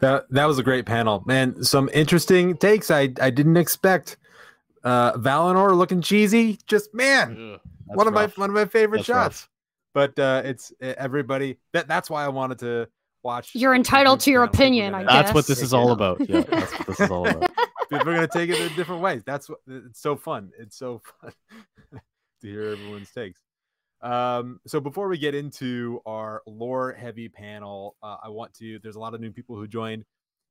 [0.00, 1.62] That that was a great panel, man.
[1.64, 4.16] Some interesting takes I I didn't expect.
[4.84, 8.36] Uh, Valinor looking cheesy, just man, one of rough.
[8.38, 9.42] my one of my favorite That's shots.
[9.42, 9.50] rough.
[9.94, 11.58] But uh, it's everybody.
[11.72, 12.88] That that's why I wanted to
[13.24, 13.50] watch.
[13.54, 16.20] You're entitled to your opinion, gonna- I That's what this is all about.
[16.28, 17.50] Yeah, that's what this is all about.
[17.90, 19.22] People are gonna take it in different ways.
[19.26, 20.52] That's what it's so fun.
[20.58, 21.32] It's so fun
[22.42, 23.40] to hear everyone's takes.
[24.00, 28.78] Um, so before we get into our lore heavy panel, uh, I want to.
[28.78, 30.04] There's a lot of new people who joined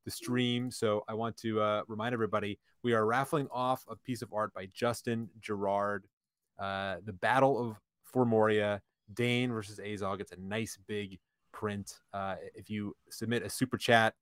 [0.05, 4.21] the stream, so I want to uh, remind everybody we are raffling off a piece
[4.21, 6.05] of art by Justin Gerard,
[6.59, 7.77] uh, the Battle of
[8.13, 8.79] Formoria,
[9.13, 10.21] Dain versus Azog.
[10.21, 11.19] It's a nice big
[11.53, 11.99] print.
[12.13, 14.13] Uh, if you submit a super chat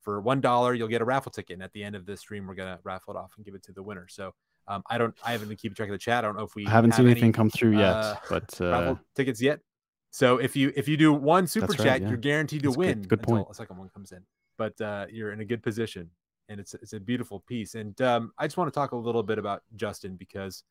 [0.00, 1.54] for one dollar, you'll get a raffle ticket.
[1.54, 3.62] And at the end of the stream, we're gonna raffle it off and give it
[3.64, 4.06] to the winner.
[4.08, 4.34] So
[4.68, 6.24] um, I don't, I haven't been keeping track of the chat.
[6.24, 8.16] I don't know if we I haven't have seen any, anything come through yet, uh,
[8.28, 9.60] but uh, tickets yet.
[10.10, 12.08] So if you if you do one super That's chat, right, yeah.
[12.08, 13.02] you're guaranteed to That's win.
[13.02, 13.48] good until point.
[13.50, 14.22] A second one comes in,
[14.58, 16.10] but uh, you're in a good position,
[16.50, 17.74] and it's it's a beautiful piece.
[17.74, 20.64] And um, I just want to talk a little bit about Justin because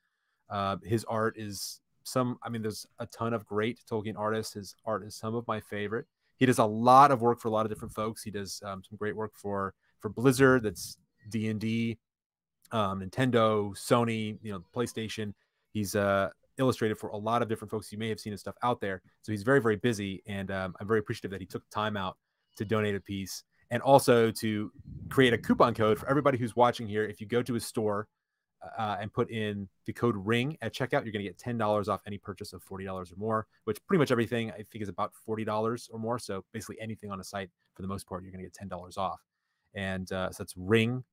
[0.52, 2.38] uh, his art is some.
[2.44, 4.54] I mean, there's a ton of great Tolkien artists.
[4.54, 6.06] His art is some of my favorite.
[6.38, 8.22] He does a lot of work for a lot of different folks.
[8.22, 10.64] He does um, some great work for for Blizzard.
[10.64, 10.98] That's
[11.30, 11.98] D and D,
[12.72, 15.34] um, Nintendo, Sony, you know, PlayStation.
[15.74, 17.92] He's uh, illustrated for a lot of different folks.
[17.92, 19.02] You may have seen his stuff out there.
[19.22, 20.22] So he's very, very busy.
[20.28, 22.18] And um, I'm very appreciative that he took time out
[22.58, 24.72] to donate a piece and also to
[25.10, 27.06] create a coupon code for everybody who's watching here.
[27.06, 28.08] If you go to his store
[28.78, 32.02] uh, and put in the code RING at checkout, you're going to get $10 off
[32.06, 35.90] any purchase of $40 or more, which pretty much everything I think is about $40
[35.92, 36.20] or more.
[36.20, 38.98] So basically anything on a site for the most part, you're going to get $10
[38.98, 39.22] off.
[39.74, 41.04] And uh, so that's RING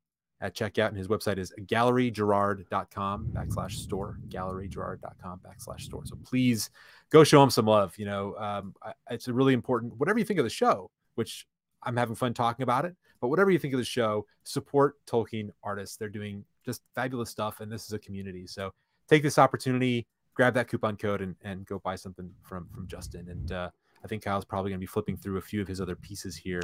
[0.41, 0.89] at checkout.
[0.89, 6.05] And his website is gallerygerard.com backslash store, gallerygerard.com backslash store.
[6.05, 6.71] So please
[7.11, 7.95] go show him some love.
[7.99, 8.75] You know, um,
[9.11, 11.47] it's a really important, whatever you think of the show, which
[11.83, 15.51] I'm having fun talking about it, but whatever you think of the show, support Tolkien
[15.63, 15.97] artists.
[15.97, 17.61] They're doing just fabulous stuff.
[17.61, 18.47] And this is a community.
[18.47, 18.73] So
[19.09, 23.29] take this opportunity, grab that coupon code and, and go buy something from, from Justin.
[23.29, 23.71] And uh,
[24.05, 26.37] I think Kyle's probably going to be flipping through a few of his other pieces
[26.37, 26.63] here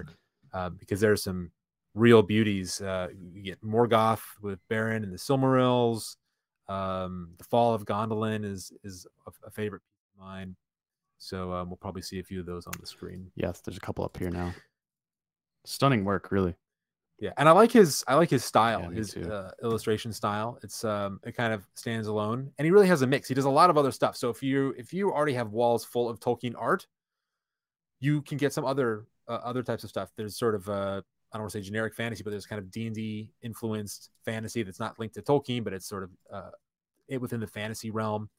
[0.53, 1.51] uh, because there's some
[1.95, 2.81] real beauties.
[2.81, 6.17] Uh, you get Morgoth with Beren and the Silmarils.
[6.69, 9.83] Um, the Fall of Gondolin is is a, a favorite
[10.17, 10.57] of mine.
[11.19, 13.31] So um, we'll probably see a few of those on the screen.
[13.37, 14.53] yes, there's a couple up here now.
[15.65, 16.55] Stunning work, really.
[17.21, 20.59] Yeah, and I like his I like his style, Yeah, his uh, illustration style.
[20.63, 23.29] It's um it kind of stands alone, and he really has a mix.
[23.29, 24.17] He does a lot of other stuff.
[24.17, 26.87] So if you if you already have walls full of Tolkien art,
[28.01, 30.11] you can get some other uh, other types of stuff.
[30.17, 31.03] There's sort of uh
[31.35, 34.11] I don't want to say generic fantasy, but there's kind of D and D influenced
[34.25, 36.51] fantasy that's not linked to Tolkien, but it's sort of uh,
[37.09, 38.31] it within the fantasy realm.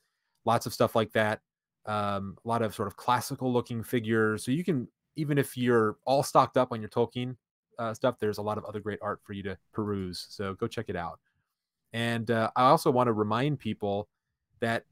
[0.46, 1.42] Lots of stuff like that.
[1.86, 4.46] Um, a lot of sort of classical looking figures.
[4.46, 7.36] So you can even if you're all stocked up on your Tolkien
[7.78, 10.26] uh, stuff, there's a lot of other great art for you to peruse.
[10.30, 11.20] So go check it out.
[11.92, 14.08] And uh, I also want to remind people
[14.62, 14.86] that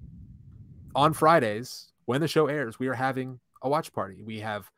[0.93, 4.23] on Fridays, when the show airs, we are having a watch party.
[4.23, 4.69] We have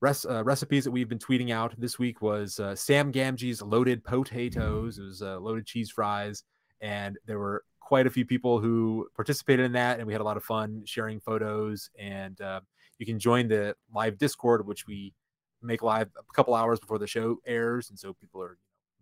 [0.00, 1.74] res- uh, recipes that we've been tweeting out.
[1.78, 4.98] This week was uh, Sam Gamgee's loaded potatoes.
[4.98, 6.44] It was uh, loaded cheese fries,
[6.80, 10.24] and there were quite a few people who participated in that, and we had a
[10.24, 11.90] lot of fun sharing photos.
[11.98, 12.60] And uh,
[12.98, 15.14] you can join the live Discord, which we
[15.62, 18.58] make live a couple hours before the show airs, and so people are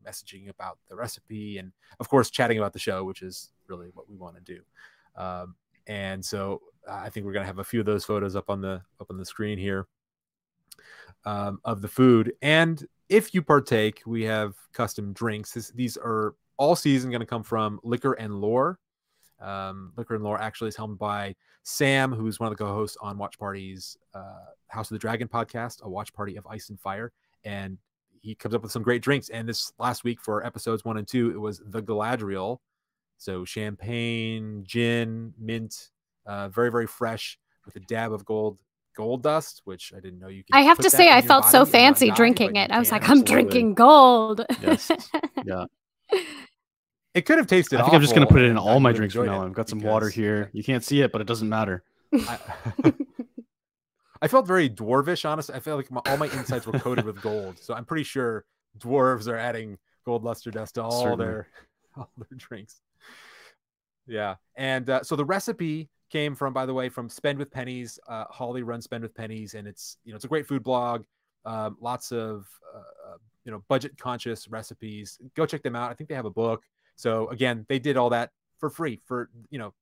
[0.06, 4.08] messaging about the recipe and, of course, chatting about the show, which is really what
[4.08, 4.60] we want to do.
[5.20, 5.56] Um,
[5.88, 8.82] and so I think we're gonna have a few of those photos up on the
[9.00, 9.86] up on the screen here
[11.26, 12.32] um, of the food.
[12.40, 15.52] And if you partake, we have custom drinks.
[15.52, 18.78] This, these are all season going to come from Liquor and Lore.
[19.40, 23.18] Um, Liquor and Lore actually is helmed by Sam, who's one of the co-hosts on
[23.18, 27.12] Watch Party's uh, House of the Dragon podcast, a watch party of ice and fire,
[27.44, 27.76] and
[28.22, 29.28] he comes up with some great drinks.
[29.28, 32.58] And this last week for episodes one and two, it was the Galadriel,
[33.18, 35.90] so champagne, gin, mint,
[36.24, 38.58] uh, very very fresh with a dab of gold
[38.96, 40.42] gold dust, which I didn't know you.
[40.42, 42.70] Could I have to say, I felt so body and not fancy drinking you it.
[42.72, 43.32] I was like, I'm absolutely.
[43.32, 44.44] drinking gold.
[44.60, 44.90] Yes.
[45.44, 45.66] Yeah.
[47.14, 47.78] It could have tasted.
[47.78, 49.46] I think I'm just gonna put it in all my drinks from now on.
[49.46, 50.50] I've got some water here.
[50.52, 51.84] You can't see it, but it doesn't matter.
[52.12, 52.38] I,
[54.22, 55.54] I felt very dwarvish, honestly.
[55.54, 58.44] I felt like my, all my insides were coated with gold, so I'm pretty sure
[58.78, 61.24] dwarves are adding gold luster dust to all Certainly.
[61.24, 61.48] their
[61.96, 62.80] all their drinks.
[64.06, 67.98] Yeah, and uh, so the recipe came from, by the way, from Spend with Pennies.
[68.08, 71.04] Uh, Holly runs Spend with Pennies, and it's you know it's a great food blog.
[71.44, 75.18] Um, lots of uh, uh, you know budget conscious recipes.
[75.34, 75.90] Go check them out.
[75.90, 76.62] I think they have a book.
[76.96, 79.74] So again, they did all that for free for you know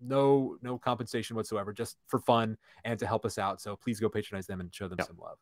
[0.00, 3.60] no no compensation whatsoever, just for fun and to help us out.
[3.60, 5.06] So please go patronize them and show them Yep.
[5.08, 5.38] some love.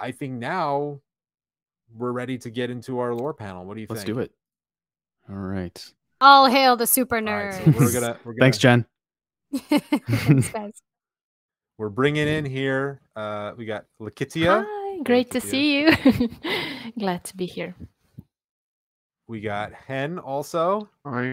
[0.00, 1.00] I think now
[1.94, 3.64] we're ready to get into our lore panel.
[3.64, 3.98] What do you think?
[3.98, 4.32] Let's do it.
[5.28, 5.92] All right.
[6.20, 7.50] All hail the super All nerd.
[7.52, 8.84] right, so we're gonna, we're gonna Thanks, Jen.
[9.68, 10.82] Thanks, guys.
[11.78, 13.00] we're bringing in here.
[13.14, 14.64] Uh, we got Lakitia.
[14.66, 15.92] Hi, great to see you.
[16.98, 17.74] Glad to be here.
[19.28, 21.32] We got Hen also, Hi.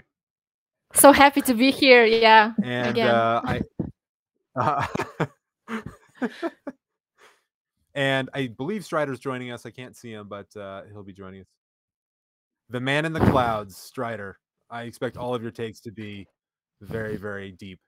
[0.94, 2.04] So happy to be here.
[2.04, 2.52] Yeah.
[2.62, 3.08] and Again.
[3.08, 3.60] uh, I.
[4.54, 4.86] Uh,
[7.94, 9.64] and I believe Strider's joining us.
[9.66, 11.46] I can't see him, but uh, he'll be joining us.
[12.68, 14.38] The man in the clouds, Strider.
[14.70, 16.26] I expect all of your takes to be
[16.80, 17.80] very, very deep.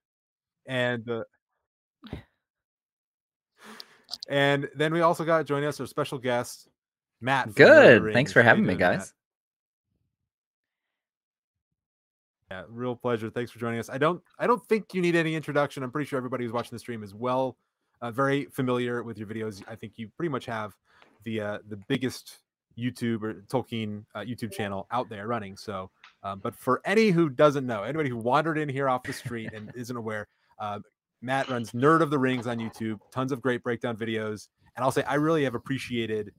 [0.67, 1.25] And uh,
[4.29, 6.69] and then we also got joining us our special guest,
[7.21, 7.53] Matt.
[7.53, 8.15] from Lord of the Good.
[8.15, 8.99] Thanks for having me, doing, Matt?
[8.99, 9.13] guys.
[12.51, 13.31] Yeah, real pleasure.
[13.31, 13.91] Thanks for joining us.
[13.91, 15.83] I don't I don't think you need any introduction.
[15.83, 17.57] I'm pretty sure everybody who's watching the stream is well
[18.01, 19.63] uh, very familiar with your videos.
[19.67, 20.75] I think you pretty much have
[21.25, 22.39] the uh, the biggest
[22.79, 25.57] YouTube or Tolkien uh, YouTube channel out there running.
[25.57, 25.91] So,
[26.23, 29.53] um, but for any who doesn't know, anybody who wandered in here off the street
[29.55, 30.29] and isn't aware,
[30.59, 30.81] uh,
[31.23, 32.99] Matt runs Nerd of the Rings on YouTube.
[33.13, 36.33] Tons of great breakdown videos, and I'll say I really have appreciated,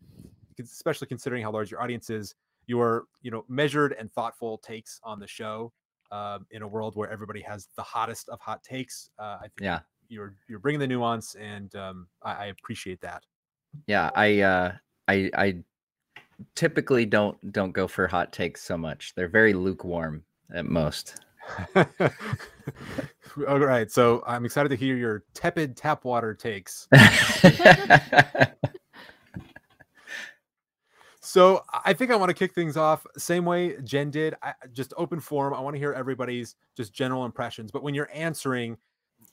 [0.60, 2.36] especially considering how large your audience is,
[2.68, 5.72] your you know measured and thoughtful takes on the show
[6.12, 9.10] um, in a world where everybody has the hottest of hot takes.
[9.20, 9.80] Uh, I think Yeah.
[10.08, 13.24] you're you're bringing the nuance, and um, I, I appreciate that.
[13.88, 14.74] Yeah, I uh
[15.08, 15.64] I I
[16.56, 19.14] typically don't don't go for hot takes so much.
[19.16, 20.24] They're very lukewarm
[20.54, 21.25] at most.
[23.48, 26.88] All right, so I'm excited to hear your tepid tap water takes.
[31.36, 34.36] So I think I want to kick things off same way Jen did.
[34.42, 35.54] I just open forum.
[35.54, 37.72] I want to hear everybody's just general impressions.
[37.72, 38.78] But when you're answering,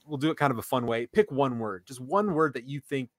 [0.05, 1.05] we'll do it kind of a fun way.
[1.05, 3.09] Pick one word, just one word that you think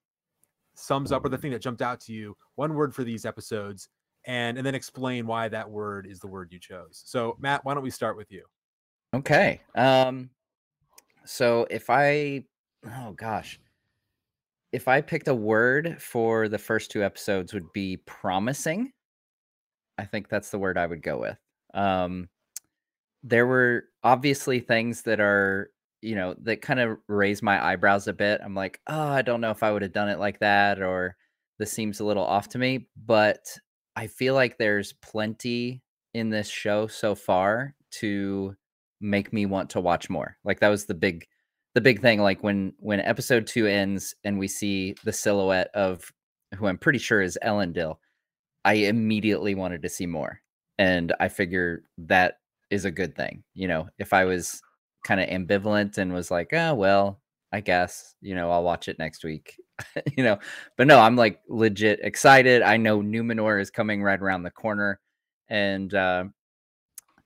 [0.75, 2.37] sums up or the thing that jumped out to you.
[2.57, 3.89] One word for these episodes,
[4.25, 7.01] and and then explain why that word is the word you chose.
[7.05, 8.43] So Matt, why don't we start with you?
[9.15, 9.61] Okay.
[9.75, 10.29] Um
[11.25, 12.43] so if I
[12.85, 13.59] oh gosh.
[14.71, 18.91] If I picked a word for the first two episodes would be promising.
[19.97, 21.37] I think that's the word I would go with.
[21.73, 22.29] Um
[23.23, 25.71] there were obviously things that are
[26.01, 29.41] you know that kind of raise my eyebrows a bit i'm like oh i don't
[29.41, 31.15] know if i would have done it like that or
[31.57, 33.43] this seems a little off to me but
[33.95, 35.81] i feel like there's plenty
[36.13, 38.55] in this show so far to
[39.05, 41.25] make me want to watch more like that was the big
[41.73, 46.11] the big thing like when when episode 2 ends and we see the silhouette of
[46.55, 47.97] who i'm pretty sure is elendil
[48.63, 50.41] i immediately wanted to see more
[50.79, 54.61] and i figure that is a good thing you know if i was
[55.05, 57.21] kind of ambivalent and was like, oh, well,
[57.53, 59.55] I guess, you know, I'll watch it next week,
[60.17, 60.39] you know.
[60.75, 62.61] But no, I'm like legit excited.
[62.63, 64.99] I know Numenor is coming right around the corner.
[65.47, 66.25] And uh,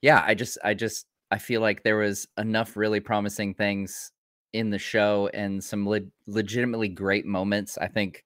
[0.01, 4.11] yeah, I just, I just, I feel like there was enough really promising things
[4.53, 7.77] in the show and some le- legitimately great moments.
[7.77, 8.23] I think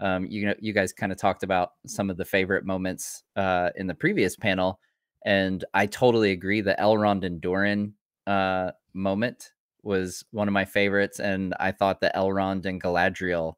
[0.00, 3.70] um, you know, you guys kind of talked about some of the favorite moments uh,
[3.76, 4.80] in the previous panel.
[5.24, 6.60] And I totally agree.
[6.60, 7.94] The Elrond and Durin
[8.26, 13.54] uh moment was one of my favorites and i thought the elrond and galadriel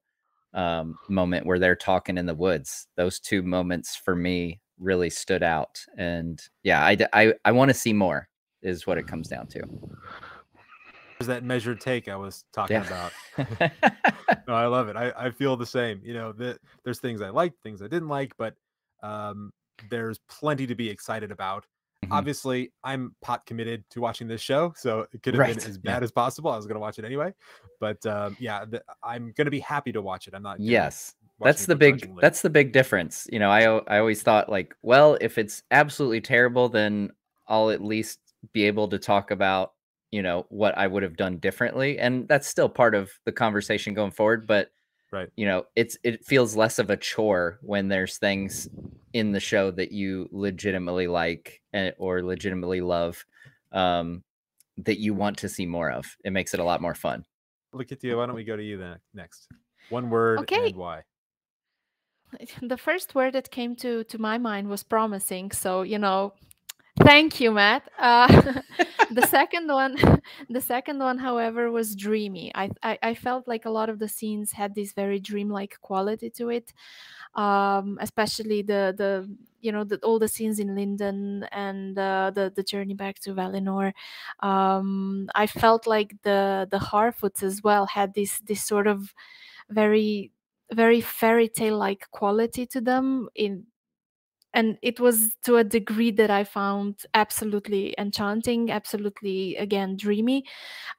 [0.54, 5.42] um moment where they're talking in the woods those two moments for me really stood
[5.42, 8.28] out and yeah I I want to see more
[8.64, 9.62] is what it comes down to
[11.18, 13.10] There's that measured take I was talking Yeah.
[13.38, 13.70] about.
[14.48, 14.96] no, I love it.
[14.96, 16.00] I, I feel the same.
[16.04, 18.54] You know, the, there's things I liked, things I didn't like, but
[19.02, 19.52] um,
[19.90, 21.66] there's plenty to be excited about.
[22.04, 22.12] Mhm.
[22.12, 25.78] Obviously, I'm pot committed to watching this show, so it could have Right, been as
[25.82, 25.92] yeah.
[25.94, 26.50] bad as possible.
[26.50, 27.32] I was going to watch it anyway,
[27.80, 30.34] but um, yeah, the, I'm going to be happy to watch it.
[30.34, 30.58] I'm not.
[30.60, 34.74] yes that's the big that's the big difference you know i i always thought like
[34.82, 37.10] well if it's absolutely terrible then
[37.48, 38.20] i'll at least
[38.52, 39.72] be able to talk about
[40.10, 43.94] you know what i would have done differently and that's still part of the conversation
[43.94, 44.70] going forward but
[45.10, 45.28] Right.
[45.36, 48.68] you know it's it feels less of a chore when there's things
[49.12, 53.24] in the show that you legitimately like eh, or legitimately love
[53.72, 54.22] um
[54.76, 57.24] that you want to see more of it makes it a lot more fun
[57.74, 59.48] Lakitia, why don't we go to you then next?
[59.88, 60.66] One word Okay.
[60.66, 61.02] and why?
[62.62, 66.32] the first word that came to to my mind was promising so you know
[67.00, 67.82] thank you matt.
[67.98, 68.28] Uh,
[69.10, 69.96] the second one
[70.50, 72.50] the second one however was dreamy.
[72.54, 76.30] I, I i felt like a lot of the scenes had this very dreamlike quality
[76.30, 76.72] to it
[77.34, 79.28] um especially the the
[79.60, 83.34] you know the, all the scenes in lindon and uh, the the journey back to
[83.34, 83.92] valinor.
[84.40, 89.14] Um i felt like the the harfoots as well had this this sort of
[89.70, 90.32] very
[90.72, 93.64] very fairy tale like quality to them in
[94.54, 100.44] and it was to a degree that I found absolutely enchanting, absolutely again dreamy,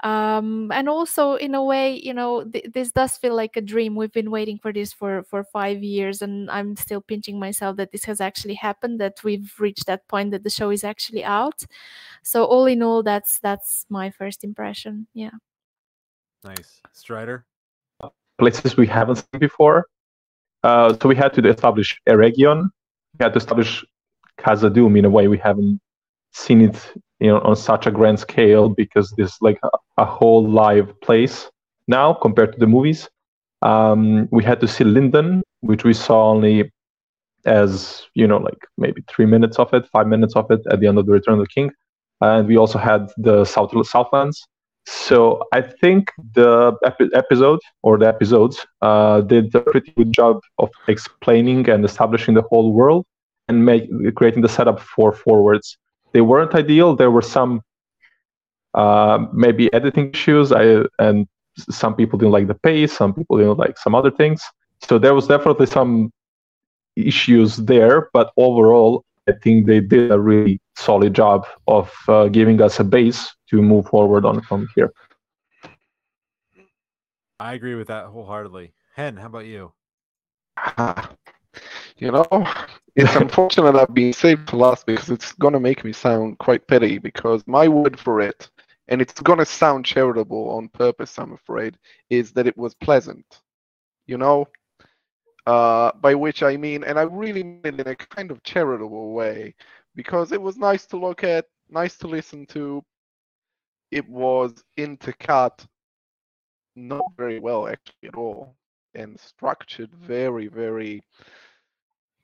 [0.03, 3.95] um, and also in a way, you know, th- this does feel like a dream.
[3.95, 7.91] We've been waiting for this for for five years, and I'm still pinching myself that
[7.91, 8.99] this has actually happened.
[8.99, 11.65] That we've reached that point that the show is actually out.
[12.23, 15.07] So all in all, that's that's my first impression.
[15.13, 15.31] Yeah.
[16.43, 16.81] Nice.
[16.93, 17.45] Strider.
[18.37, 19.85] places we haven't seen before.
[20.63, 22.69] Uh, so we had to establish Eregion.
[22.69, 22.84] We
[23.19, 23.83] had to establish
[24.39, 25.79] Khazad-dûm in a way we haven't
[26.33, 30.05] seen it, you know, on such a grand scale because this is like a, a
[30.05, 31.49] whole live place
[31.87, 33.09] now compared to the movies.
[33.61, 36.71] Um, we had to see Lindon, which we saw only
[37.45, 40.87] as you know, like maybe three minutes of it, five minutes of it at the
[40.87, 41.71] end of the Return of the King,
[42.21, 44.45] and we also had the South Southlands.
[44.85, 50.41] So I think the epi- episode or the episodes uh, did a pretty good job
[50.59, 53.05] of explaining and establishing the whole world
[53.47, 55.77] and make creating the setup for forwards.
[56.13, 56.95] They weren't ideal.
[56.95, 57.61] There were some
[58.75, 60.51] uh, maybe editing issues.
[60.51, 61.27] I and
[61.57, 62.93] some people didn't like the pace.
[62.93, 64.41] Some people didn't like some other things.
[64.81, 66.11] So there was definitely some
[66.95, 68.09] issues there.
[68.13, 72.83] But overall, I think they did a really solid job of uh, giving us a
[72.83, 74.91] base to move forward on from here.
[77.39, 78.73] I agree with that wholeheartedly.
[78.95, 79.73] Hen, how about you?
[80.57, 81.11] Ah,
[81.97, 82.25] you know,
[82.95, 86.97] it's unfortunate I've been saved for last because it's gonna make me sound quite petty
[86.97, 88.49] because my word for it,
[88.87, 91.77] and it's gonna sound charitable on purpose, I'm afraid,
[92.09, 93.25] is that it was pleasant.
[94.07, 94.47] You know,
[95.45, 99.11] uh, by which I mean, and I really mean it in a kind of charitable
[99.13, 99.55] way,
[99.95, 102.83] because it was nice to look at, nice to listen to.
[103.91, 105.65] It was intercut
[106.75, 108.55] not very well actually at all,
[108.95, 111.03] and structured very, very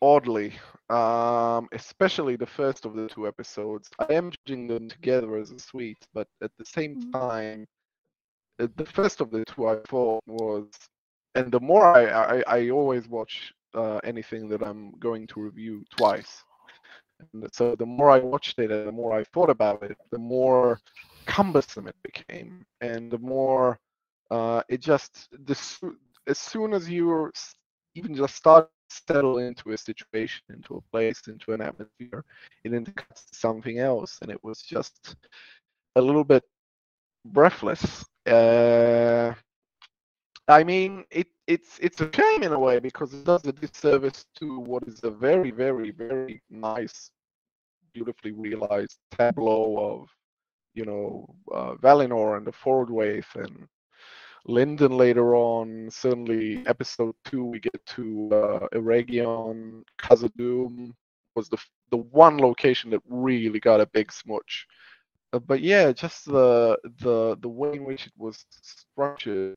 [0.01, 0.53] oddly.
[0.89, 3.89] Um, especially the first of the two episodes.
[3.99, 7.13] I am judging them together as a suite, but at the same Mhm.
[7.13, 7.67] time,
[8.59, 10.73] uh, the first of the two I thought was
[11.35, 12.05] and the more I
[12.39, 16.43] I, I always watch uh, anything that I'm going to review twice.
[17.33, 20.19] And so the more I watched it and the more I thought about it, the
[20.19, 20.79] more
[21.25, 23.79] cumbersome it became, and the more
[24.31, 25.29] uh, it just
[26.27, 27.31] as soon as you
[27.95, 32.23] even just start settle into a situation, into a place, into an atmosphere,
[32.63, 35.15] it indicates something else, and it was just
[35.95, 36.43] a little bit
[37.25, 38.05] breathless.
[38.25, 39.33] Uh,
[40.47, 44.25] I mean, it, it's it's a shame in a way because it does a disservice
[44.35, 47.11] to what is a very, very, very nice,
[47.93, 50.09] beautifully realized tableau of,
[50.73, 53.67] you know, uh, Valinor and the Forodwaith and
[54.45, 55.89] Lindon later on.
[55.91, 60.93] Certainly, episode two, we get to uh, Eregion, Khazad-dûm
[61.35, 61.57] was the
[61.91, 64.67] the one location that really got a big smooch.
[65.33, 69.55] Uh, but yeah, just the the the way in which it was structured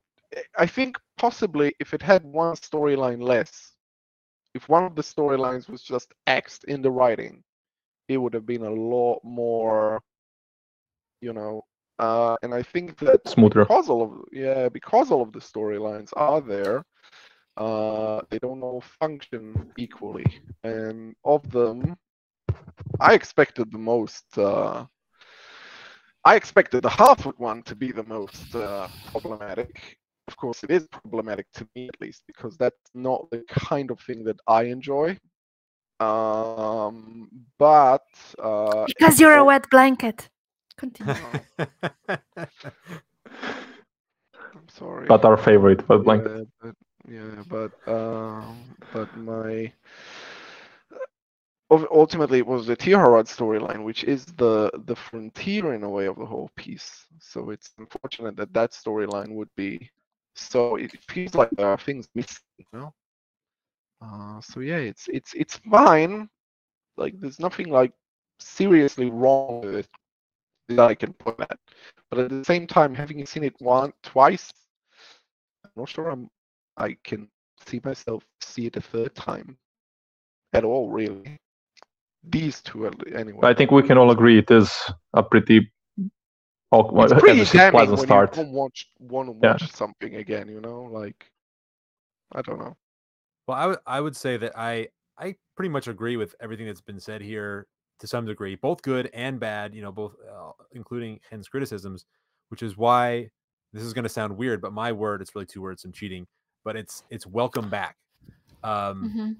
[0.57, 3.73] I think possibly if it had one storyline less,
[4.55, 7.43] if one of the storylines was just axed in the writing,
[8.09, 10.03] it would have been a lot more,
[11.25, 11.65] you know.
[11.99, 13.65] Uh, and I think that Smoother.
[13.65, 16.85] because all of yeah, because all of the storylines are there,
[17.57, 20.27] uh, they don't all function equally.
[20.65, 21.97] And of them,
[23.01, 24.27] I expected the most.
[24.37, 24.87] Uh,
[26.25, 29.99] I expected the Harfoot one to be the most uh, problematic.
[30.27, 34.01] Of course, it is problematic to me at least because that's not the kind of
[34.01, 35.19] thing that I enjoy.
[36.01, 37.29] Um,
[37.59, 38.07] but
[38.43, 40.29] uh, Because you're a wet blanket.
[40.77, 41.15] Continue.
[44.55, 45.09] I'm sorry.
[45.09, 46.25] Not our favorite, but blank.
[46.25, 46.75] Yeah, but
[47.09, 49.73] yeah, but um, but my
[51.71, 56.17] ultimately it was the Tirharad storyline, which is the the frontier in a way of
[56.17, 57.07] the whole piece.
[57.21, 59.91] So it's unfortunate that that storyline would be.
[60.35, 62.95] So it feels like there are things missing, you know.
[64.01, 66.29] Uh, so yeah, it's it's it's fine.
[66.97, 67.93] Like there's nothing like
[68.39, 70.04] seriously wrong with it that
[70.71, 71.59] I can point at.
[72.11, 74.53] But at the same time, having seen it one twice,
[75.65, 76.29] I'm not sure I'm
[76.77, 77.29] I can
[77.67, 79.57] see myself see it a third time
[80.53, 81.39] at all, really.
[82.25, 83.41] These two, anyway.
[83.43, 84.73] I think we can all agree it is
[85.13, 85.71] a pretty,
[86.71, 88.37] well, it's pretty damning pleasant when start.
[88.37, 89.53] you don't watch, want to Yeah.
[89.53, 90.49] watch something again.
[90.49, 91.31] You know, like
[92.33, 92.77] I don't know.
[93.47, 96.81] Well, I would I would say that I I pretty much agree with everything that's
[96.81, 97.67] been said here
[98.05, 99.75] to some degree, both good and bad.
[99.75, 102.05] You know, both uh, including Hen's criticisms,
[102.51, 103.31] which is why
[103.73, 105.85] this is going to sound weird, but my word it's really two words.
[105.85, 106.27] I'm cheating,
[106.65, 107.97] but it's it's welcome back.
[108.63, 109.37] Um, Mhm.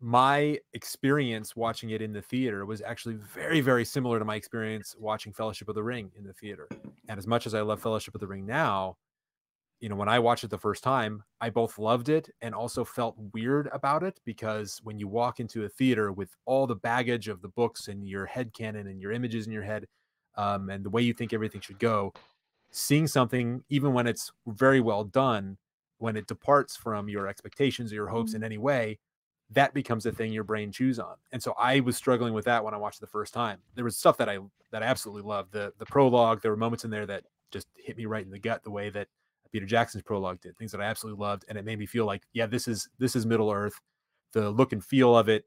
[0.00, 4.94] my experience watching it in the theater was actually very, very similar to my experience
[4.98, 6.68] watching Fellowship of the Ring in the theater.
[7.08, 8.98] And as much as I love Fellowship of the Ring now,
[9.80, 12.84] you know, when I watched it the first time, I both loved it and also
[12.84, 17.28] felt weird about it because when you walk into a theater with all the baggage
[17.28, 19.86] of the books and your head canon and your images in your head
[20.36, 22.12] um, and the way you think everything should go,
[22.70, 25.58] seeing something, even when it's very well done,
[25.98, 28.98] when it departs from your expectations or your hopes in any way,
[29.50, 31.14] that becomes a thing your brain chews on.
[31.32, 33.60] And so I was struggling with that when I watched it the first time.
[33.74, 34.38] There was stuff that I
[34.72, 35.52] that I absolutely loved.
[35.52, 38.38] The the prologue, there were moments in there that just hit me right in the
[38.38, 39.08] gut the way that
[39.52, 40.56] Peter Jackson's prologue did.
[40.56, 43.16] Things that I absolutely loved and it made me feel like, yeah, this is this
[43.16, 43.78] is Middle Earth.
[44.32, 45.44] The look and feel of it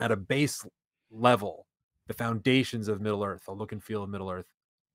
[0.00, 0.64] at a base
[1.10, 1.66] level,
[2.06, 4.46] the foundations of Middle Earth, the look and feel of Middle Earth,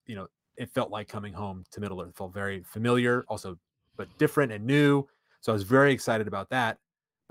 [0.05, 0.27] you know,
[0.57, 2.09] it felt like coming home to Middle Earth.
[2.09, 3.57] It felt very familiar, also
[3.97, 5.07] but different and new.
[5.41, 6.77] So I was very excited about that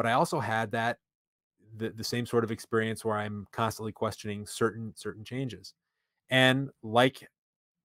[0.00, 0.96] but I also had that
[1.76, 5.74] the, the same sort of experience where I'm constantly questioning certain certain changes.
[6.30, 7.28] And like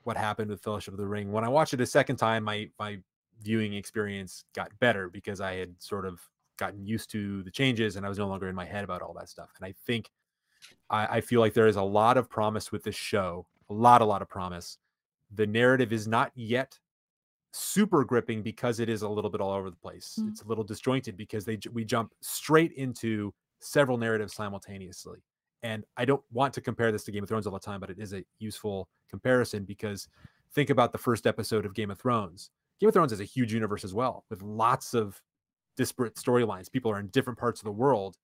[0.06, 2.70] what happened with Fellowship of the Ring, when I watched it a second time, my
[2.80, 3.00] my
[3.42, 6.22] viewing experience got better because I had sort of
[6.58, 9.14] gotten used to the changes and I was no longer in my head about all
[9.16, 9.50] that stuff.
[9.58, 10.10] And I think
[10.90, 14.02] I, I feel like there is a lot of promise with this show, a lot,
[14.02, 14.78] a lot of promise.
[15.34, 16.80] The narrative is not yet
[17.52, 20.18] super gripping because it is a little bit all over the place.
[20.22, 20.30] Mm.
[20.30, 25.20] It's a little disjointed because they we jump straight into several narratives simultaneously.
[25.64, 27.90] And I don't want to compare this to Game of Thrones all the time, but
[27.90, 30.08] it is a useful comparison because
[30.54, 32.52] think about the first episode of Game of Thrones.
[32.80, 35.22] Game of Thrones is a huge universe as well, with lots of
[35.76, 36.72] disparate storylines.
[36.72, 38.18] People are in different parts of the world.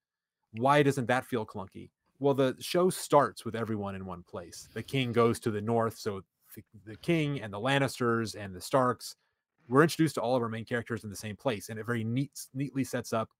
[0.52, 1.90] Why doesn't that feel clunky?
[2.18, 4.68] Well, the show starts with everyone in one place.
[4.74, 6.22] The king goes to the north, so
[6.54, 9.16] the, the king and the Lannisters and the Starks
[9.68, 12.04] we're introduced to all of our main characters in the same place and it very
[12.04, 13.30] neat neatly sets up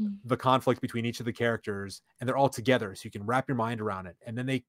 [0.00, 0.18] Mm.
[0.24, 3.48] the conflict between each of the characters and they're all together so you can wrap
[3.48, 4.64] your mind around it and then they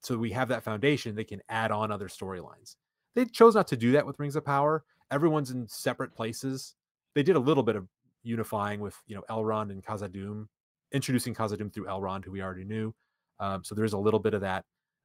[0.00, 2.76] so we have that foundation they can add on other storylines.
[3.14, 4.84] They chose not to do that with rings of power.
[5.10, 6.74] Everyone's in separate places.
[7.14, 7.88] They did a little bit of
[8.22, 10.46] unifying with you know elrond and khazad-dûm
[10.92, 12.94] introducing khazad-dûm through elrond who we already knew
[13.40, 14.64] um, so there's a little bit of that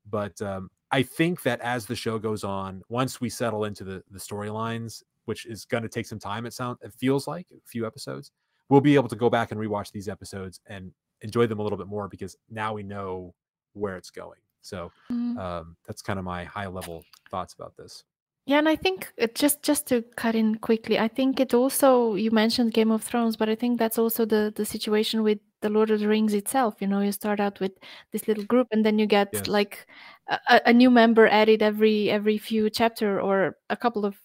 [0.09, 4.03] but um, I think that as the show goes on, once we settle into the
[4.11, 7.59] the storylines, which is going to take some time, it sounds it feels like a
[7.65, 8.31] few episodes,
[8.69, 11.77] we'll be able to go back and rewatch these episodes and enjoy them a little
[11.77, 13.35] bit more because now we know
[13.73, 14.39] where it's going.
[14.61, 15.37] So Mhm.
[15.37, 18.03] um, that's kind of my high level thoughts about this.
[18.47, 22.15] Yeah, and I think it just just to cut in quickly, I think it also
[22.15, 25.69] you mentioned Game of Thrones, but I think that's also the the situation with the
[25.69, 26.81] Lord of the Rings itself.
[26.81, 27.71] You know, you start out with
[28.11, 29.47] this little group, and then you get Yes.
[29.47, 29.85] like
[30.27, 34.19] a- a new member added every every few chapter, or a couple of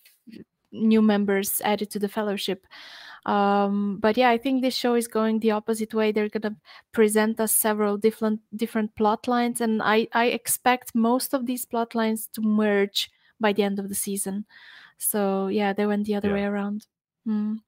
[0.72, 2.66] new members added to the Fellowship.
[3.26, 6.12] Um, but yeah, I think this show is going the opposite way.
[6.12, 6.56] They're gonna
[6.92, 11.94] present us several different different plot lines, and I I expect most of these plot
[11.94, 13.10] lines to merge
[13.40, 14.46] by the end of the season.
[14.98, 16.34] So yeah, they went the other Yeah.
[16.34, 16.86] way around.
[17.26, 17.58] Mm.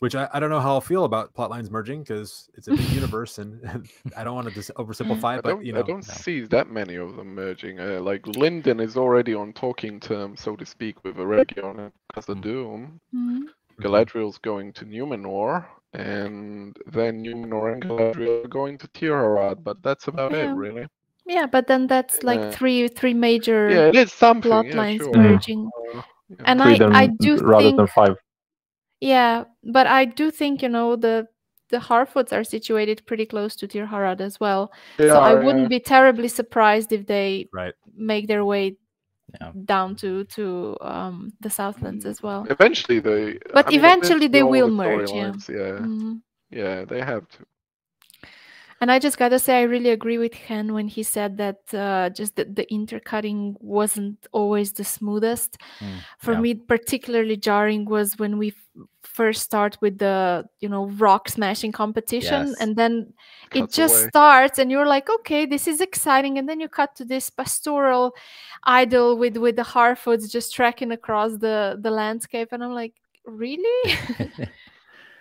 [0.00, 2.70] Which I, I don't know how I'll feel about plot lines merging because it's a
[2.70, 5.82] big universe and, and I don't want to just oversimplify it, but you know, I
[5.82, 7.80] don't see that many of them merging.
[7.80, 13.00] Uh, like Lindon is already on talking terms, so to speak, with Eregion and Khazad-dûm.
[13.12, 13.42] Mhm.
[13.80, 20.08] Galadriel's going to Numenor, and then Numenor and Galadriel are going to Tirharad, but that's
[20.08, 20.50] about Yeah.
[20.52, 20.86] it, really.
[21.26, 24.50] Yeah, but then that's like Uh, three three major Yeah, it is something.
[24.50, 25.12] plot yeah, lines sure.
[25.14, 25.70] merging.
[25.94, 26.36] Uh, yeah.
[26.44, 28.16] And Three I than, I do rather think than five.
[29.00, 31.26] yeah, but I do think you know the
[31.70, 34.72] the Harfoots are situated pretty close to Tirharad as well.
[34.96, 37.74] They so I wouldn't be terribly surprised if they right.
[37.94, 38.76] make their way
[39.40, 39.52] Yeah.
[39.64, 42.46] down to to um the Southlands as well.
[42.48, 43.38] Eventually, they.
[43.52, 45.30] But I mean, eventually they will the merge, yeah.
[45.32, 46.20] storylines, Yeah, Mhm.
[46.50, 47.44] yeah, they have to.
[48.80, 52.10] And I just gotta say, I really agree with Hen when he said that uh,
[52.10, 55.58] just the, the intercutting wasn't always the smoothest.
[55.80, 56.40] Mm, For yeah.
[56.40, 58.86] me, particularly jarring was when we f-
[59.18, 62.60] first start with the you know rock smashing competition, Yes.
[62.60, 62.92] and then
[63.54, 64.08] it Cuts just away.
[64.10, 68.12] starts, and you're like, okay, this is exciting, and then you cut to this pastoral
[68.64, 73.80] idyll with with the Harfoots just trekking across the the landscape, and I'm like, really?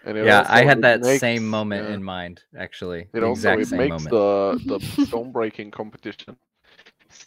[0.05, 3.01] Yeah, I had that makes, same moment yeah, in mind, actually.
[3.13, 4.09] It the also exact it same makes moment.
[4.09, 6.37] the the stone breaking competition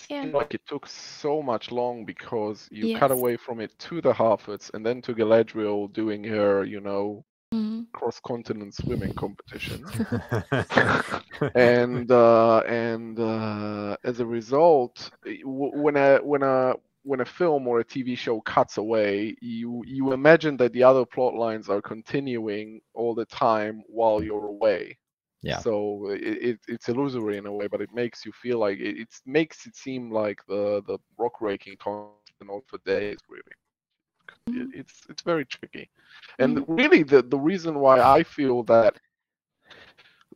[0.08, 0.24] Yeah.
[0.32, 4.70] like it took so much long because you cut away from it to the Harfoots
[4.74, 7.86] and then to Galadriel doing her, you know, Mm.
[7.92, 9.84] cross continent swimming competition.
[11.54, 17.24] and uh, and uh, as a result, i- w- when a when a when a
[17.24, 21.68] film or a TV show cuts away, you you imagine that the other plot lines
[21.68, 24.96] are continuing all the time while you're away.
[25.42, 25.58] Yeah.
[25.58, 28.98] So it, it it's illusory in a way, but it makes you feel like it,
[28.98, 33.42] it makes it seem like the the rock raking constant for days really.
[34.48, 34.60] Mm-hmm.
[34.60, 35.88] It, it's it's very tricky,
[36.38, 36.74] and mm-hmm.
[36.74, 38.96] really the the reason why I feel that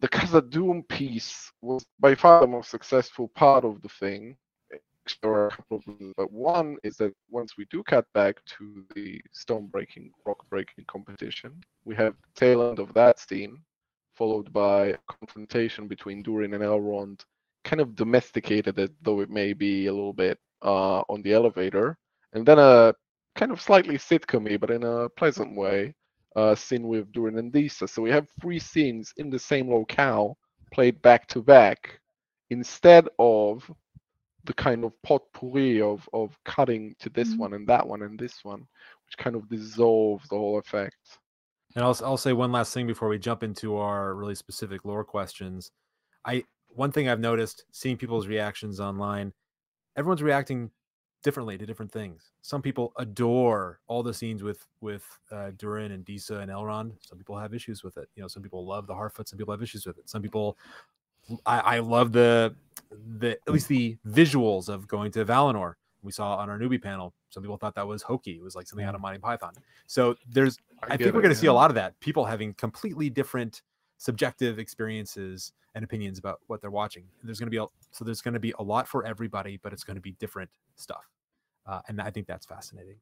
[0.01, 4.37] the Khazad-dûm piece was by far the most successful part of the thing.
[5.23, 8.43] There are a couple of reasons, but one is that once we do cut back
[8.57, 13.59] to the stone breaking, rock breaking competition, we have tail end of that scene,
[14.15, 17.25] followed by a confrontation between Durin and Elrond,
[17.65, 21.99] kind of domesticated it, though it may be a little bit uh, on the elevator,
[22.33, 22.95] and then a
[23.37, 25.95] kind of slightly sitcomy, but in a pleasant way,
[26.37, 27.87] uh, scene with Durin and Disa.
[27.89, 30.37] So we have three scenes in the same locale
[30.73, 32.01] played back to back
[32.51, 33.69] instead of
[34.45, 37.39] the kind of potpourri of, of cutting to this Mhm.
[37.39, 38.61] one and that one and this one,
[39.07, 41.19] which kind of dissolves the whole effect.
[41.75, 45.05] And I'll, I'll say one last thing before we jump into our really specific lore
[45.05, 45.73] questions.
[46.25, 49.33] I one thing I've noticed seeing people's reactions online,
[49.97, 50.71] everyone's reacting
[51.23, 52.31] differently to different things.
[52.43, 56.93] Some people adore all the scenes with with uh, Durin and Disa and Elrond.
[57.01, 58.09] Some people have issues with it.
[58.15, 59.29] You know, some people love the Harfoot.
[59.29, 60.09] Some people have issues with it.
[60.09, 60.57] Some people,
[61.47, 62.55] I, I love the
[63.19, 65.75] the at least the visuals of going to Valinor.
[66.05, 67.15] We saw on our newbie panel.
[67.31, 68.33] Some people thought that was hokey.
[68.33, 69.55] It was like something out of Monty Python.
[69.87, 71.99] So there's I, get think we're going to see a lot of that.
[72.01, 73.63] People having completely different
[73.97, 77.05] subjective experiences and opinions about what they're watching.
[77.23, 79.73] There's going to be a, so there's going to be a lot for everybody, but
[79.73, 81.09] it's going to be different stuff,
[81.67, 82.97] uh, and I think that's fascinating.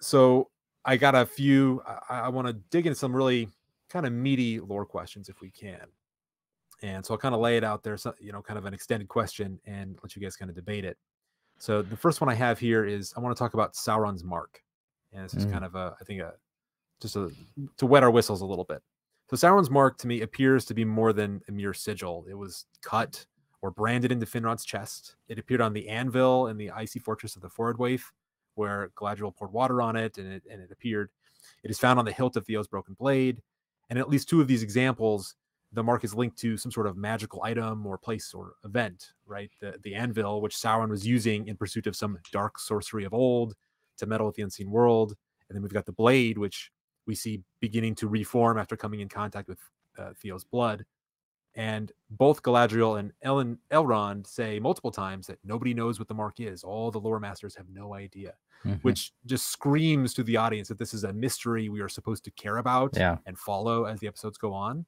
[0.00, 0.50] So
[0.84, 1.82] I got a few.
[1.86, 3.48] I, I want to dig into some really
[3.88, 5.86] kind of meaty lore questions if we can,
[6.82, 7.96] and so I'll kind of lay it out there.
[7.96, 10.84] So you know, kind of an extended question, and let you guys kind of debate
[10.84, 10.98] it.
[11.60, 14.62] So the first one I have here is I want to talk about Sauron's mark,
[15.12, 15.52] and this is Mm.
[15.52, 16.32] kind of a I think a
[17.00, 17.30] just a,
[17.76, 18.82] to wet our whistles a little bit.
[19.30, 22.26] So Sauron's mark to me appears to be more than a mere sigil.
[22.28, 23.24] It was cut
[23.62, 25.16] or branded into Finrod's chest.
[25.28, 28.02] It appeared on the anvil in the icy fortress of the Forodwaith,
[28.54, 31.10] where Galadriel poured water on it, and it and it appeared.
[31.62, 33.42] It is found on the hilt of Theo's broken blade,
[33.90, 35.36] and at least two of these examples,
[35.72, 39.12] the mark is linked to some sort of magical item or place or event.
[39.26, 43.14] Right, the the anvil, which Sauron was using in pursuit of some dark sorcery of
[43.14, 43.54] old
[43.98, 45.14] to meddle with the unseen world,
[45.48, 46.70] and then we've got the blade, which
[47.06, 49.58] we see beginning to reform after coming in contact with
[49.98, 50.84] uh, Theo's blood.
[51.56, 56.38] And both Galadriel and Ellen Elrond say multiple times that nobody knows what the mark
[56.38, 56.62] is.
[56.62, 58.80] All the lore masters have no idea, Mhm.
[58.84, 62.30] which just screams to the audience that this is a mystery we are supposed to
[62.32, 63.18] care about Yeah.
[63.26, 64.86] and follow as the episodes go on.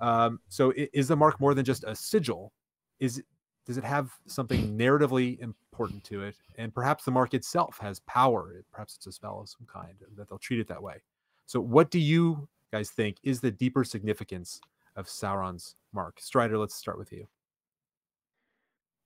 [0.00, 2.52] Um, so is the mark more than just a sigil?
[3.00, 3.22] Is
[3.66, 6.36] does it have something narratively important to it?
[6.56, 8.62] And perhaps the mark itself has power.
[8.70, 11.02] Perhaps it's a spell of some kind that they'll treat it that way.
[11.46, 14.60] So what do you guys think is the deeper significance
[14.96, 16.20] of Sauron's mark?
[16.20, 17.26] Strider, let's start with you.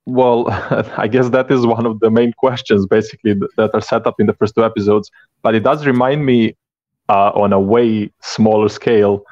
[0.07, 0.47] Well,
[0.97, 4.27] I guess that is one of the main questions, basically, that are set up in
[4.27, 5.11] the first two episodes.
[5.43, 6.57] But it does remind me,
[7.09, 9.23] uh, on a way smaller scale,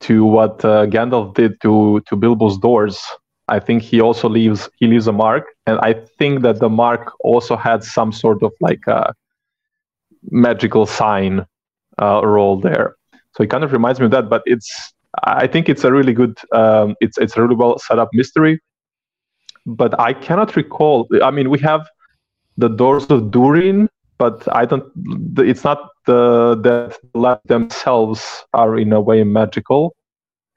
[0.00, 3.00] to what uh, Gandalf did to to Bilbo's doors.
[3.48, 7.12] I think he also leaves he leaves a mark, and I think that the mark
[7.20, 9.14] also had some sort of like a
[10.30, 11.46] magical sign
[12.00, 12.96] uh, role there.
[13.36, 14.28] So it kind of reminds me of that.
[14.28, 14.92] But it's
[15.24, 18.60] I think it's a really good um, it's it's a really well set up mystery
[19.66, 21.08] but I cannot recall.
[21.22, 21.86] I mean, we have
[22.56, 24.84] the doors of Durin, but I don't.
[25.38, 29.94] It's not the that the themselves are in a way magical.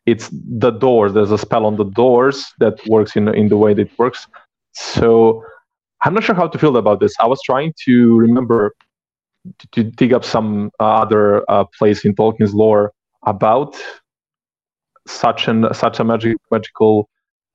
[0.05, 1.13] It's the doors.
[1.13, 4.27] There's a spell on the doors that works in in the way that it works.
[4.73, 5.43] So
[6.03, 7.13] I'm not sure how to feel about this.
[7.19, 8.73] I was trying to remember
[9.59, 12.93] to, to dig up some other uh, place in Tolkien's lore
[13.25, 13.75] about
[15.07, 17.09] such an such a magic magical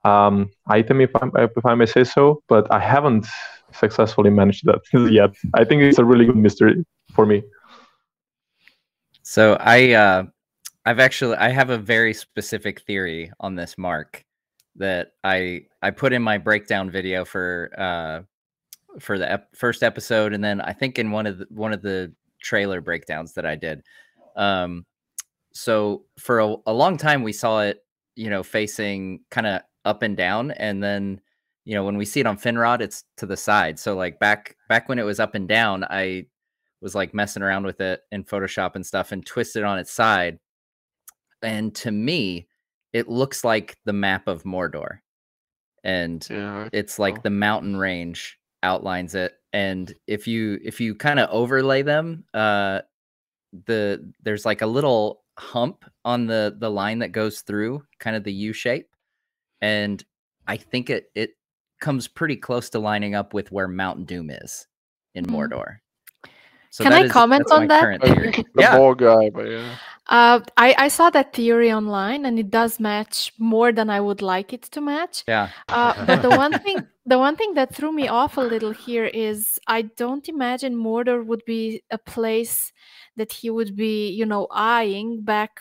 [0.04, 2.42] um, item, if I if I may say so.
[2.48, 3.26] But I haven't
[3.72, 4.80] successfully managed that
[5.10, 5.30] yet.
[5.54, 7.42] I think it's a really good mystery for me.
[9.24, 10.24] So I uh
[10.84, 14.22] I've actually I have a very specific theory on this mark
[14.76, 18.20] that I I put in my breakdown video for uh
[19.00, 21.80] for the ep- first episode and then I think in one of the one of
[21.82, 23.82] the trailer breakdowns that I did.
[24.36, 24.84] Um
[25.54, 27.84] so for a, a long time we saw it,
[28.16, 31.20] you know, facing kind of up and down and then
[31.64, 33.78] you know when we see it on Finrod it's to the side.
[33.78, 36.26] So like back back when it was up and down, I
[36.84, 39.90] was like messing around with it in Photoshop and stuff and twisted it on its
[39.92, 40.38] side.
[41.42, 42.46] And to me,
[42.92, 44.98] it looks like the map of Mordor.
[45.82, 46.68] And Yeah.
[46.72, 49.34] it's like the mountain range outlines it.
[49.52, 52.80] and if you if you kind of overlay them, uh,
[53.66, 58.24] the there's like a little hump on the the line that goes through kind of
[58.24, 58.88] the U shape,
[59.60, 60.04] and
[60.48, 61.36] I think it it
[61.80, 64.66] comes pretty close to lining up with where Mount Doom is
[65.14, 65.30] in Mm.
[65.30, 65.76] Mordor.
[66.74, 67.82] So Can that I is- comment on that?
[67.82, 68.30] current theory.
[68.54, 69.76] the yeah, more guy, but yeah.
[70.08, 74.20] Uh, I, I saw that theory online and it does match more than I would
[74.20, 75.22] like it to match.
[75.28, 76.78] yeah, Uh, but the one thing
[77.12, 81.24] the one thing that threw me off a little here is I don't imagine Mordor
[81.24, 82.72] would be a place
[83.16, 85.60] that he would be, you know, eyeing back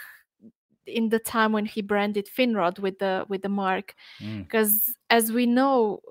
[0.87, 4.43] in the time when he branded Finrod with the with the mark Mm.
[4.43, 4.73] because
[5.09, 6.01] as we know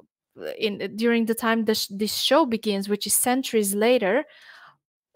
[0.58, 4.24] in during the time this this show begins which is centuries later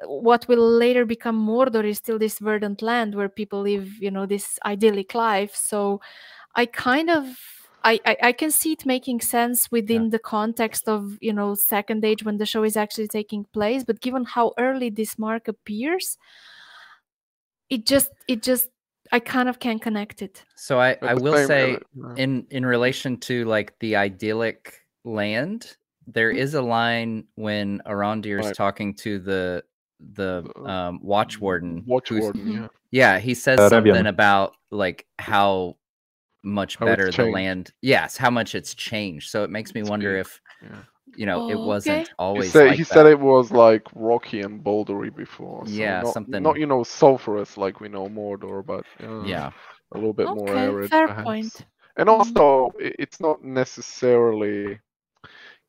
[0.05, 4.27] what will later become Mordor is still this verdant land where people live, you know,
[4.27, 5.55] this idyllic life.
[5.55, 6.01] So
[6.55, 7.37] I kind of
[7.85, 12.05] I, I, I can see it making sense within the context of you know second
[12.05, 16.19] age when the show is actually taking place but given how early this mark appears
[17.71, 18.71] it just it just
[19.13, 23.19] i kind of can't connect it So I, I will say uh, in in relation
[23.19, 25.77] to like the idyllic land,
[26.09, 28.57] there is a line when Arondir is Right.
[28.57, 29.63] talking to the
[30.01, 31.83] the Uh, um, watch warden.
[31.87, 32.55] Watch warden, Mhm.
[32.55, 32.69] yeah.
[32.91, 34.09] Yeah, he says Uh, something Revion.
[34.09, 35.77] about like how
[36.43, 37.33] much How better the changed.
[37.35, 37.73] land.
[37.83, 39.31] Yes, how much it's changed.
[39.31, 40.83] So it makes me It's wonder big, if yeah.
[41.17, 42.89] you know it wasn't He always said like he that.
[42.89, 45.67] said it was like rocky and bouldery before.
[45.67, 49.51] So Yeah, not, something- Not you know sulfurous like we know Mordor, but uh, Yeah,
[49.93, 50.91] a little bit more okay arid.
[50.91, 51.25] fair perhaps.
[51.25, 52.13] point And Mhm.
[52.13, 54.79] also, i- it's not necessarily,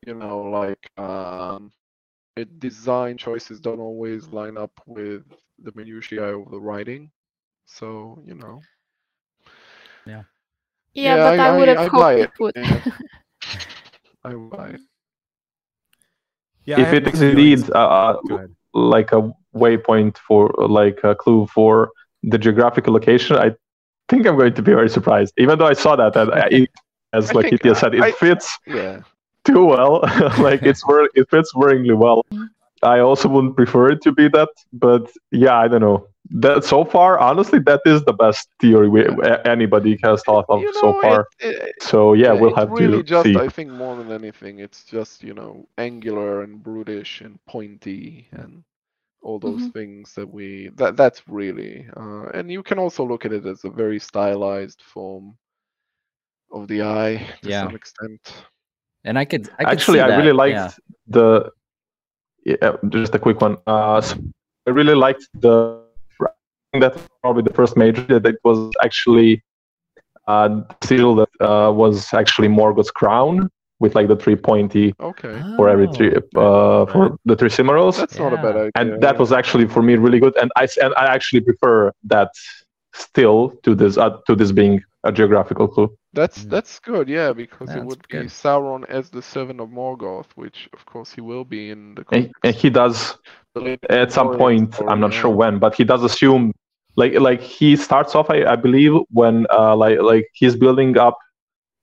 [0.06, 1.72] you know, like um,
[2.38, 5.22] it design choices don't always line up with
[5.62, 7.10] the minutiae of the writing.
[7.66, 8.60] So you know,
[10.06, 10.22] yeah,
[10.94, 12.80] Yeah, but I- i, would I- have I hoped buy it it, would yeah.
[14.24, 14.80] I buy it.
[16.64, 18.16] Yeah, if have it mixed indeed uh,
[18.74, 21.90] like a waypoint for like a clue for
[22.22, 23.54] the geographical location, I
[24.08, 25.32] think I'm going to be very surprised.
[25.38, 26.68] Even though I saw that, and I-
[27.18, 29.00] as I like think Itya said, it I- fits Yeah.
[29.48, 30.00] Too well.
[30.48, 32.22] like it's ver- it fits worryingly well.
[32.82, 36.06] I also wouldn't prefer it to be that, but yeah, I don't know.
[36.30, 39.04] That so far, honestly, that is the best theory we,
[39.44, 41.26] anybody has thought of You so far.
[41.40, 43.36] It, it, so yeah, we'll it's have really to just, see.
[43.36, 48.64] I think, more than anything, it's just you know angular and brutish and pointy and
[49.22, 49.72] all those Mhm.
[49.72, 53.64] things that we that that's really uh, and you can also look at it as
[53.64, 55.36] a very stylized form
[56.52, 57.62] of the eye to Yeah.
[57.62, 58.46] some extent.
[59.08, 60.70] And I could I could Actually, see I really liked yeah.
[61.16, 61.50] the.
[62.44, 63.56] Yeah, just a quick one.
[63.66, 64.16] Uh, so
[64.66, 65.82] I really liked the.
[66.22, 66.30] I
[66.72, 69.42] think that's probably the first major that it was actually
[70.26, 70.48] uh,
[70.88, 75.88] the that uh, was actually Morgoth's crown with like the three pointy Okay, for every
[75.94, 77.96] three Oh, uh, for the three Silmarils.
[77.96, 78.70] that's not a bad idea.
[78.74, 82.30] and that was actually for me really good and I and i actually prefer that
[82.92, 86.50] still to this uh, to this being a geographical clue That's Mm.
[86.50, 88.26] that's good, yeah, because it That's would be good.
[88.26, 92.04] Sauron as the servant of Morgoth, which of course he will be in the.
[92.12, 93.16] and, and he does
[93.88, 95.14] at some point story, i'm not yeah.
[95.14, 96.52] sure when but he does assume
[96.96, 101.18] like like he starts off i, I believe when uh like like he's building up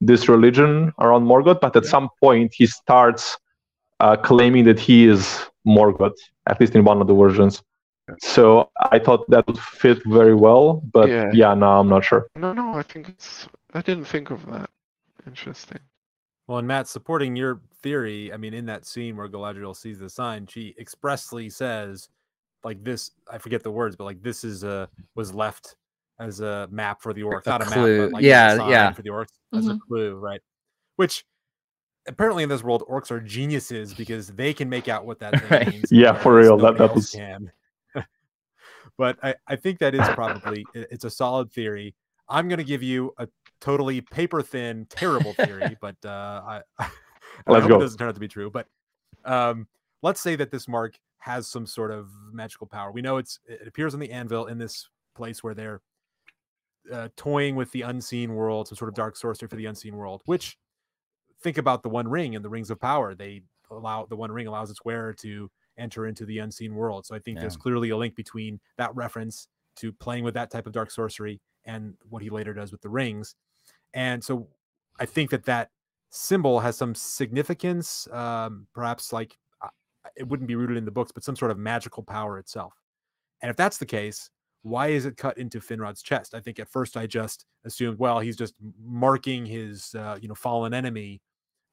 [0.00, 1.86] this religion around morgoth but at Yeah.
[1.86, 3.36] some point he starts
[4.00, 6.16] uh, claiming that he is morgoth
[6.48, 7.62] at least in one of the versions
[8.20, 11.30] so i thought that would fit very well but Yeah.
[11.32, 13.48] yeah no i'm not sure No, no, I think it's.
[13.74, 14.70] I didn't think of that.
[15.26, 15.80] Interesting.
[16.46, 20.08] Well, and Matt, supporting your theory, I mean, in that scene where Galadriel sees the
[20.08, 22.08] sign, she expressly says,
[22.64, 25.74] like this, I forget the words, but like this is a was left
[26.20, 28.70] as a map for the orcs, A not a map, but like Yeah, a sign
[28.70, 28.92] yeah.
[28.92, 29.78] for the orcs as a mm-hmm.
[29.88, 30.40] clue, right?
[30.94, 31.24] Which
[32.06, 35.68] apparently in this world, orcs are geniuses because they can make out what that Right.
[35.68, 35.90] means.
[35.90, 37.50] Yeah, for real, that- nobody that was- can.
[38.98, 41.94] But I, I think that is probably it's a solid theory.
[42.28, 43.28] I'm going to give you a
[43.60, 46.90] totally paper thin, terrible theory, but uh, I, I
[47.46, 47.76] hope go.
[47.76, 48.50] it doesn't turn out to be true.
[48.50, 48.66] But
[49.24, 49.66] um,
[50.02, 52.92] let's say that this mark has some sort of magical power.
[52.92, 55.80] We know it's it appears on the anvil in this place where they're
[56.92, 60.22] uh, toying with the unseen world, some sort of dark sorcery for the unseen world.
[60.26, 60.56] Which
[61.42, 63.14] think about the One Ring and the Rings of Power.
[63.14, 67.06] They allow the One Ring allows its wearer to enter into the unseen world.
[67.06, 70.66] So I think there's clearly a link between that reference to playing with that type
[70.66, 73.34] of dark sorcery and what he later does with the rings.
[73.94, 74.48] And so
[74.98, 75.70] I think that that
[76.10, 79.68] symbol has some significance, um, perhaps like uh,
[80.16, 82.74] it wouldn't be rooted in the books, but some sort of magical power itself.
[83.42, 84.30] And if that's the case,
[84.62, 86.34] why is it cut into Finrod's chest?
[86.34, 90.34] I think at first I just assumed, well, he's just marking his, uh, you know,
[90.34, 91.20] fallen enemy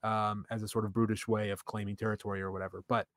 [0.04, 2.84] um, as a sort of brutish way of claiming territory or whatever.
[2.88, 3.08] But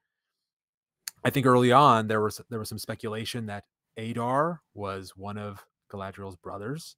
[1.26, 3.64] I think early on there was there was some speculation that
[3.96, 6.96] Adar was one of Galadriel's brothers.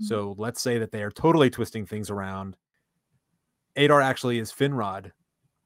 [0.00, 0.04] Mhm.
[0.06, 2.56] So let's say that they are totally twisting things around.
[3.76, 5.12] Adar actually is Finrod,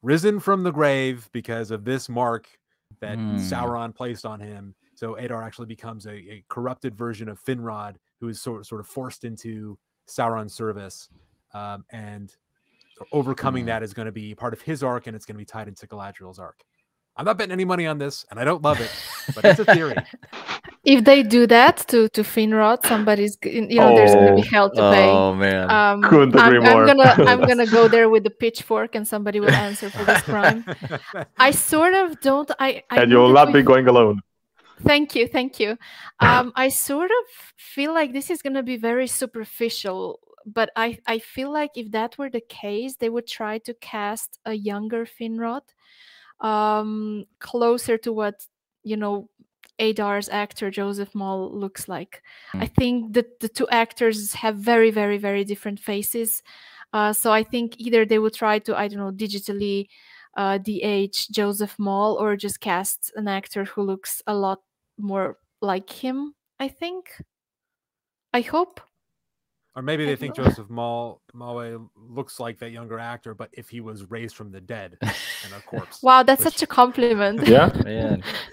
[0.03, 2.49] risen from the grave because of this mark
[3.01, 3.37] that Hmm.
[3.37, 4.75] Sauron placed on him.
[4.95, 8.87] So Adar actually becomes a, a corrupted version of Finrod, who is sort sort of
[8.87, 11.09] forced into Sauron's service,
[11.53, 12.35] um, and
[13.13, 13.69] overcoming Hmm.
[13.69, 15.67] that is going to be part of his arc, and it's going to be tied
[15.69, 16.63] into Galadriel's arc.
[17.17, 18.91] I'm not betting any money on this, and I don't love it,
[19.35, 19.97] but it's a theory.
[20.85, 24.71] If they do that to to Finrod, somebody's you know there's gonna be Oh, hell
[24.71, 25.09] to pay.
[25.09, 25.71] Oh man.
[25.71, 29.41] Um, Couldn't I'm, agree I'm gonna I'm gonna go there with the pitchfork, and somebody
[29.41, 30.63] will answer for this crime.
[31.39, 32.51] I sort of don't.
[32.59, 34.21] I, I and you'll not be going alone.
[34.83, 35.79] Thank you, thank you.
[36.21, 37.25] Um, I sort of
[37.57, 42.19] feel like this is gonna be very superficial, but I I feel like if that
[42.19, 45.63] were the case, they would try to cast a younger Finrod,
[46.45, 48.47] um, closer to what
[48.85, 49.29] you know
[49.81, 52.23] Adar's actor Joseph Mawle looks like.
[52.53, 56.43] I think that the two actors have very very very different faces,
[56.93, 59.89] uh, so I think either they would try to I don't know digitally
[60.37, 64.61] uh, de-age Joseph Mawle or just cast an actor who looks a lot
[64.99, 66.35] more like him.
[66.61, 67.11] I think.
[68.33, 68.81] I hope.
[69.77, 70.35] Or maybe they think.
[70.37, 74.61] Joseph Mal Malway looks like that younger actor, but if he was raised from the
[74.61, 76.03] dead and a corpse.
[76.03, 77.47] Wow, that's Which- such a compliment.
[77.47, 77.73] Yeah.
[77.85, 78.23] man.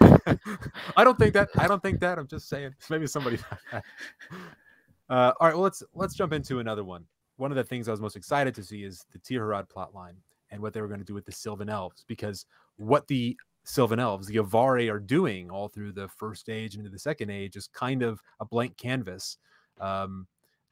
[0.96, 1.50] I don't think that.
[1.56, 2.18] I don't think that.
[2.18, 2.74] I'm just saying.
[2.90, 3.38] Maybe somebody.
[3.72, 5.54] Uh, all right.
[5.54, 7.04] Well, let's let's jump into another one.
[7.36, 10.14] One of the things I was most excited to see is the Tirharad plot line
[10.50, 13.98] and what they were going to do with the Sylvan Elves, because what the Sylvan
[13.98, 17.68] Elves, the Avari, are doing all through the first age into the second age is
[17.68, 19.38] kind of a blank canvas.
[19.80, 20.26] Um,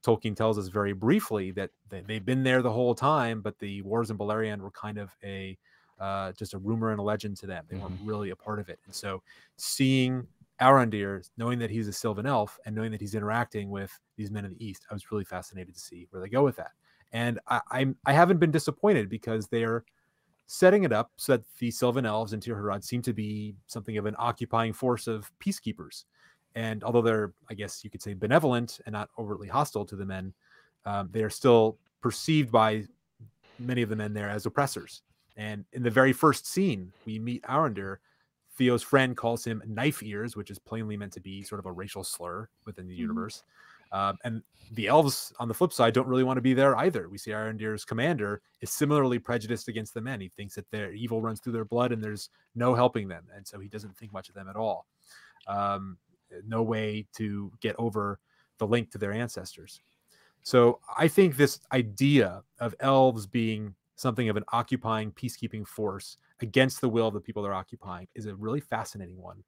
[0.05, 3.83] Tolkien tells us very briefly that they, they've been there the whole time, but the
[3.83, 5.57] wars in Beleriand were kind of a
[5.99, 7.65] uh, just a rumor and a legend to them.
[7.69, 8.79] They weren't really a part of it.
[8.87, 9.23] And so
[9.57, 10.27] seeing
[10.61, 14.47] Arondir, knowing that he's a Sylvan elf and knowing that he's interacting with these men
[14.47, 16.73] of the East, I was really fascinated to see where they go with that.
[17.13, 19.85] And I, I'm I haven't been disappointed because they're
[20.47, 24.07] setting it up so that the Sylvan elves and Tirharad seem to be something of
[24.07, 26.05] an occupying force of peacekeepers.
[26.55, 30.05] And although they're, I guess you could say, benevolent and not overtly hostile to the
[30.05, 30.35] men,
[30.85, 32.87] um, they are still perceived by
[33.59, 35.03] many of the men there as oppressors.
[35.37, 37.99] And in the very first scene, we meet Arondir.
[38.57, 41.73] Theo's friend calls him knife ears, which is plainly meant to be sort of a
[41.73, 42.99] racial slur within the Mhm.
[42.99, 43.45] universe.
[43.93, 47.09] Um, and the elves, on the flip side, don't really want to be there either.
[47.09, 50.21] We see Arondir's commander is similarly prejudiced against the men.
[50.21, 53.27] He thinks that their evil runs through their blood and there's no helping them.
[53.35, 54.87] And so he doesn't think much of them at all.
[55.47, 55.99] Um,
[56.47, 58.19] no way to get over
[58.59, 59.81] the link to their ancestors.
[60.43, 66.81] So I think this idea of elves being something of an occupying peacekeeping force against
[66.81, 69.43] the will of the people they're occupying is a really fascinating one.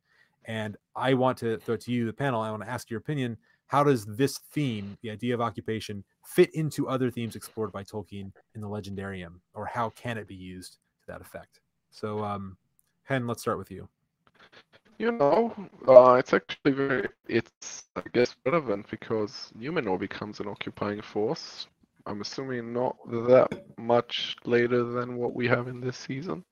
[0.44, 2.40] And I want to throw to you, the panel.
[2.40, 3.38] I want to ask your opinion.
[3.68, 8.30] How does this theme, the idea of occupation, fit into other themes explored by Tolkien
[8.54, 11.60] in the Legendarium, or how can it be used to that effect?
[11.90, 12.58] So, um,
[13.04, 13.88] Hen, let's start with you.
[14.98, 15.54] You know,
[15.88, 21.66] uh, it's actually very, it's, I guess, relevant because Numenor becomes an occupying force.
[22.06, 26.44] I'm assuming not that much later than what we have in this season.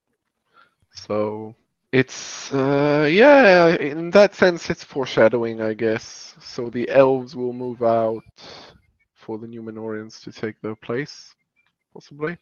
[0.93, 1.55] So
[1.93, 6.35] it's, uh, yeah, in that sense, it's foreshadowing, I guess.
[6.41, 8.23] So the elves will move out
[9.15, 11.35] for the Numenorians to take their place,
[11.93, 12.37] possibly.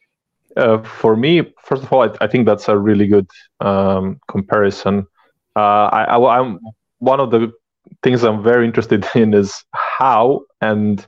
[0.57, 3.27] Uh, for me, first of all, I, I think that's a really good
[3.59, 5.05] um, comparison.
[5.55, 6.59] Uh, I, I, am
[6.99, 7.51] one of the
[8.03, 11.05] things I'm very interested in is how and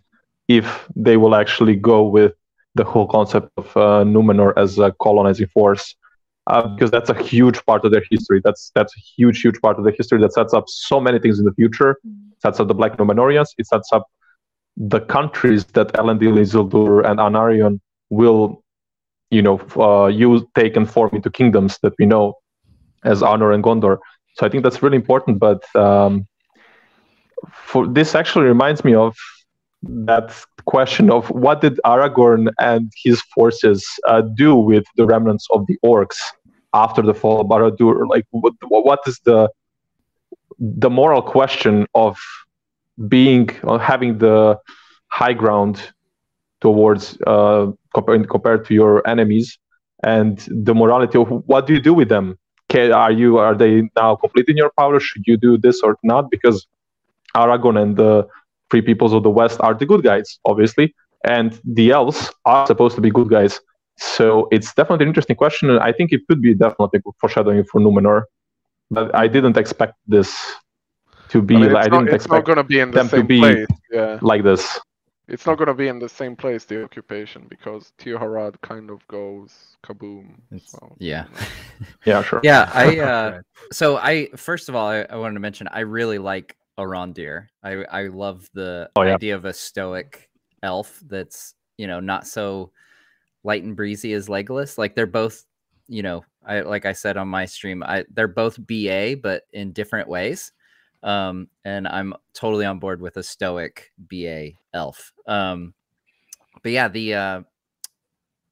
[0.48, 2.34] if they will actually go with
[2.76, 5.96] the whole concept of uh, Numenor as a colonizing force,
[6.48, 8.42] uh, because that's a huge part of their history.
[8.44, 11.40] That's that's a huge, huge part of their history that sets up so many things
[11.40, 11.98] in the future.
[12.42, 13.50] Sets up the Black Numenorians.
[13.58, 14.08] It sets up
[14.78, 17.80] the countries that Elendil, Isildur, and Anarion
[18.10, 18.64] will
[19.32, 22.36] you know, uh, you take and form into kingdoms that we know
[23.04, 23.98] as Arnor and Gondor.
[24.36, 25.40] So I think that's really important.
[25.40, 26.28] But um,
[27.52, 29.16] for this actually reminds me of
[29.84, 30.34] that
[30.66, 35.78] question of what did Aragorn and his forces uh, do with the remnants of the
[35.84, 36.18] orcs
[36.74, 38.08] after the fall of Barad-dûr?
[38.08, 39.50] Like, what, what is the
[40.60, 42.18] the moral question of
[43.08, 44.58] being uh, having the
[45.08, 45.92] high ground
[46.62, 49.58] towards uh, compared compared to your enemies
[50.04, 52.38] and the morality of what do you do with them
[52.72, 56.30] Can, are you are they now completing your power should you do this or not
[56.36, 56.68] because
[57.36, 58.14] Aragorn and the
[58.70, 60.94] free peoples of the west are the good guys obviously
[61.38, 63.60] and the elves are supposed to be good guys
[63.98, 67.82] so it's definitely an interesting question and i think it could be definitely foreshadowing for
[67.82, 68.22] numenor
[68.92, 70.36] but I didn't expect this
[71.30, 71.56] to be.
[71.56, 73.40] I, mean, I it's, not, didn't not expect to be in the them to be-
[73.40, 73.68] place.
[73.90, 74.80] Yeah, like this.
[75.28, 76.66] It's not going to be in the same place.
[76.66, 80.36] The occupation because Tirharad kind of goes kaboom.
[80.66, 81.26] So, yeah.
[82.06, 82.42] Yeah, sure.
[82.44, 83.42] Yeah, I uh
[83.72, 87.48] so I first of all I, I wanted to mention I really like Arondir.
[87.64, 89.16] I I love the Oh, yeah.
[89.16, 90.30] idea of a stoic
[90.64, 92.72] elf that's, you know, not so
[93.44, 94.78] light and breezy as Legolas.
[94.78, 95.44] Like they're both,
[95.88, 99.72] you know, I like I said on my stream, I they're both BA but in
[99.74, 100.52] different ways.
[101.04, 105.14] Um and I'm totally on board with a stoic BA elf.
[105.28, 105.74] Um
[106.64, 107.42] but yeah, the uh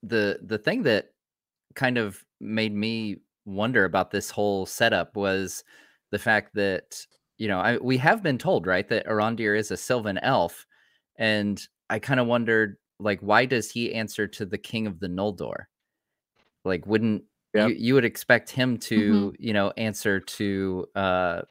[0.03, 1.13] the the thing that
[1.75, 5.63] kind of made me wonder about this whole setup was
[6.11, 7.05] the fact that
[7.37, 10.65] you know I, we have been told right that Arondir is a Sylvan elf,
[11.17, 15.07] and I kind of wondered like why does he answer to the King of the
[15.07, 15.65] Noldor?
[16.65, 17.23] Like, wouldn't
[17.55, 17.69] Yep.
[17.69, 21.41] you, you would expect him to you know answer to uh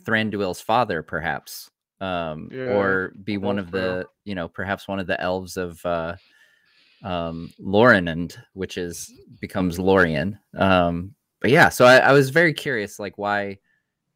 [0.00, 1.70] Thranduil's father perhaps,
[2.00, 5.84] um, Yeah, or be one of the you know perhaps one of the elves of
[5.86, 6.16] uh
[7.02, 10.38] um Lorinand, which is becomes Lorien.
[10.56, 13.58] Um but yeah, so I, I was very curious like why,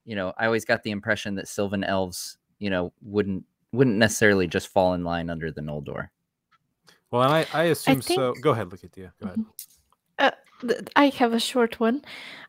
[0.05, 4.47] you know, I always got the impression that Sylvan elves, you know, wouldn't wouldn't necessarily
[4.49, 6.09] just fall in line under the Noldor.
[7.11, 8.33] Well, and I, I assume so.
[8.33, 9.11] think- Go ahead, look at you.
[9.21, 9.45] Go ahead.
[10.19, 10.33] Th-
[10.97, 12.03] I have a short one.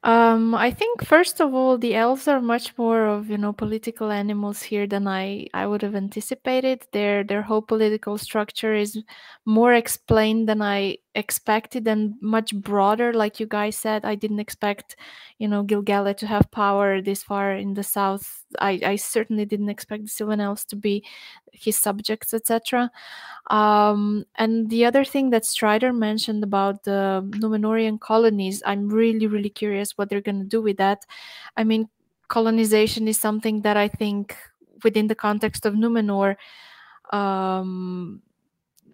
[0.04, 4.12] Um, I think first of all, the elves are much more of you know political
[4.12, 6.86] animals here than I I would have anticipated.
[6.92, 9.02] Their their whole political structure is
[9.46, 13.14] more explained than I expected and much broader.
[13.14, 14.96] Like you guys said, I didn't expect
[15.40, 18.44] you know Gilgalad to have power this far in the south.
[18.60, 21.04] I I certainly didn't expect the Sylvan elves to be
[21.54, 22.92] his subjects, etc.
[23.50, 29.50] Um, and the other thing that Strider mentioned about the Numenorian colonies, I'm really, really
[29.50, 31.00] curious what they're going to do with that.
[31.58, 31.88] I mean,
[32.28, 34.36] colonization is something that I think,
[34.84, 36.36] within the context of Numenor,
[37.12, 38.22] um,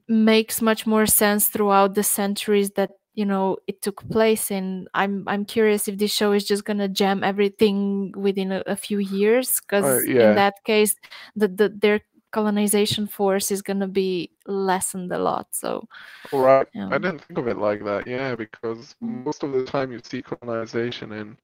[0.07, 4.87] makes much more sense throughout the centuries that you know it took place in.
[4.93, 8.99] I'm I'm curious if this show is just gonna jam everything within a, a few
[8.99, 10.29] years, because yeah.
[10.29, 10.95] in that case,
[11.35, 11.99] the, the their
[12.31, 15.87] colonization force is going to be lessened a lot so
[16.31, 16.67] All right.
[16.91, 18.07] I didn't think of it like that.
[18.07, 21.37] Yeah, because most of the time you see colonization in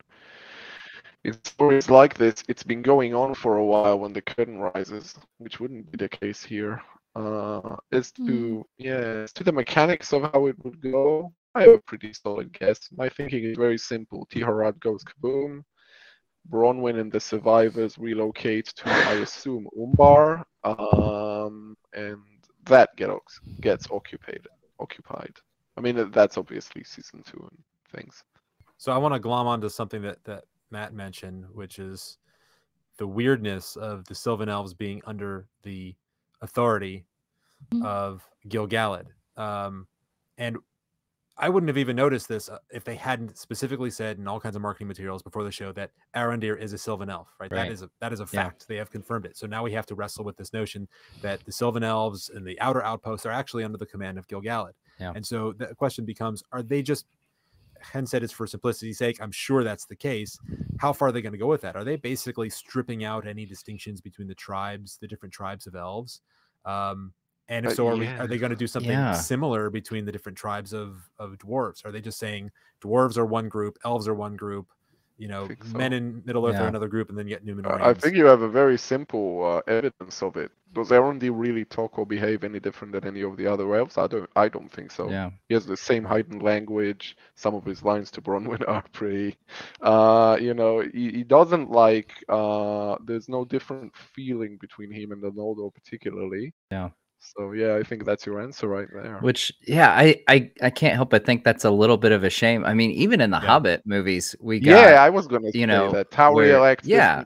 [1.24, 5.16] in stories like this, it's been going on for a while when the curtain rises,
[5.40, 6.82] which wouldn't be the case here.
[7.16, 8.64] Uh, as to Mm.
[8.78, 12.52] yeah, as to the mechanics of how it would go, I have a pretty solid
[12.54, 12.90] guess.
[12.92, 14.28] My thinking is very simple.
[14.28, 15.64] Tirharad goes kaboom.
[16.50, 22.20] Bronwyn and the survivors relocate to, I assume, Umbar, um, and
[22.66, 23.10] that get,
[23.62, 24.48] gets occupied.
[24.80, 25.34] Occupied.
[25.78, 28.24] I mean, that's obviously season two and things.
[28.78, 32.18] So I want to glom onto something that that Matt mentioned, which is
[32.98, 35.96] the weirdness of the Sylvan Elves being under the
[36.41, 37.06] authority
[37.74, 37.86] Mm.
[37.86, 39.08] of Gilgalad.
[39.38, 39.88] Um,
[40.38, 40.58] and
[41.38, 44.56] I wouldn't have even noticed this uh, if they hadn't specifically said in all kinds
[44.56, 47.28] of marketing materials before the show that Arondir is a Sylvan Elf.
[47.40, 47.52] Right?
[47.52, 47.66] Right.
[47.68, 48.44] That is a that is a Yeah.
[48.44, 48.68] fact.
[48.68, 49.36] They have confirmed it.
[49.36, 50.88] So now we have to wrestle with this notion
[51.22, 54.74] that the Sylvan Elves and the outer outposts are actually under the command of Gilgalad.
[55.00, 55.12] Yeah.
[55.14, 57.06] And so the question becomes: Are they just
[57.82, 59.22] Hen said it's for simplicity's sake.
[59.22, 60.40] I'm sure that's the case.
[60.80, 61.76] How far are they going to go with that?
[61.76, 66.22] Are they basically stripping out any distinctions between the tribes, the different tribes of elves?
[66.64, 67.14] Um,
[67.48, 69.14] and if Uh, so, are, we, are they going to do something Yeah.
[69.14, 71.86] similar between the different tribes of of dwarves?
[71.86, 72.52] Are they just saying
[72.84, 74.68] dwarves are one group, elves are one group,
[75.18, 75.78] you know, so.
[75.78, 76.64] men in Middle Earth Yeah.
[76.66, 77.82] are another group, and then yet Uh, Numenorians?
[77.82, 80.52] I think you have a very simple uh, evidence of it.
[80.74, 83.98] Does Arondir really talk or behave any different than any of the other elves?
[83.98, 84.30] I don't.
[84.36, 85.10] I don't think so.
[85.10, 85.30] Yeah.
[85.48, 87.16] He has the same heightened language.
[87.36, 89.38] Some of his lines to Bronwyn are pretty.
[89.82, 92.12] Uh, you know, he, he doesn't like.
[92.28, 96.54] Uh, there's no different feeling between him and the Noldor, particularly.
[96.72, 96.89] Yeah.
[97.38, 99.17] So yeah, I think that's your answer right there.
[99.21, 102.30] Which yeah, I, I I can't help but think that's a little bit of a
[102.30, 102.65] shame.
[102.65, 103.47] I mean, even in the Yeah.
[103.47, 107.23] Hobbit movies, we got yeah, I was gonna you say know, that where- acts yeah.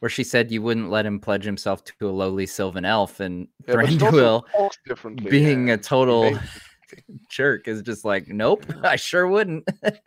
[0.00, 3.48] where she said you wouldn't let him pledge himself to a lowly Sylvan elf, and
[3.66, 4.44] Yeah, but he also
[4.88, 6.38] Thranduil being a total
[7.30, 9.68] jerk is just like, nope, I sure wouldn't.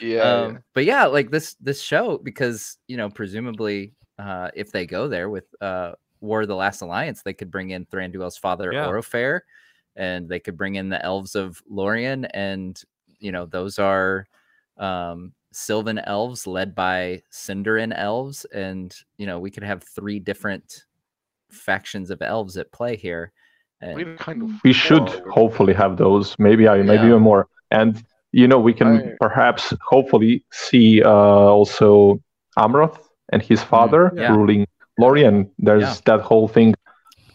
[0.00, 4.86] Yeah, um, but yeah, like this this show because you know presumably uh, if they
[4.86, 8.72] go there with uh, War of the Last Alliance, they could bring in Thranduil's father
[8.72, 8.86] Yeah.
[8.86, 9.40] Oropher,
[9.96, 12.80] and they could bring in the elves of Lorien, and
[13.18, 14.26] you know those are
[14.76, 20.84] um, Sylvan elves led by Sindarin elves, and you know we could have three different
[21.50, 23.32] factions of elves at play here.
[23.80, 25.30] And we kind of we should follow.
[25.30, 27.08] hopefully have those maybe i maybe Yeah.
[27.10, 28.02] even more and
[28.32, 32.20] you know we can I- perhaps hopefully see uh, also
[32.58, 32.98] Amroth
[33.32, 34.34] and his father yeah.
[34.34, 34.66] ruling
[34.98, 35.50] Lorien.
[35.58, 35.94] There's Yeah.
[36.06, 36.74] that whole thing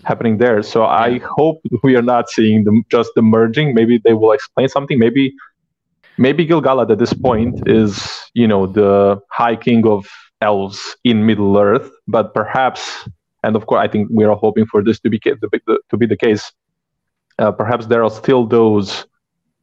[0.04, 0.62] happening there.
[0.64, 3.74] So I hope we are not seeing them just the merging.
[3.74, 5.00] Maybe they will explain something.
[5.00, 5.34] Maybe
[6.18, 7.94] maybe Gilgalad at this point is
[8.34, 10.06] you know the high king of
[10.42, 13.08] elves in Middle Earth, but perhaps,
[13.44, 15.80] and of course, I think we are hoping for this to be to be the,
[15.90, 16.52] to be the case.
[17.40, 19.08] Uh, perhaps there are still those,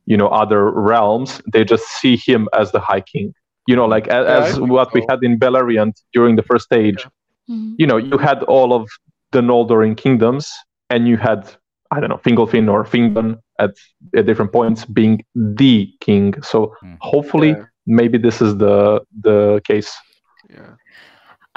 [0.06, 1.40] you know, other realms.
[1.52, 3.32] They just see him as the high king.
[3.68, 7.06] You know, like a- as what we had in Beleriand during the first stage.
[7.50, 7.74] Mhm.
[7.78, 8.88] You know, you had all of
[9.32, 10.46] the Noldorin kingdoms,
[10.90, 11.40] and you had
[11.92, 13.28] I don't know Fingolfin or Fingon
[13.58, 13.72] at,
[14.16, 16.40] at different points being the king.
[16.50, 16.94] So Hmm.
[17.00, 17.64] hopefully, Yeah.
[17.86, 19.90] maybe this is the the case.
[20.48, 20.74] Yeah.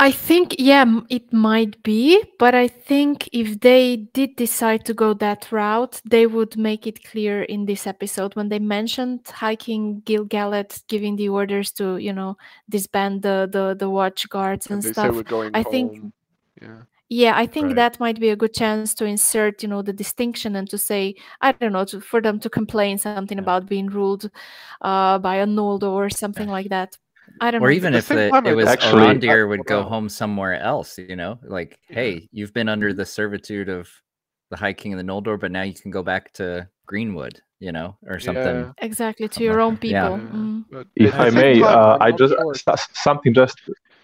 [0.08, 3.84] I think, yeah, it might be, but I think if they
[4.14, 8.50] did decide to go that route, they would make it clear in this episode when
[8.50, 12.36] they mentioned hiking King Gilgalad giving the orders to, you know,
[12.68, 15.16] disband the the, the watch guards And and they say stuff.
[15.16, 15.72] we're going I home.
[15.72, 16.14] think-
[16.62, 16.82] Yeah.
[17.10, 17.76] Yeah, I think Right.
[17.76, 21.16] that might be a good chance to insert, you know, the distinction and to say,
[21.42, 23.44] I don't know, to, for them to complain something Yeah.
[23.46, 24.24] about being ruled
[24.82, 26.98] uh, by a Noldo or something like that.
[27.42, 27.76] I don't Or know.
[27.76, 30.98] even the if the, time, it was think- Actually- Arondir would go home somewhere else,
[30.98, 31.96] you know, like, Yeah.
[31.96, 33.90] hey, you've been under the servitude of
[34.52, 37.72] the High King of the Noldor, but now you can go back to Greenwood, you
[37.72, 38.44] know, or something.
[38.60, 38.72] Yeah.
[38.80, 40.20] exactly to your own people.
[40.20, 40.20] Yeah.
[40.34, 40.86] Mm.
[40.96, 43.58] If at I may, uh, I'm I not just sure- s- s- something just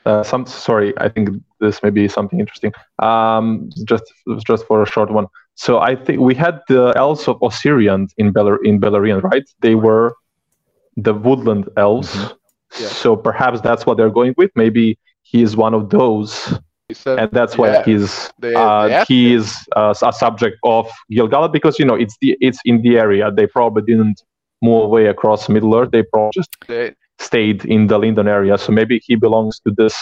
[0.05, 0.93] uh, some sorry.
[0.97, 2.71] I think this may be something interesting.
[2.99, 4.05] Um, just
[4.47, 5.27] just for a short one.
[5.55, 9.43] So I think we had the elves of Ossiriand in Belar in Beleriand, right?
[9.59, 10.15] They were
[10.95, 12.15] the woodland elves.
[12.15, 12.33] Mhm.
[12.79, 12.87] Yeah.
[12.87, 14.51] So perhaps that's what they're going with.
[14.55, 16.59] Maybe he is one of those,
[16.91, 20.89] said, and that's why yeah, he's they- uh, they he is uh, a subject of
[21.11, 23.31] Gilgalad because you know it's the it's in the area.
[23.31, 24.23] They probably didn't
[24.61, 25.91] move away across Middle Earth.
[25.91, 28.57] They probably just they, stayed in the Lindon area.
[28.57, 29.95] So maybe he belongs to this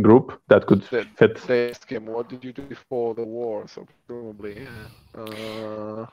[0.00, 1.36] group that could they, fit.
[1.46, 5.22] they asked him, "What did you do before the war?" So probably, yeah.
[5.22, 6.06] Uh,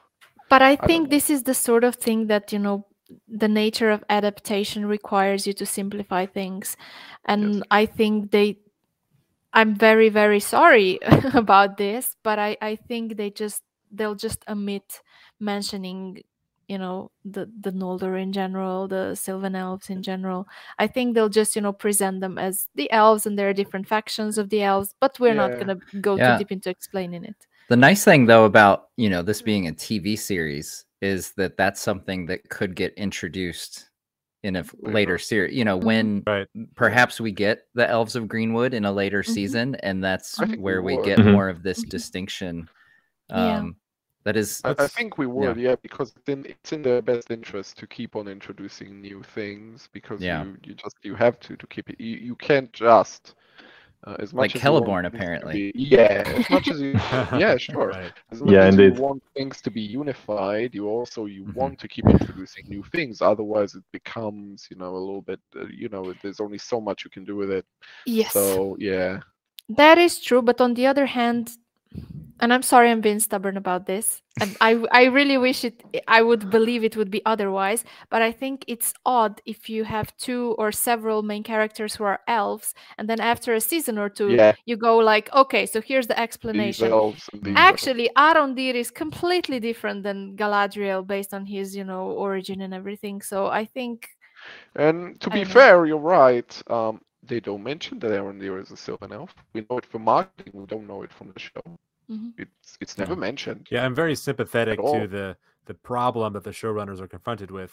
[0.50, 1.10] But I don't think know.
[1.10, 2.86] this is the sort of thing that, you know,
[3.28, 6.76] the nature of adaptation requires you to simplify things.
[7.26, 8.60] And I think they,
[9.54, 11.00] I'm very, very sorry
[11.34, 15.02] about this, but I, I think they just, they'll just omit
[15.40, 16.24] mentioning,
[16.68, 20.48] you know, the, the Noldor in general, the Sylvan elves in general.
[20.80, 23.88] I think they'll just, you know, present them as the elves and there are different
[23.88, 26.34] factions of the elves, but we're not going to go Yeah.
[26.34, 27.36] too deep into explaining it.
[27.70, 31.82] The nice thing though about, you know, this being a TV series is that that's
[31.82, 33.92] something that could get introduced
[34.44, 34.96] in a Later.
[34.96, 35.86] later series, you know, Mhm.
[35.86, 36.48] when Right.
[36.76, 39.34] perhaps we get the elves of greenwood in a later Mhm.
[39.34, 41.00] season and that's I think we where we would.
[41.00, 41.24] get Mhm.
[41.24, 41.86] more of this Mhm.
[41.86, 42.70] distinction
[43.34, 43.66] Yeah.
[43.66, 43.78] um
[44.26, 47.78] that is I, I think we would, yeah, because then it's in their best interest
[47.80, 50.30] to keep on introducing new things because Yeah.
[50.30, 52.02] you you just you have to to keep it.
[52.02, 53.36] You you can't just
[54.06, 55.72] uh, as Like much as Celeborn, apparently.
[55.72, 56.94] be- yeah, as much as you
[57.40, 57.88] yeah sure.
[57.90, 58.12] Right.
[58.32, 61.56] As much Yeah, as you want things to be unified, you also you Mhm.
[61.56, 63.22] want to keep introducing new things.
[63.22, 67.04] Otherwise, it becomes you know a little bit uh, you know there's only so much
[67.04, 67.66] you can do with it.
[68.06, 68.32] Yes.
[68.34, 69.20] So yeah,
[69.70, 71.50] That is true, but on the other hand,
[72.42, 74.22] and I'm sorry I'm being stubborn about this.
[74.42, 78.32] And I I really wish it I would believe it would be otherwise, but I
[78.32, 83.08] think it's odd if you have two or several main characters who are elves and
[83.10, 84.54] then after a season or two yeah.
[84.66, 86.92] you go like, okay, so here's the explanation.
[86.92, 92.12] elves and these Actually, Arondir is completely different than Galadriel based on his, you know,
[92.12, 93.22] origin and everything.
[93.22, 94.10] So I think
[94.76, 95.50] And to I be know.
[95.50, 96.64] fair, you're right.
[96.70, 99.34] Um, they don't mention that Arondir is a Sylvan elf.
[99.54, 100.54] We know it from marketing.
[100.54, 101.62] We don't know it from the show.
[102.10, 102.34] Mhm.
[102.38, 103.68] It's it's never mentioned.
[103.72, 105.00] Yeah, I'm very sympathetic all.
[105.00, 107.72] to the the problem that the showrunners are confronted with,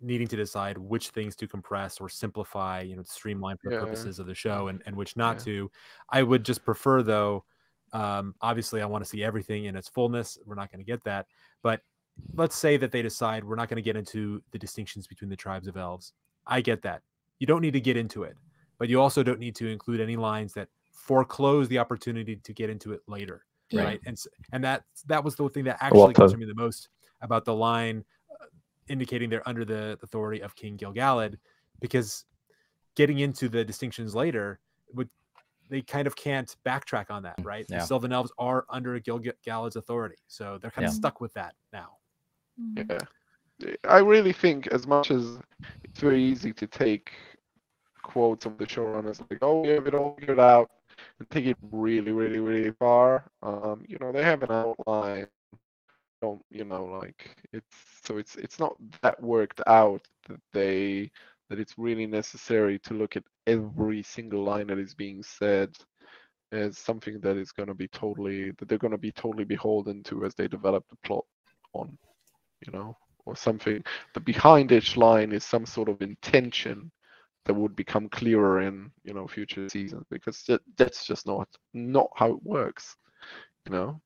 [0.00, 3.82] needing to decide which things to compress or simplify, you know, streamline for the Yeah.
[3.82, 5.44] purposes of the show, and and which not Yeah.
[5.44, 5.70] to.
[6.10, 7.44] I would just prefer, though.
[7.92, 10.38] Um, obviously, I want to see everything in its fullness.
[10.44, 11.26] We're not going to get that,
[11.62, 11.82] but
[12.34, 15.36] let's say that they decide we're not going to get into the distinctions between the
[15.36, 16.14] tribes of elves.
[16.46, 17.02] I get that.
[17.38, 18.36] You don't need to get into it,
[18.78, 22.68] but you also don't need to include any lines that foreclose the opportunity to get
[22.70, 23.84] into it later Yeah.
[23.84, 24.16] right and
[24.52, 26.88] and that that was the thing that actually Well concerned me the most
[27.20, 28.46] about the line uh,
[28.88, 31.36] indicating they're under the authority of king gilgalad
[31.80, 32.24] because
[32.94, 34.60] getting into the distinctions later
[34.94, 35.08] would
[35.68, 37.78] they kind of can't backtrack on that right Yeah.
[37.80, 40.90] the sylvan elves are under gilgalad's authority so they're kind Yeah.
[40.90, 41.98] of stuck with that now
[42.60, 42.90] Mhm.
[42.90, 43.74] Yeah.
[43.88, 45.38] I really think as much as
[45.84, 47.12] it's very easy to take
[48.06, 50.70] quotes of the showrunners like, "Oh, we have it all figured out,"
[51.18, 53.24] and take it really, really, really far.
[53.42, 55.26] Um, you know, they have an outline.
[56.22, 56.84] Don't you know?
[56.84, 61.10] Like it's so it's it's not that worked out that they
[61.50, 65.70] that it's really necessary to look at every single line that is being said
[66.52, 70.02] as something that is going to be totally that they're going to be totally beholden
[70.04, 71.24] to as they develop the plot
[71.74, 71.98] on,
[72.64, 72.96] you know,
[73.26, 73.82] or something.
[74.14, 76.90] The behind each line is some sort of intention
[77.46, 82.10] that would become clearer in you know future seasons because that, that's just not not
[82.16, 82.96] how it works,
[83.66, 84.02] you know.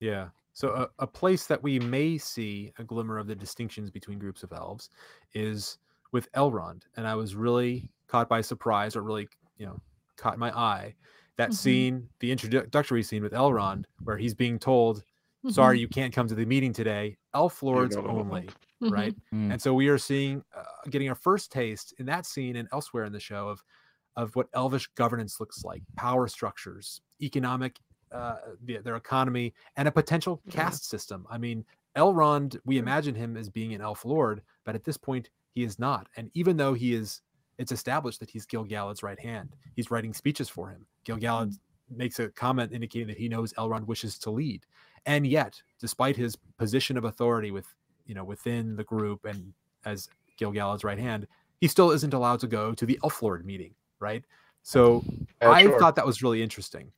[0.00, 0.30] Yeah.
[0.52, 4.42] So a, a place that we may see a glimmer of the distinctions between groups
[4.42, 4.90] of elves
[5.34, 5.78] is
[6.12, 9.80] with Elrond, and I was really caught by surprise, or really, you know,
[10.16, 10.96] caught my eye.
[11.36, 11.54] That Mhm.
[11.54, 15.04] scene, the introductory scene with Elrond, where he's being told,
[15.50, 17.16] "Sorry, you can't come to the meeting today.
[17.34, 18.54] Elf You're lords only." allowed.
[18.82, 18.90] Mhm.
[18.92, 19.14] Right.
[19.34, 19.52] Mm.
[19.52, 23.04] And so we are seeing, uh, getting our first taste in that scene and elsewhere
[23.04, 23.62] in the show of,
[24.16, 27.78] of what elvish governance looks like, power structures, economic,
[28.12, 30.52] uh, the- their economy, and a potential Yeah.
[30.52, 31.26] caste system.
[31.28, 31.64] I mean,
[31.96, 35.78] Elrond, we imagine him as being an elf lord, but at this point, he is
[35.78, 36.08] not.
[36.16, 37.22] And even though he is,
[37.58, 39.56] it's established that he's Gil-galad's right hand.
[39.74, 40.86] He's writing speeches for him.
[41.04, 41.58] Gil-galad
[41.90, 44.64] makes a comment indicating that he knows Elrond wishes to lead.
[45.06, 47.66] And yet, despite his position of authority with,
[48.06, 49.52] you know, within the group and
[49.84, 51.26] as Gil-galad's right hand,
[51.60, 54.24] he still isn't allowed to go to the elf lord meeting, right?
[54.62, 55.02] So
[55.42, 55.78] Yeah, I sure.
[55.78, 56.92] thought that was really interesting.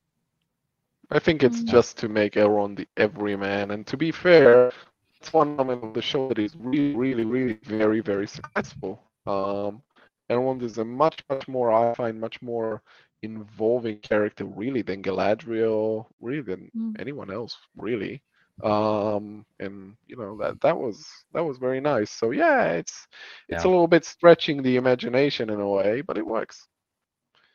[1.09, 1.67] I think it's Mm.
[1.67, 3.71] just to make Elrond the everyman.
[3.71, 4.71] And to be fair,
[5.19, 9.03] it's one element of the show that is really, really, really very, very successful.
[9.25, 9.83] Um,
[10.29, 12.81] Elrond is a much, much more, I find, much more
[13.23, 16.95] involving character, really, than Galadriel, really, than Mm.
[16.99, 18.21] anyone else, really.
[18.63, 22.11] Um, and you know that that was that was very nice.
[22.11, 23.07] So yeah, it's
[23.49, 26.67] it's a little bit stretching the imagination in a way, but it works.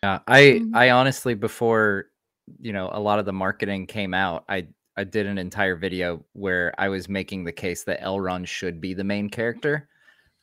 [0.03, 0.71] Yeah, I Mhm.
[0.75, 2.07] I honestly before
[2.61, 6.25] you know a lot of the marketing came out, I I did an entire video
[6.33, 9.89] where I was making the case that Elrond should be the main character.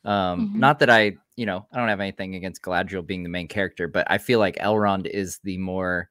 [0.04, 0.54] Um, Mhm.
[0.56, 3.88] Not that I you know I don't have anything against Galadriel being the main character,
[3.88, 6.10] but I feel like Elrond is the more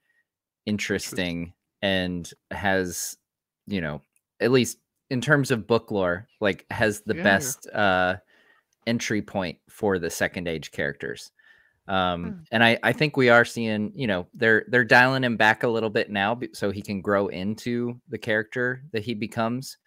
[0.66, 3.18] interesting and has
[3.68, 4.02] you know
[4.40, 4.78] at least
[5.10, 7.24] in terms of book lore like has the Yeah, yeah.
[7.24, 8.16] best uh
[8.88, 11.32] entry point for the second age characters
[11.90, 12.40] um Hmm.
[12.54, 15.68] and i i think we are seeing you know they're they're dialing him back a
[15.68, 19.78] little bit now so he can grow into the character that he becomes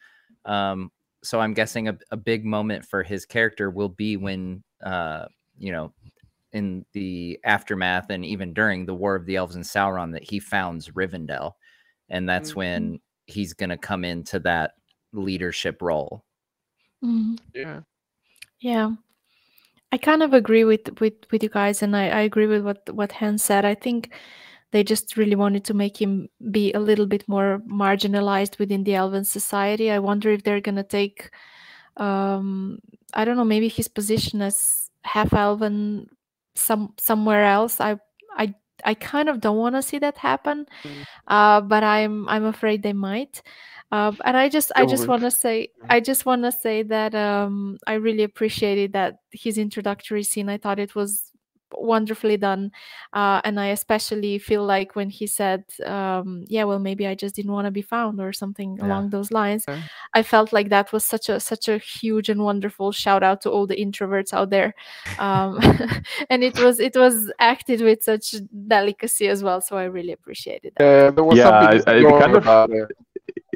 [0.44, 0.90] um
[1.26, 5.26] so i'm guessing a, a big moment for his character will be when uh
[5.58, 5.92] you know
[6.52, 10.38] in the aftermath and even during the war of the elves and sauron that he
[10.38, 11.52] founds rivendell
[12.08, 12.56] and that's Mhm.
[12.56, 14.72] when he's going to come into that
[15.12, 16.24] leadership role
[17.02, 17.38] Mhm.
[17.54, 17.80] Yeah.
[18.60, 18.90] Yeah.
[19.92, 22.88] I kind of agree with with with you guys and I, I agree with what
[22.94, 23.64] what Hans said.
[23.64, 24.12] I think
[24.76, 28.94] they just really wanted to make him be a little bit more marginalized within the
[28.94, 29.90] elven society.
[29.90, 31.30] I wonder if they're gonna take
[31.96, 32.78] um
[33.14, 36.10] I don't know, maybe his position as half elven
[36.54, 37.80] some somewhere else.
[37.80, 37.96] I
[38.36, 38.54] I
[38.84, 40.66] I kind of don't want to see that happen.
[40.84, 41.06] Mm.
[41.26, 43.40] Uh but I'm I'm afraid they might.
[43.92, 47.14] Uh, and I just I just want to say I just want to say that
[47.14, 50.48] um, I really appreciated that his introductory scene.
[50.48, 51.30] I thought it was
[51.76, 52.72] wonderfully done,
[53.12, 57.36] uh, and I especially feel like when he said, um, "Yeah, well, maybe I just
[57.36, 58.86] didn't want to be found" or something Yeah.
[58.86, 59.64] along those lines.
[59.68, 59.80] Yeah.
[60.14, 63.50] I felt like that was such a such a huge and wonderful shout out to
[63.50, 64.74] all the introverts out there,
[65.18, 65.58] um,
[66.30, 68.34] and it was it was acted with such
[68.68, 69.60] delicacy as well.
[69.60, 70.84] So I really appreciated that.
[70.84, 72.88] Yeah, there was Yeah, something I- I kind of- about it.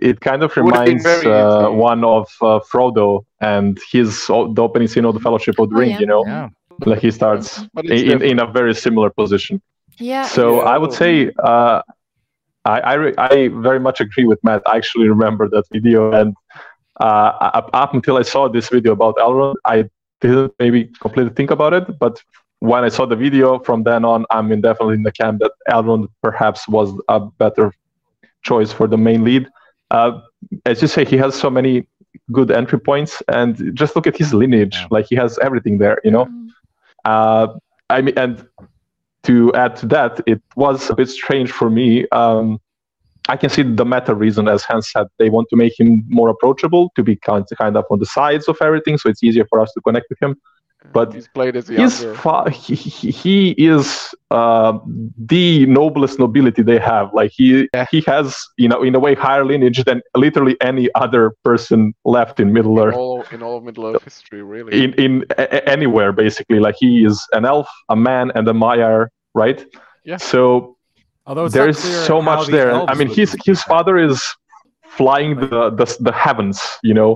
[0.03, 4.62] it kind of It would've been reminds uh, one of uh, Frodo and his the
[4.62, 5.91] opening scene of the Fellowship of the Oh, Ring.
[5.91, 6.01] yeah.
[6.01, 6.49] You know, yeah
[6.87, 9.61] like he starts in, in a very similar position.
[9.99, 10.24] Yeah.
[10.26, 10.70] So Yeah.
[10.74, 11.83] I would say uh,
[12.64, 14.62] I I, re- I very much agree with Matt.
[14.66, 16.35] I actually remember that video, and
[17.01, 19.89] uh, up, up until I saw this video about Elrond, I
[20.20, 21.99] didn't maybe completely think about it.
[21.99, 22.22] But
[22.61, 25.53] when I saw the video, from then on, I'm in definitely in the camp that
[25.70, 27.72] Elrond perhaps was a better
[28.43, 29.49] choice for the main lead.
[29.91, 30.20] Uh,
[30.66, 31.87] as you say, he has so many
[32.33, 34.76] good entry points, and just look at his lineage.
[34.91, 36.26] Like he has everything there, you know.
[36.26, 36.49] Mm.
[37.05, 37.49] Uh,
[37.89, 38.47] I mean, and
[39.25, 42.09] to add to that, it was a bit strange for me.
[42.11, 42.61] Um,
[43.29, 46.29] I can see the meta reason, as Hans said, they want to make him more
[46.31, 49.61] approachable, to be kind kind of on the sides of everything, so it's easier for
[49.61, 50.37] us to connect with him.
[50.93, 52.18] But he's played as a His younger.
[52.18, 54.78] fa- he, he he is uh,
[55.35, 57.12] the noblest nobility they have.
[57.12, 57.87] Like he Yeah.
[57.91, 58.26] he has,
[58.57, 62.76] you know, in a way, higher lineage than literally any other person left in Middle
[62.81, 64.70] in Earth all in all of Middle Earth history, really.
[64.85, 68.53] in in a- a- anywhere basically like he is an elf a man and a
[68.64, 69.61] maiar right
[70.05, 70.16] Yeah.
[70.16, 70.76] so
[71.26, 74.18] Although it's there not is clear so much there i mean his his father is
[74.99, 77.11] flying the, the the heavens you know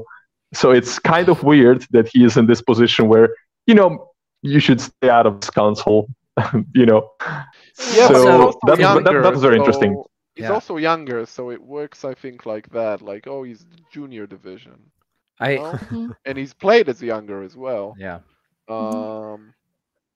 [0.61, 3.29] so it's kind of weird that he is in this position where
[3.67, 4.11] you know
[4.43, 6.09] you should stay out of his council
[6.75, 7.11] you know.
[7.23, 7.45] Yeah,
[7.77, 10.03] but So he's also that was- that- younger, that was very interesting.
[10.35, 10.53] He's Yeah.
[10.53, 13.01] also younger, so it works, I think, like that.
[13.03, 14.91] Like, oh, he's junior division,
[15.39, 15.73] I know?
[15.95, 16.17] Mhm.
[16.25, 17.95] and he's played as younger as well.
[17.97, 18.19] yeah.
[18.69, 19.55] Um,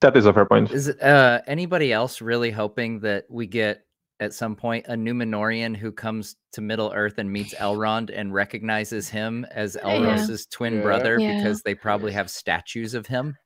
[0.01, 0.71] That is a fair point.
[0.71, 3.85] Is uh anybody else really hoping that we get
[4.19, 9.09] at some point a Numenorian who comes to Middle Earth and meets Elrond and recognizes
[9.09, 10.81] him as Elros's twin Yeah.
[10.81, 11.37] brother Yeah.
[11.37, 13.37] because they probably have statues of him?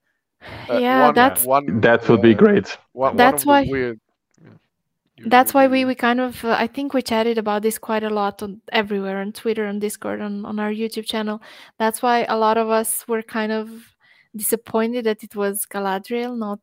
[0.69, 1.79] uh, Yeah, one, that's- one.
[1.81, 2.77] That would be great.
[2.93, 3.99] One, one That's of why- Weird,
[5.25, 8.09] That's why we, we kind of uh, I think we chatted about this quite a
[8.09, 11.41] lot on everywhere on Twitter, on Discord, on, on our YouTube channel.
[11.77, 13.69] That's why a lot of us were kind of
[14.35, 16.59] disappointed that it was Galadriel, not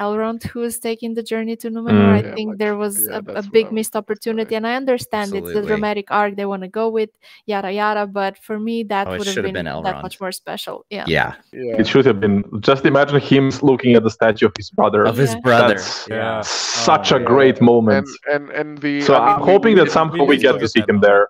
[0.00, 1.90] Elrond, who was taking the journey to Numenor.
[1.90, 2.18] Mm.
[2.18, 5.34] I Yeah, think but- there was yeah, a, a big missed opportunity, and I understand
[5.34, 7.10] it's the dramatic arc they want to go with,
[7.46, 8.06] yada yada.
[8.06, 10.86] But for me, that Oh, would have been, been that much more special.
[10.90, 11.04] Yeah.
[11.08, 11.34] Yeah.
[11.52, 11.80] Yeah.
[11.80, 12.44] It should have been.
[12.60, 15.04] Just imagine him looking at the statue of his brother.
[15.04, 15.40] Of his Yeah.
[15.40, 15.74] brother.
[15.74, 16.40] That's Yeah.
[16.42, 17.26] such Oh, a yeah.
[17.26, 18.08] great moment.
[18.32, 19.00] And and and the.
[19.00, 21.02] so I I'm we- hoping we that somehow we we get to see him moment.
[21.06, 21.28] there.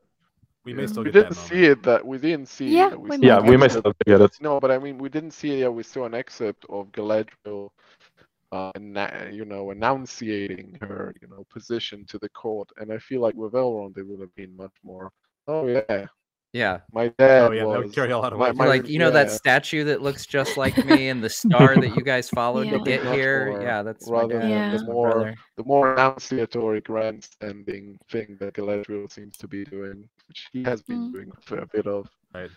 [0.68, 1.48] We may still We get didn't moment.
[1.48, 2.68] see it that we didn't see.
[2.76, 4.36] Yeah, that we saw may Yeah, an we may still get it.
[4.42, 5.58] No, but I mean, we didn't see it.
[5.60, 7.70] Yeah, we saw an excerpt of Galadriel,
[8.52, 8.72] uh,
[9.32, 13.54] you know, enunciating her, you know, position to the court, and I feel like with
[13.54, 15.10] Elrond, it would have been much more.
[15.46, 16.06] Oh yeah,
[16.55, 16.80] Yeah.
[16.92, 17.94] my dad Oh, yeah, that would was.
[17.94, 18.55] carry a lot of my- weight.
[18.57, 21.94] my- like, you know, that statue that looks just like me and the star that
[21.94, 22.78] you guys followed Yeah.
[22.78, 23.51] to get here.
[23.51, 24.49] more Yeah, that's my rather dad.
[24.51, 24.76] Yeah.
[24.76, 25.34] The more brother.
[25.57, 31.11] the more enunciatory grandstanding thing that Galadriel seems to be doing, which he has been
[31.11, 31.12] Mm.
[31.12, 32.09] doing a bit of.
[32.34, 32.51] Right.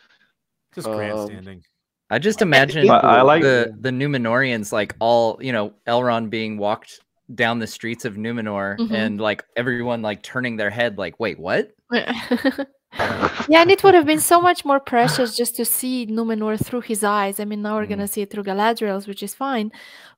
[0.74, 1.64] Just Um, grandstanding.
[2.10, 6.58] I just imagine I- I like- the the Numenorians like all you know Elrond being
[6.58, 7.00] walked
[7.36, 8.92] down the streets of Numenor Mhm.
[8.92, 11.72] and like everyone like turning their head like wait what
[12.98, 16.82] yeah, and it would have been so much more precious just to see Numenor through
[16.82, 17.40] his eyes.
[17.40, 17.90] I mean, now we're Mm.
[17.90, 19.72] gonna see it through Galadriel's, which is fine.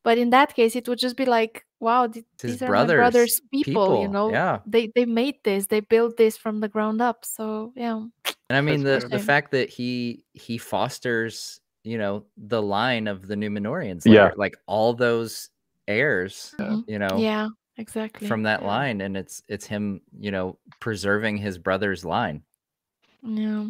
[0.04, 2.96] But in that case, it would just be like, wow, th- these are brothers, my
[2.96, 4.60] brother's people, people, You know, yeah.
[4.66, 7.26] they they made this, they built this from the ground up.
[7.26, 8.04] So yeah,
[8.50, 9.20] and I mean the That's the fair.
[9.20, 14.24] fact that he he fosters you know the line of the Numenorians Yeah.
[14.26, 15.50] later, like all those
[15.88, 16.84] heirs Mhm.
[16.88, 18.26] you know yeah, exactly.
[18.28, 18.68] from that Yeah.
[18.68, 22.42] line and it's it's him you know preserving his brother's line
[23.24, 23.66] Yeah.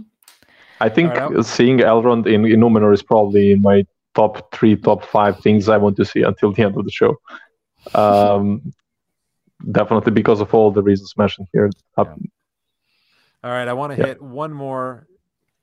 [0.82, 3.86] I think Alright, I'll- seeing Elrond in, in Numenor is probably in my
[4.16, 7.18] top three, top five things I want to see until the end of the show.
[7.96, 8.74] Um,
[9.72, 11.70] definitely because of all the reasons mentioned here.
[11.98, 12.06] Uh,
[13.44, 14.08] All right, I want to Yeah.
[14.08, 15.08] hit one more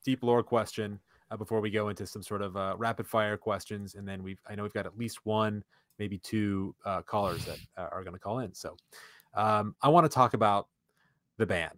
[0.04, 0.98] deep lore question
[1.30, 4.40] uh, before we go into some sort of uh, rapid fire questions, and then we've
[4.48, 5.62] I know we've got at least one,
[5.98, 8.52] maybe two uh, callers that uh, are going to call in.
[8.54, 8.76] So
[9.34, 10.66] um, I want to talk about
[11.36, 11.70] the ban,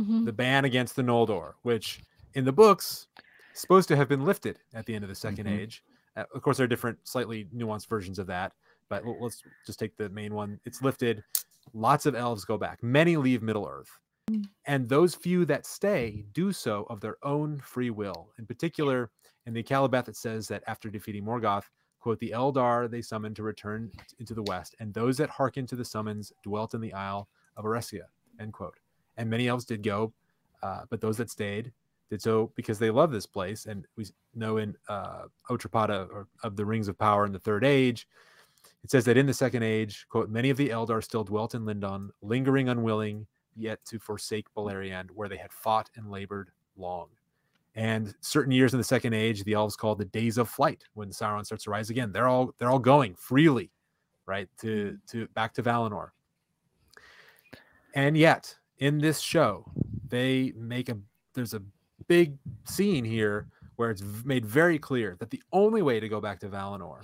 [0.00, 0.24] Mhm.
[0.24, 2.00] the ban against the Noldor, which
[2.34, 3.08] in the books
[3.54, 5.58] is supposed to have been lifted at the end of the 2nd Mhm.
[5.58, 5.84] Age.
[6.16, 8.54] Uh, of course, there are different, slightly nuanced versions of that,
[8.88, 10.60] but let's just take the main one.
[10.64, 11.24] It's lifted.
[11.72, 12.82] Lots of elves go back.
[12.82, 13.98] Many leave Middle Earth
[14.66, 18.32] and those few that stay do so of their own free will.
[18.38, 19.10] In particular,
[19.46, 21.68] in the Akallabeth, it says that after defeating Morgoth,
[21.98, 25.76] quote, the Eldar they summoned to return into the west, and those that hearkened to
[25.76, 28.06] the summons dwelt in the Isle of Eressëa,
[28.38, 28.78] end quote.
[29.16, 30.12] And many elves did go,
[30.62, 31.72] uh, but those that stayed
[32.10, 33.66] did so because they love this place.
[33.66, 37.64] And we know in uh, Otrapada or of the Rings of Power in the Third
[37.64, 38.06] Age,
[38.84, 41.64] it says that in the Second Age, quote, many of the Eldar still dwelt in
[41.64, 47.08] Lindon, lingering unwilling yet to forsake Beleriand, where they had fought and labored long.
[47.74, 51.08] And certain years in the Second Age, the elves called the days of flight, when
[51.10, 52.12] Sauron starts to rise again.
[52.12, 53.70] They're all they're all going freely,
[54.26, 56.10] right to to back to Valinor.
[57.94, 59.64] And yet, in this show,
[60.08, 60.98] they make a
[61.34, 61.62] there's a
[62.08, 66.40] big scene here where it's made very clear that the only way to go back
[66.40, 67.00] to Valinor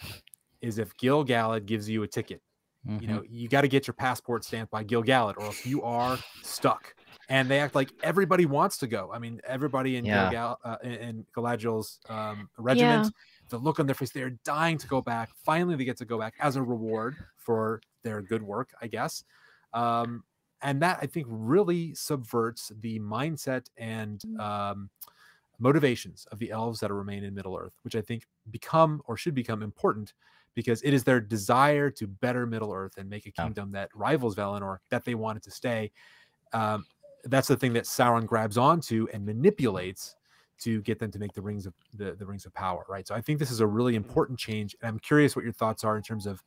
[0.60, 2.42] is if Gil Galad gives you a ticket.
[2.84, 3.08] You Mhm.
[3.08, 6.18] know you got to get your passport stamped by Gil Galad or else you are
[6.42, 6.94] stuck.
[7.28, 9.10] And they act like everybody wants to go.
[9.12, 10.24] I mean everybody in Yeah.
[10.24, 13.14] Gil Gal- uh, in, in galadriel's um, regiment
[13.50, 15.30] the look on their face they're dying to go back.
[15.44, 19.22] Finally they get to go back as a reward for their good work i guess.
[19.72, 20.24] Um,
[20.62, 24.90] and that i think really subverts the mindset and um,
[25.58, 29.34] motivations of the elves that remain in middle earth which i think become or should
[29.34, 30.14] become important
[30.58, 33.44] because it is their desire to better Middle Earth and make a Yeah.
[33.44, 35.92] kingdom that rivals Valinor that they wanted to stay.
[36.52, 36.84] Um,
[37.26, 40.16] that's the thing that Sauron grabs onto and manipulates
[40.58, 43.06] to get them to make the rings of the, the rings of power, right?
[43.06, 45.84] So I think this is a really important change, and I'm curious what your thoughts
[45.84, 46.42] are in terms of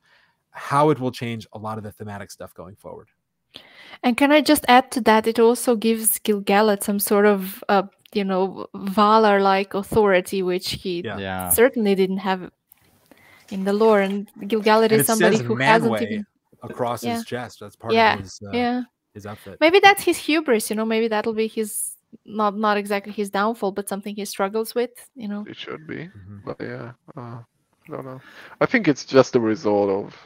[0.50, 3.08] how it will change a lot of the thematic stuff going forward.
[4.02, 5.26] And can I just add to that?
[5.26, 11.18] It also gives Gil-galad some sort of, uh, you know, Valar-like authority, which he Yeah.
[11.18, 12.50] yeah certainly didn't have
[13.50, 16.26] in the lore, and Gil-galad And is somebody says who hasn't Manwë even.
[16.62, 17.14] across Yeah.
[17.14, 17.60] his chest.
[17.60, 18.82] That's part Yeah, of his uh, Yeah,
[19.14, 19.58] his outfit.
[19.60, 20.68] maybe that's his hubris.
[20.70, 24.74] You know, maybe that'll be his not not exactly his downfall, but something he struggles
[24.74, 24.90] with.
[25.14, 25.44] You know.
[25.48, 26.08] It should be.
[26.08, 26.44] Mhm.
[26.44, 28.20] But yeah, uh, I don't know.
[28.60, 30.16] I think it's just a result of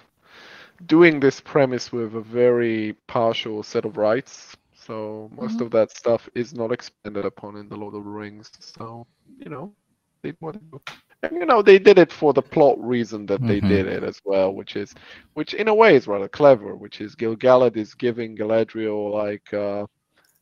[0.86, 4.56] doing this premise with a very partial set of rights.
[4.74, 5.62] So most Mhm.
[5.62, 8.50] of that stuff is not expanded upon in the Lord of the Rings.
[8.60, 9.06] So
[9.38, 9.74] you know,
[10.22, 10.80] they did what they do.
[11.22, 13.60] And you know, they did it for the plot reason that they Mhm.
[13.60, 14.94] did it as well, which is,
[15.34, 16.76] which in a way is rather clever.
[16.76, 19.86] Which is Gil-galad is giving Galadriel like uh,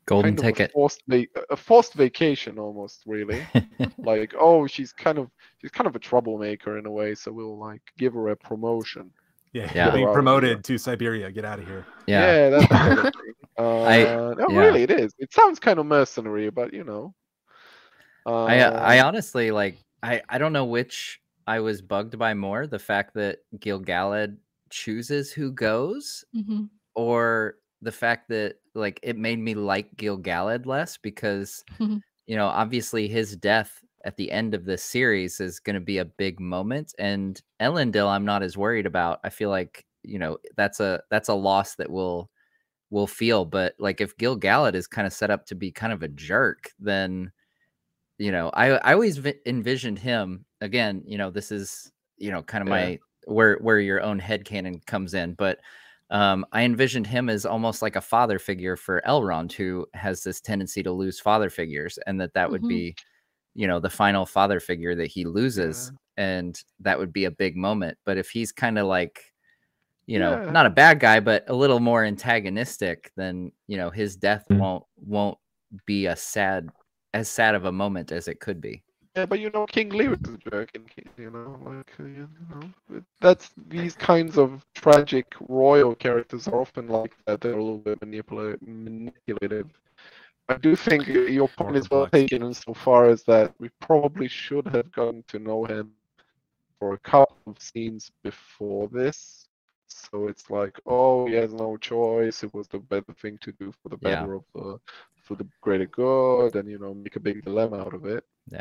[0.06, 0.70] Golden kind of ticket.
[0.70, 3.48] a forced, va- a forced vacation almost, really
[4.02, 7.58] like oh she's kind of she's kind of a troublemaker in a way so we'll
[7.58, 9.10] like give her a promotion
[9.54, 9.84] Yeah, Yeah.
[9.86, 11.30] you're being promoted to Siberia.
[11.30, 11.86] Get out of here.
[12.06, 12.50] yeah.
[12.50, 13.06] that's kind of
[13.58, 14.58] uh, I- no yeah.
[14.58, 17.14] really it is it sounds kind of mercenary but you know
[18.26, 18.58] uh, I
[18.96, 23.14] I honestly like I I don't know which I was bugged by more the fact
[23.14, 24.36] that Gil-galad
[24.70, 26.64] chooses who goes hmm
[26.96, 32.00] or the fact that like it made me like Gil-galad less because Mhm.
[32.26, 35.98] you know obviously his death at the end of this series is going to be
[35.98, 40.38] a big moment and Elendil I'm not as worried about I feel like you know
[40.56, 42.30] that's a that's a loss that will
[42.90, 46.02] will feel but like if Gil-galad is kind of set up to be kind of
[46.02, 47.32] a jerk then
[48.18, 52.42] you know I I always vi- envisioned him again you know this is you know
[52.42, 52.68] kind of Yeah.
[52.68, 55.60] my where where your own head canon comes in but
[56.10, 60.38] um, I envisioned him as almost like a father figure for Elrond, who has this
[60.40, 62.68] tendency to lose father figures, and that that would Mhm.
[62.68, 62.94] be,
[63.54, 67.56] you know, the final father figure that he loses, and that would be a big
[67.56, 67.96] moment.
[68.04, 69.32] But if he's kind of like,
[70.06, 70.50] you know, Yeah.
[70.50, 74.58] not a bad guy, but a little more antagonistic, then you know his death Mm.
[74.58, 75.38] won't won't
[75.86, 76.68] be a sad
[77.14, 78.82] as sad of a moment as it could be.
[79.16, 80.84] yeah but you know king lear is a jerk and
[81.16, 86.88] you know like uh, you know that's these kinds of tragic royal characters are often
[86.88, 89.68] like that they're a little bit manipula- manipulative
[90.48, 92.30] I do think your point is well complex.
[92.30, 95.90] taken insofar as that we probably should have gotten to know him
[96.78, 99.48] for a couple of scenes before this.
[99.86, 102.42] So it's like, oh, he has no choice.
[102.42, 104.20] It was the better thing to do for the Yeah.
[104.20, 104.78] better of the
[105.22, 108.24] for the greater good, and you know, make a big dilemma out of it.
[108.50, 108.60] Yeah.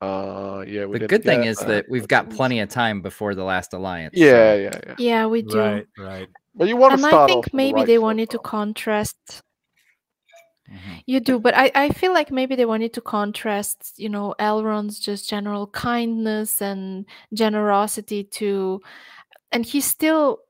[0.00, 0.86] Uh, yeah.
[0.86, 3.72] We The good thing get is that we've got plenty of time before the last
[3.74, 4.16] alliance.
[4.18, 4.94] so- Yeah, yeah, yeah.
[4.98, 5.58] Yeah, we do.
[5.58, 6.28] Right, right.
[6.56, 8.02] But you want to And start I off think on the maybe right they foot,
[8.02, 9.42] wanted to contrast
[10.70, 11.02] Mhm.
[11.06, 15.00] You do, but I, I feel like maybe they wanted to contrast, you know, Elrond's
[15.00, 18.80] just general kindness and generosity to,
[19.52, 20.40] and he's still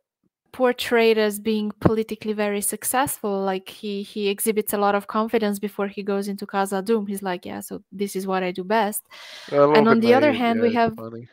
[0.53, 3.41] portrayed as being politically very successful.
[3.43, 7.09] Like he he exhibits a lot of confidence before he goes into Khazad-dûm.
[7.09, 9.05] He's like, yeah, so this is what I do best.
[9.75, 11.29] And on the other hand, yeah, we have funny.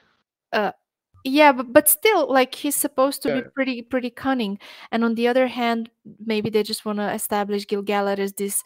[1.23, 3.41] Yeah but, but still like he's supposed to Yeah.
[3.41, 4.59] be pretty pretty cunning
[4.91, 5.89] and on the other hand
[6.25, 8.63] maybe they just want to establish gil-galad as this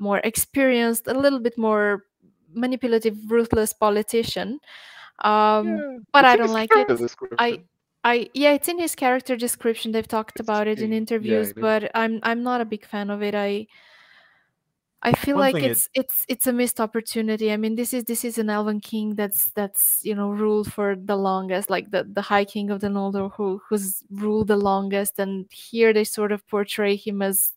[0.00, 2.04] more experienced a little bit more
[2.54, 4.58] manipulative ruthless politician
[5.24, 6.88] um Yeah, but it's i don't like it.
[7.38, 7.60] i
[8.04, 9.92] i yeah it's in his character description.
[9.92, 12.84] They've talked about it in in- yeah, interviews it but i'm i'm not a big
[12.84, 13.34] fan of it.
[13.34, 13.66] I
[15.04, 17.50] I feel One like thing it- it's it's it's a missed opportunity.
[17.52, 20.94] I mean, this is this is an Elven king that's that's you know ruled for
[20.96, 25.18] the longest, like the the High King of the Noldor who who's ruled the longest,
[25.18, 27.52] and here they sort of portray him as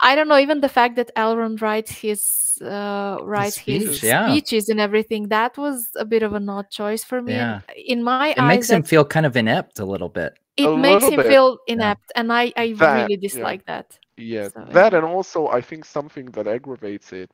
[0.00, 0.38] I don't know.
[0.38, 4.28] Even the fact that Elrond writes his uh, writes his yeah.
[4.30, 7.32] speeches and everything that was a bit of an odd choice for me.
[7.32, 7.60] Yeah.
[7.86, 10.34] in my It eyes, makes him feel kind of inept a little bit.
[10.58, 13.20] it A makes him bit, feel inept, and I I That, really yeah.
[13.28, 13.98] dislike that.
[14.16, 17.30] Yeah, So, that and also I think something that aggravates it.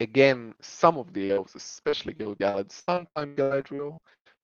[0.00, 3.98] Again, some of the elves, especially Gil-galad, sometimes Galadriel,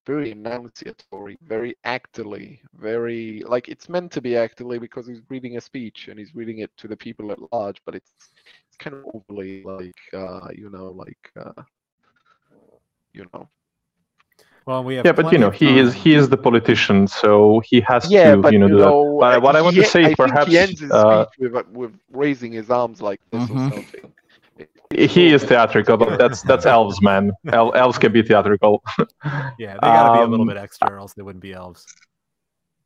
[0.07, 5.61] very enunciatory, very actily, very like it's meant to be actily because he's reading a
[5.61, 8.31] speech and he's reading it to the people at large, but it's
[8.69, 11.63] it's kind of overly like uh, you know, like uh,
[13.13, 13.49] you know.
[14.69, 15.07] Well, we have.
[15.07, 18.35] Yeah, but you know, of he is he is the politician, so he has Yeah,
[18.37, 18.91] to but you know you do that.
[18.91, 20.93] know, But uh, what I want he- to say, I think perhaps, he ends his
[20.93, 23.57] uh, speech with uh, with raising his arms like this Mhm.
[23.57, 24.13] or something.
[25.17, 27.33] he is theatrical, but that's that's elves, man.
[27.51, 28.83] El- elves can be theatrical.
[29.59, 31.87] Yeah, they gotta be a little Um, bit extra, or else they wouldn't be elves.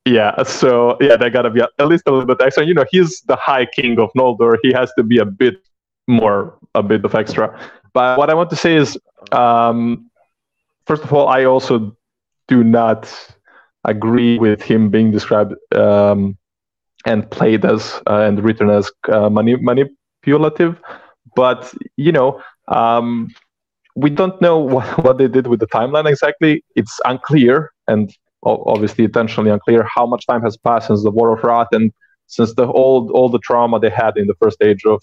[0.07, 2.64] Yeah, so yeah, they gotta be at least a little bit extra.
[2.64, 4.53] You know, he's the High King of Noldor.
[4.62, 5.57] He has to be a bit
[6.07, 7.47] more, a bit of extra.
[7.93, 8.97] But what I want to say is,
[9.33, 10.09] um,
[10.87, 11.97] first of all, I also
[12.49, 13.12] do not
[13.85, 16.37] agree with him being described um,
[17.05, 20.78] and played as uh, and written as uh, mani- manipulative.
[21.35, 23.28] But you know, um,
[23.95, 26.64] we don't know what, what they did with the timeline exactly.
[26.76, 28.12] It's unclear and
[28.45, 31.93] obviously intentionally unclear how much time has passed since the War of Wrath and
[32.26, 35.03] since the all all the trauma they had in the first age of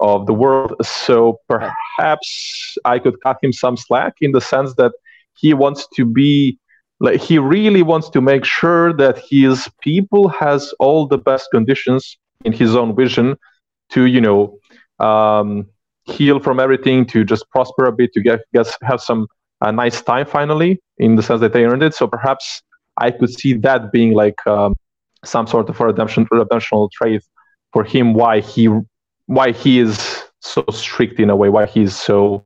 [0.00, 0.74] of the world.
[0.82, 4.92] So perhaps I could cut him some slack in the sense that
[5.36, 6.58] he wants to be
[7.00, 12.18] like he really wants to make sure that his people has all the best conditions
[12.44, 13.36] in his own vision
[13.90, 14.58] to you know
[14.98, 15.66] um,
[16.04, 19.26] heal from everything to just prosper a bit to get, get have some
[19.60, 22.62] a nice time finally in the sense that they earned it so perhaps
[22.98, 24.74] i could see that being like um,
[25.24, 27.22] some sort of a redemption redemptional trait
[27.72, 28.68] for him why he
[29.28, 32.44] why he is so strict in a way why he's so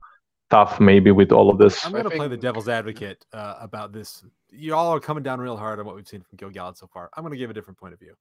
[0.50, 3.92] tough maybe with all of this I'm going to play the devil's advocate uh, about
[3.92, 4.24] this.
[4.50, 7.08] You all are coming down real hard on what we've seen from Gil-galad so far.
[7.16, 8.14] I'm going to give a different point of view.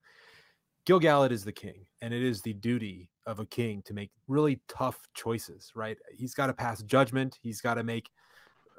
[0.86, 4.62] Gil-galad is the king, and it is the duty of a king to make really
[4.68, 5.72] tough choices.
[5.76, 5.98] Right?
[6.16, 7.38] He's got to pass judgment.
[7.42, 8.10] He's got to make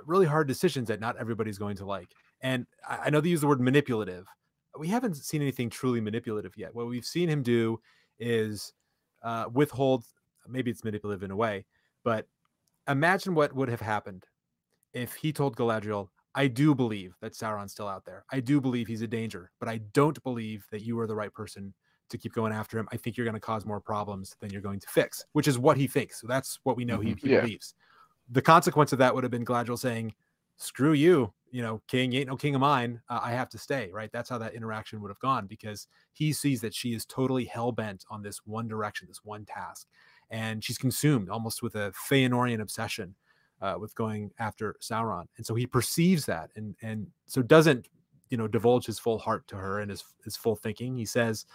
[0.07, 2.09] really hard decisions that not everybody's going to like.
[2.41, 4.27] And I, I know they use the word manipulative.
[4.79, 6.75] We haven't seen anything truly manipulative yet.
[6.75, 7.81] What we've seen him do
[8.19, 8.73] is
[9.23, 10.05] uh, withhold.
[10.49, 11.65] Maybe it's manipulative in a way,
[12.05, 12.27] but
[12.89, 14.25] imagine what would have happened
[14.93, 18.25] if he told Galadriel, I do believe that Sauron's still out there.
[18.33, 21.33] I do believe he's a danger, but I don't believe that you are the right
[21.33, 21.73] person
[22.09, 22.89] to keep going after him.
[22.93, 25.59] I think you're going to cause more problems than you're going to fix, which is
[25.59, 26.21] what he thinks.
[26.21, 27.41] So that's what we know he, he Yeah.
[27.41, 27.75] believes.
[28.31, 30.15] The consequence of that would have been Galadriel saying,
[30.57, 33.01] screw you, you know, king, you ain't no king of mine.
[33.09, 34.11] Uh, I have to stay, right?
[34.11, 37.71] That's how that interaction would have gone because he sees that she is totally hell
[37.71, 39.87] bent on this one direction, this one task.
[40.31, 43.15] And she's consumed almost with a Feanorian obsession
[43.61, 47.87] uh, with going after Sauron, and so he perceives that, and and so doesn't
[48.29, 50.97] you know divulge his full heart to her and his his full thinking.
[50.97, 51.47] He says,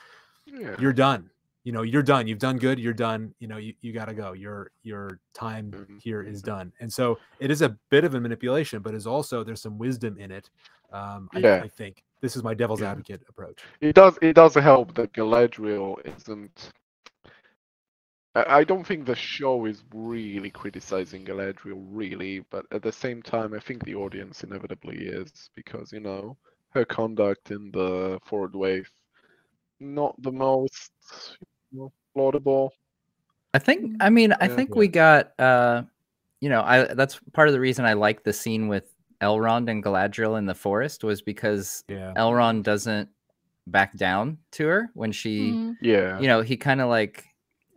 [0.45, 0.75] Yeah.
[0.79, 1.29] "You're done.
[1.67, 2.27] You know, you're done.
[2.29, 2.79] You've done good.
[2.79, 3.33] You're done.
[3.39, 4.31] You know, you, you got to go.
[4.31, 6.01] Your your time Mhm.
[6.01, 9.43] here is done." And so it is a bit of a manipulation, but is also
[9.43, 10.49] there's some wisdom in it.
[10.93, 11.61] Um, I, Yeah.
[11.65, 12.91] I think this is my devil's Yeah.
[12.91, 13.59] advocate approach.
[13.81, 14.17] It does.
[14.21, 16.71] It does help that Galadriel isn't.
[18.33, 23.21] I I don't think the show is really criticizing Galadriel, really, but at the same
[23.21, 26.37] time, I think the audience inevitably is because you know
[26.69, 28.87] her conduct in the Forodwaith,
[29.81, 30.93] not the most
[32.15, 32.73] laudable.
[33.53, 34.55] I think I mean I Yeah.
[34.55, 34.79] think Yeah.
[34.79, 35.83] we got uh
[36.41, 39.83] you know, I that's part of the reason I like the scene with Elrond and
[39.83, 42.13] Galadriel in the forest was because Yeah.
[42.15, 43.09] Elrond doesn't
[43.65, 45.75] back down to her when she Mhm.
[45.81, 46.19] Yeah.
[46.19, 47.25] you know, he kind of like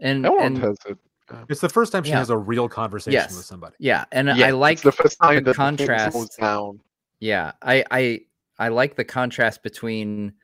[0.01, 0.99] and, Elrond and has it.
[1.31, 2.19] uh, It's the first time she Yeah.
[2.19, 3.35] has a real conversation Yes.
[3.37, 3.77] with somebody.
[3.79, 6.39] yeah, and yeah, I like the first time the that the thing contrast.
[6.39, 6.81] down.
[7.21, 8.21] Yeah, I I
[8.59, 10.35] I like the contrast between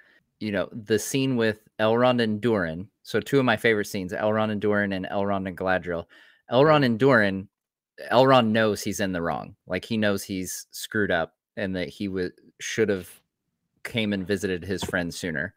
[0.40, 2.88] you know the scene with Elrond and Durin.
[3.02, 6.04] So two of my favorite scenes: Elrond and Durin, and Elrond and Galadriel.
[6.50, 7.48] Elrond and Durin,
[8.12, 9.56] Elrond knows he's in the wrong.
[9.66, 12.08] Like he knows he's screwed up, and that he
[12.60, 13.08] should have
[13.82, 15.54] came and visited his friend sooner.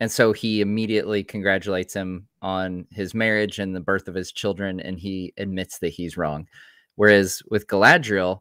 [0.00, 4.80] And so he immediately congratulates him on his marriage and the birth of his children,
[4.80, 6.48] and he admits that he's wrong.
[6.96, 8.40] Whereas with Galadriel,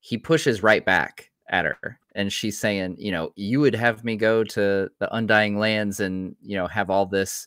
[0.00, 4.16] he pushes right back at her and she's saying you know you would have me
[4.16, 7.46] go to the undying lands and you know have all this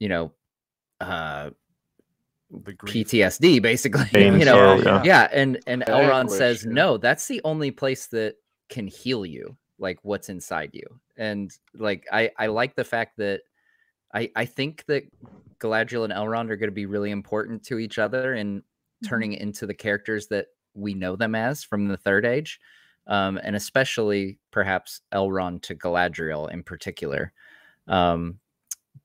[0.00, 0.32] you know
[1.00, 1.48] uh
[2.50, 5.02] The ptsd basically Pain, you know sorrow, yeah.
[5.04, 5.28] yeah.
[5.32, 6.72] and and The elrond anguish, says yeah.
[6.72, 8.34] no that's the only place that
[8.68, 10.86] can heal you like what's inside you
[11.16, 13.42] and like i i like the fact that
[14.12, 15.04] i i think that
[15.60, 18.62] galadriel and elrond are going to be really important to each other in
[19.06, 22.58] turning into the characters that we know them as from the third age
[23.08, 27.32] um, and especially perhaps elrond to galadriel in particular
[27.88, 28.38] um,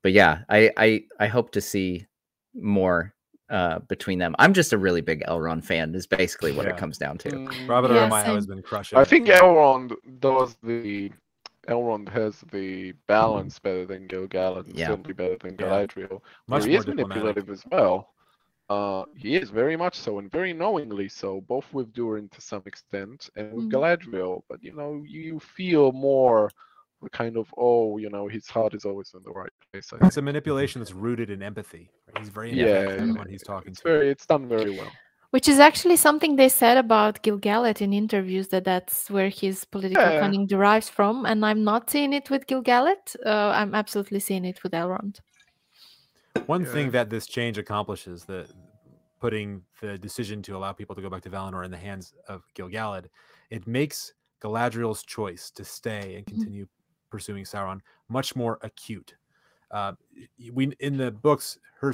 [0.02, 2.06] but yeah I, I i hope to see
[2.54, 3.12] more
[3.50, 6.72] uh, between them i'm just a really big elrond fan is basically what Yeah.
[6.72, 8.98] it comes down to Mm, Robert Yeah, Aramayo has been crushing.
[8.98, 11.10] I think Elrond does the
[11.68, 14.88] Elrond has the balance better than Gil-galad and Yeah.
[14.88, 15.66] certainly better than Yeah.
[15.66, 16.20] Galadriel.
[16.46, 17.08] much he more is diplomatic.
[17.08, 18.13] manipulative as well.
[18.70, 22.62] Uh, he is very much so, and very knowingly so, both with Durin to some
[22.66, 23.72] extent and with Mhm.
[23.72, 24.42] Galadriel.
[24.48, 26.50] But you know, you, you feel more
[27.02, 29.92] the kind of oh, you know, his heart is always in the right place.
[29.92, 31.90] I It's a manipulation that's rooted in empathy.
[32.06, 32.16] right?
[32.16, 33.02] He's very Yeah, empathetic yeah.
[33.02, 33.88] everyone he's talking It's to.
[33.88, 34.92] very, it's done very well.
[35.30, 40.12] Which is actually something they said about Gil-galad in interviews that that's where his political
[40.12, 40.20] Yeah.
[40.20, 43.16] cunning derives from, and I'm not seeing it with Gil-galad.
[43.26, 45.20] Uh, I'm absolutely seeing it with Elrond.
[46.46, 46.72] One Yeah.
[46.72, 48.48] thing that this change accomplishes, the
[49.20, 52.44] putting the decision to allow people to go back to Valinor in the hands of
[52.54, 53.08] Gil-galad,
[53.50, 56.28] it makes Galadriel's choice to stay and Mhm.
[56.28, 56.66] continue
[57.10, 59.16] pursuing Sauron much more acute.
[59.70, 59.94] Uh,
[60.52, 61.92] we in the books, her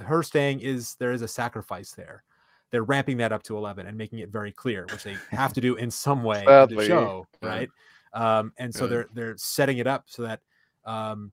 [0.00, 2.24] her staying is there is a sacrifice there.
[2.70, 5.60] they're ramping that up to 11 and making it very clear, which they have to
[5.60, 7.48] do in some way Sadly, show, yeah.
[7.48, 7.70] right?
[8.12, 8.88] Um, and so Yeah.
[8.88, 10.40] they're they're setting it up so that
[10.84, 11.32] um,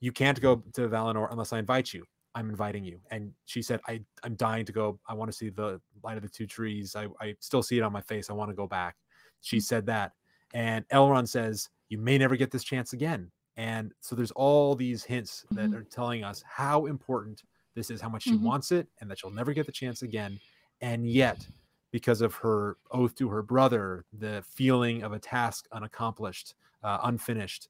[0.00, 2.04] you can't go to Valinor unless I invite you.
[2.34, 3.00] I'm inviting you.
[3.10, 4.98] And she said, I, I'm dying to go.
[5.08, 6.94] I want to see the light of the two trees.
[6.94, 8.30] I, I still see it on my face.
[8.30, 8.96] I want to go back.
[9.40, 10.12] She said that.
[10.54, 13.30] And Elrond says, You may never get this chance again.
[13.56, 15.74] And so there's all these hints that Mhm.
[15.76, 17.42] are telling us how important
[17.74, 18.42] this is, how much she Mhm.
[18.42, 20.38] wants it, and that she'll never get the chance again.
[20.80, 21.46] And yet,
[21.90, 27.68] because of her oath to her brother, the feeling of a task unaccomplished, uh, unfinished,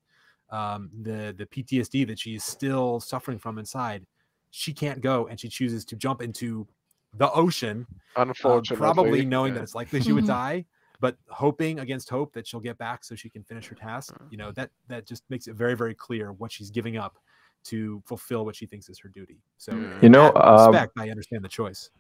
[0.51, 4.07] um, the the PTSD that she is still suffering from inside,
[4.51, 6.67] she can't go, and she chooses to jump into
[7.15, 7.87] the ocean,
[8.17, 9.59] uh, Unfortunately, probably knowing yeah.
[9.59, 10.65] that it's likely she would die,
[11.01, 14.15] but hoping against hope that she'll get back so she can finish her task.
[14.31, 17.19] You know that that just makes it very very clear what she's giving up
[17.65, 19.39] to fulfill what she thinks is her duty.
[19.59, 21.91] So, You know, that um, respect, I understand the choice.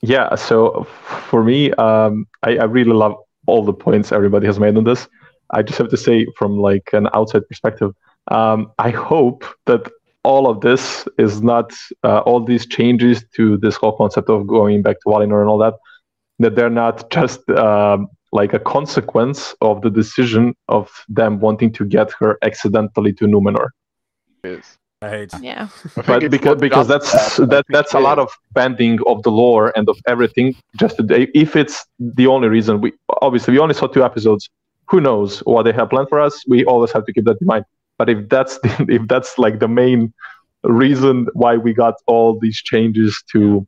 [0.00, 0.84] Yeah, so
[1.28, 5.08] for me, um, I, I really love all the points everybody has made on this.
[5.52, 7.94] I just have to say, from like an outside perspective,
[8.30, 9.90] um, I hope that
[10.24, 11.72] all of this is not
[12.04, 15.58] uh, all these changes to this whole concept of going back to Valinor and all
[15.58, 15.74] that,
[16.38, 21.84] that they're not just um, like a consequence of the decision of them wanting to
[21.84, 23.68] get her accidentally to Numenor.
[24.44, 24.78] Is.
[25.02, 25.30] Right.
[25.40, 25.68] Yeah.
[26.06, 29.72] But because because that's that, I that that's a lot of bending of the lore
[29.76, 33.88] and of everything just today if it's the only reason we obviously we only saw
[33.88, 34.48] two episodes
[34.92, 37.46] who knows what they have planned for us we always have to keep that in
[37.46, 37.64] mind
[37.98, 40.12] but if that's the, if that's like the main
[40.64, 43.66] reason why we got all these changes to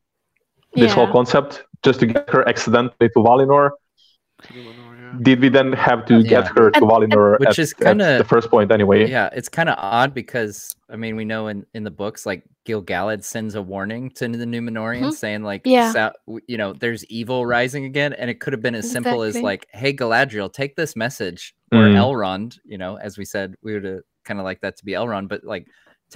[0.75, 3.71] this whole concept just to get her accidentally to Valinor
[4.53, 4.84] yeah.
[5.23, 6.29] Did we then have to Yeah.
[6.29, 9.49] get her to And- Valinor Which at, is kinda- the first point anyway Yeah, it's
[9.49, 13.55] kind of odd because I mean we know in in the books like Gil-galad sends
[13.55, 16.11] a warning to the Numenorians saying like Yeah.
[16.49, 19.67] You know there's evil rising again and it could have been as simple as like
[19.73, 21.97] hey Galadriel take this message or Mm.
[21.97, 24.93] Elrond you know as we said we would have kind of like that to be
[24.93, 25.67] Elrond but like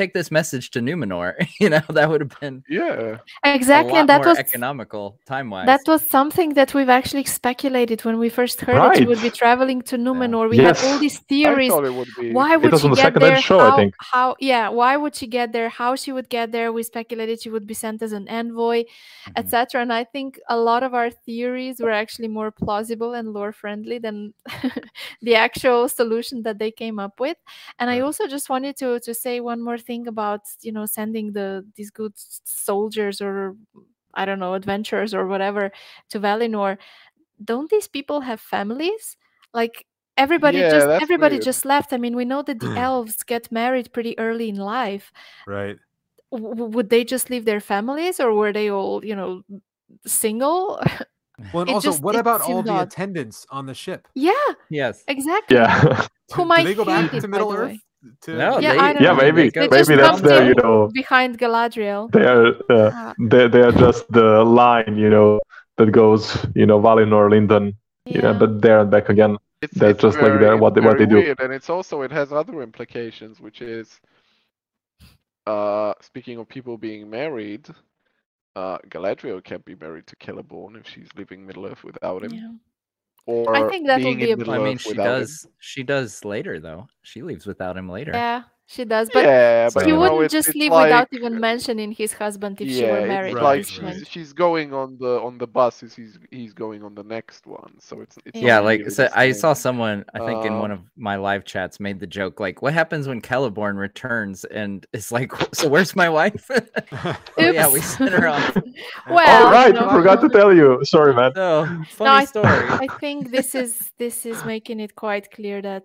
[0.00, 1.28] take this message to Numenor
[1.62, 3.18] you know that would have been Yeah.
[3.58, 3.92] Exactly.
[3.92, 7.24] a lot And that more was economical time wise that was something that we've actually
[7.40, 10.44] speculated when we first heard that she would be traveling to Numenor.
[10.54, 11.70] We had all these theories.
[11.72, 12.26] thought it would be.
[12.38, 13.40] Why would was she on the get there?
[13.50, 13.92] show, I how, think.
[14.12, 14.26] how?
[14.52, 14.66] Yeah.
[14.80, 15.68] Why would she get there?
[15.80, 16.68] How she would get there?
[16.78, 19.38] We speculated she would be sent as an envoy, Mhm.
[19.40, 19.82] etc.
[19.84, 23.98] And I think a lot of our theories were actually more plausible and lore friendly
[24.06, 24.16] than
[25.26, 27.38] the actual solution that they came up with.
[27.78, 31.32] And I also just wanted to to say one more thing about you know sending
[31.32, 32.12] the these good
[32.44, 33.56] soldiers or
[34.14, 35.70] I don't know adventurers or whatever
[36.10, 36.76] to Valinor.
[37.44, 39.16] Don't these people have families?
[39.54, 39.86] Like
[40.16, 41.44] everybody Yeah, just everybody weird.
[41.50, 41.92] just left.
[41.92, 42.78] I mean, we know that the mm.
[42.78, 45.12] elves get married pretty early in life.
[45.46, 45.78] Right.
[46.32, 49.42] W- w- would they just leave their families or were they all you know
[50.06, 50.80] single
[51.54, 52.88] Well, and It also, just- what about all seemed the odd.
[52.90, 54.08] attendants on the ship?
[54.14, 57.78] yeah yes exactly yeah whom Do I they go back to by Middle the Earth?
[58.02, 58.10] Way.
[58.22, 59.22] To No, Yeah, they- I don't yeah know.
[59.22, 62.46] maybe They They go- just maybe that's come there you know behind Galadriel they are
[62.70, 65.40] uh, Ah, they they are just the line you know
[65.78, 67.74] that goes you know Valinor Lindon
[68.06, 68.32] yeah, yeah.
[68.32, 70.98] but there and back again It's, That's it's just like very, the- what they- what
[70.98, 71.16] they do.
[71.16, 71.40] Weird.
[71.40, 73.86] And it's also it has other implications, which is,
[75.46, 77.66] uh, speaking of people being married,
[78.54, 82.60] uh, Galadriel can't be married to Celeborn if she's leaving Middle Earth without him,
[83.28, 83.34] yeah.
[83.34, 85.20] or think that will be a- in I mean she without him.
[85.20, 89.08] does she does later though she leaves without him later Yeah, she does.
[89.14, 91.40] But yeah, but So- he you know, wouldn't it's, just it's leave like, without even
[91.40, 93.34] mentioning his husband if she yeah, were it's married.
[93.34, 93.96] Right, like to right.
[93.96, 97.46] she's she's going on the on the bus as he's he's going on the next
[97.46, 98.58] one, so it's it's yeah.
[98.58, 101.98] Like so i saw someone i think in one Um, of my live chats made
[101.98, 104.44] the joke like what happens when Celeborn returns?
[104.44, 106.50] And it's like so where's my wife?
[107.38, 108.54] Oh yeah we sent her off.
[109.08, 110.84] Well, oh right you know, I forgot to tell you.
[110.84, 111.32] Sorry man.
[111.34, 112.68] So No, funny I, story.
[112.84, 115.84] I think this is this is making it quite clear that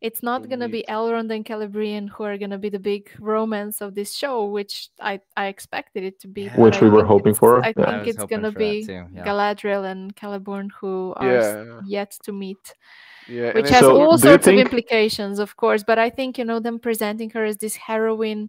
[0.00, 3.94] it's not gonna be Elrond and Celebrian who are gonna be the big romance of
[3.94, 6.42] this show, which I I expected it to be.
[6.42, 6.60] Yeah.
[6.60, 7.84] Which I we were hoping for, I yeah.
[7.90, 9.06] Think was it's gonna be yeah.
[9.26, 11.80] Galadriel and Celeborn who are Yeah.
[11.84, 12.74] yet to meet.
[13.30, 16.46] Yeah, which has So, all sorts think- of implications of course but i think you
[16.46, 18.48] know them presenting her as this heroine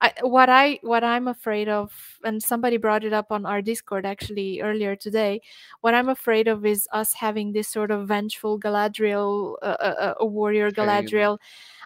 [0.00, 1.92] I, what i what i'm afraid of
[2.24, 5.40] and somebody brought it up on our discord actually earlier today
[5.80, 10.26] what i'm afraid of is us having this sort of vengeful galadriel uh, uh, a
[10.26, 11.38] warrior galadriel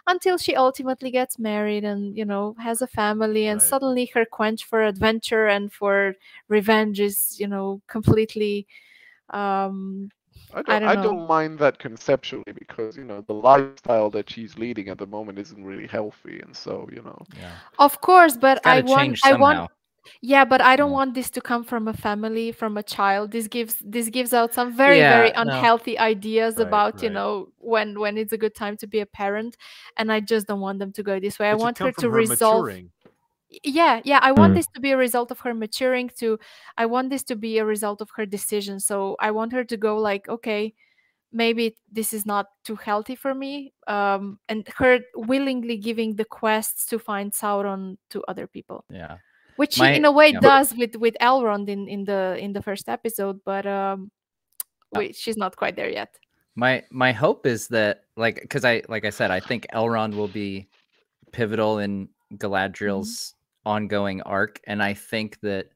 [0.07, 3.63] until she ultimately gets married and you know has a family and Right.
[3.63, 6.15] suddenly her quench for adventure and for
[6.49, 8.67] revenge is you know completely
[9.31, 10.09] um
[10.53, 14.29] I don't, I I don't don't, mind that conceptually because you know the lifestyle that
[14.29, 17.25] she's leading at the moment isn't really healthy, and so you know.
[17.27, 19.65] yeah of course but i want i want
[20.21, 20.99] Yeah, but I don't Yeah.
[20.99, 23.31] want this to come from a family, from a child.
[23.31, 25.43] This gives this gives out some very very Yeah, no.
[25.43, 27.31] unhealthy ideas Right, about you know
[27.71, 29.53] when when it's a good time to be a parent,
[29.97, 31.49] and I just don't want them to go this way.
[31.51, 32.67] I want her from to resolve.
[32.67, 32.92] maturing.
[33.63, 34.19] Yeah, yeah.
[34.21, 34.55] I want Mm.
[34.57, 36.09] this to be a result of her maturing.
[36.19, 36.39] To
[36.77, 38.79] I want this to be a result of her decision.
[38.79, 40.73] So I want her to go like, okay,
[41.31, 46.85] maybe this is not too healthy for me um and her willingly giving the quests
[46.85, 49.17] to find sauron to other people Yeah.
[49.55, 50.39] which My- she in a way yeah.
[50.39, 54.11] does with with elrond in in the in the first episode but um
[54.93, 54.99] Yeah.
[54.99, 56.09] wait, she's not quite there yet
[56.55, 60.29] My my hope is that like because I like I said I think Elrond will
[60.29, 60.69] be
[61.31, 63.33] pivotal in Galadriel's
[63.65, 65.67] ongoing arc, and I think that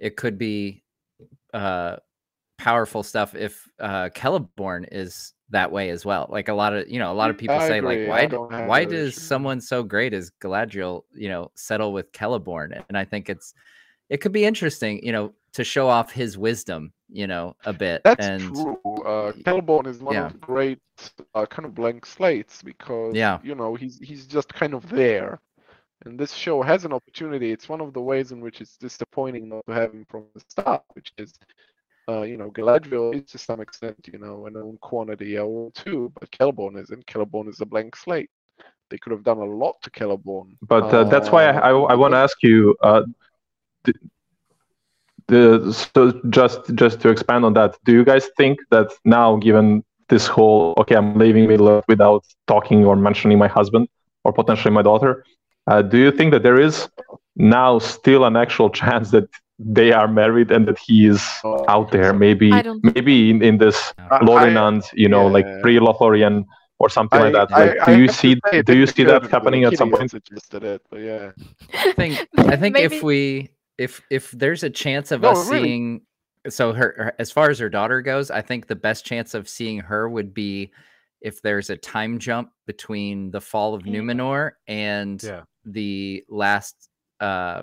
[0.00, 0.82] it could be
[1.54, 1.96] uh
[2.58, 6.26] powerful stuff if uh Celeborn is that way as well.
[6.30, 8.20] Like a lot of you know a lot of people I say agree, like why
[8.26, 12.82] d- don't have why does someone so great as Galadriel you know settle with Celeborn?
[12.88, 13.52] And I think it's
[14.08, 18.00] it could be interesting you know to show off his wisdom you know a bit
[18.04, 18.78] That's and true.
[19.04, 20.26] Uh, Celeborn is one yeah.
[20.26, 20.78] of the great
[21.34, 23.38] uh, kind of blank slates because Yeah.
[23.42, 25.40] you know he's he's just kind of there,
[26.04, 27.52] and this show has an opportunity.
[27.52, 30.40] It's one of the ways in which it's disappointing not to have him from the
[30.48, 31.32] start, which is,
[32.08, 36.12] uh, you know, Galadriel is to some extent, you know, a known quantity Elrond too,
[36.18, 37.06] but Celeborn isn't.
[37.06, 38.30] Celeborn is a blank slate.
[38.90, 40.56] They could have done a lot to Celeborn.
[40.62, 43.02] But uh, that's why I, I, I want to ask you uh,
[43.84, 43.94] the,
[45.28, 47.78] the so just just to expand on that.
[47.84, 52.24] Do you guys think that now, given this whole okay, I'm leaving Middle Earth without
[52.46, 53.88] talking or mentioning my husband
[54.24, 55.24] or potentially my daughter,
[55.70, 56.88] uh, do you think that there is
[57.36, 59.28] now still an actual chance that
[59.58, 62.50] they are married and that he is Oh, out there, maybe
[62.82, 64.08] maybe in, in this Yeah.
[64.10, 66.44] I- Lorinand, you know, like pre-Lothlorien
[66.78, 67.50] or something like that?
[67.50, 68.34] Like, I do you have see
[68.64, 70.10] do you see that happening at some point?
[70.10, 71.30] Suggested it, but yeah.
[71.74, 75.48] I think I think Maybe- if we if if there's a chance of No, us
[75.48, 75.62] really.
[75.68, 76.00] seeing
[76.48, 79.48] so her, her as far as her daughter goes, I think the best chance of
[79.48, 80.72] seeing her would be
[81.20, 85.42] if there's a time jump between the fall of Numenor and Yeah.
[85.64, 86.88] The last
[87.20, 87.62] uh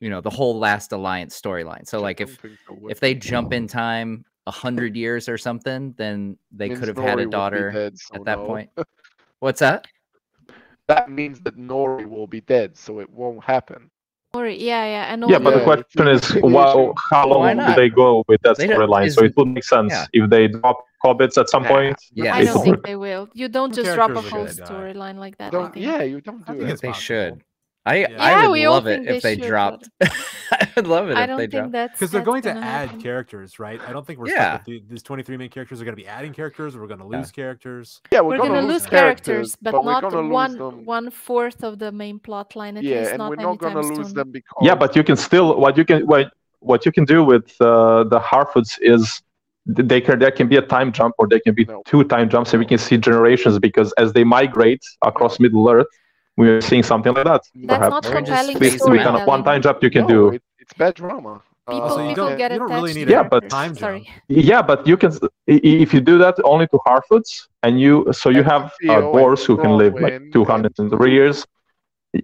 [0.00, 1.86] you know the whole last alliance storyline.
[1.86, 5.38] So like if think so, would if they jump in time a hundred years or
[5.38, 8.46] something, then they could have had a daughter dead, so at that no.
[8.46, 8.70] point.
[9.40, 9.86] What's that?
[10.88, 13.90] That means that Nori will be dead, so it won't happen.
[14.34, 16.94] Or yeah yeah and Yeah, but the Yeah, also- question is, big wow, issue.
[17.10, 19.10] how long do they go with that storyline?
[19.12, 20.06] So it would make sense yeah.
[20.12, 21.68] if they drop hobbits at some Nah.
[21.74, 21.96] point.
[22.12, 22.34] Yeah.
[22.34, 25.50] i don't don't- think they will you don't just drop a whole storyline like that
[25.52, 26.80] Don't, yeah, you don't I do think it.
[26.82, 27.08] They possible.
[27.08, 27.34] should.
[27.92, 28.16] I Yeah.
[28.18, 29.84] I would we all love it think they if they dropped.
[30.62, 31.72] I would love it i if don't they think dropped.
[31.78, 33.00] that's because they're going to add happen.
[33.08, 33.80] characters, right?
[33.88, 34.54] I don't think we're Yeah.
[34.56, 35.76] stuck with the, these 23 main characters.
[35.80, 36.70] Are going to be adding characters.
[36.76, 37.18] We're going to Yeah.
[37.18, 37.86] lose characters.
[38.12, 40.12] Yeah, we're gonna, lose characters, but, we're not
[40.44, 40.84] one them.
[40.84, 42.74] one fourth of the main plot line.
[42.76, 44.14] At yeah, least and not we're not gonna lose soon.
[44.18, 46.24] them because Yeah, but you can still what you can what
[46.70, 49.22] what you can do with uh, the Harfoots is th-
[49.66, 51.82] they can there can be a time jump or there can be No.
[51.86, 55.88] two time jumps, and we can see generations because as they migrate across Middle Earth,
[56.36, 57.42] we are seeing something like that.
[57.54, 57.90] That's perhaps.
[57.90, 60.28] not compelling space with, with kind of one time jump you can no, do.
[60.34, 61.42] It, it's bad drama.
[61.68, 63.80] People, Also, you people don't- get you don't really need Yeah, but- time characters.
[63.80, 64.08] Sorry.
[64.28, 67.80] Yeah, but you can s- i- i- if you do that only to Harfoots, and
[67.80, 70.88] you so you And have uh, dwarves who can live like Bronwyn two hundred and
[70.92, 71.44] three years,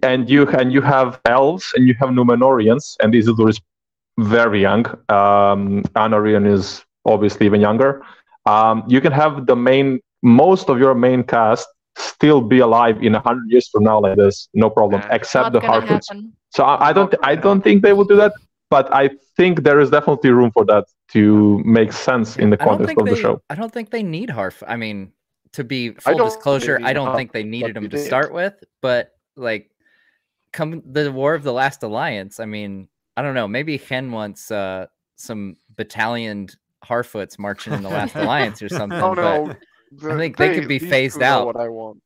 [0.01, 3.59] and you and you have elves and you have Numenorians, and Isildur is
[4.17, 4.85] very young.
[5.09, 5.61] Um,
[6.05, 8.03] Anarion is obviously even younger.
[8.45, 13.13] Um, you can have the main most of your main cast still be alive in
[13.15, 15.07] a hundred years from now, like this, no problem, Nah.
[15.11, 16.07] except Not the gonna Harfoots.
[16.09, 16.33] happen.
[16.49, 18.33] So I, I don't I don't think they will do that,
[18.69, 22.87] but I think there is definitely room for that to make sense in the context
[22.87, 23.41] think of the show.
[23.49, 24.63] I don't think they need Harf.
[24.67, 25.11] I mean,
[25.53, 28.05] to be full don't disclosure, I don't Harf, think they needed him to did.
[28.05, 28.55] start with.
[28.81, 29.69] But like,
[30.51, 32.39] come the War of the Last Alliance.
[32.39, 33.47] I mean, I don't know.
[33.47, 39.01] Maybe Hen wants uh, some battalioned Harfoots marching in the Last Alliance or something.
[39.01, 41.45] Oh but no, I think they could be phased out.
[41.45, 42.01] What I want,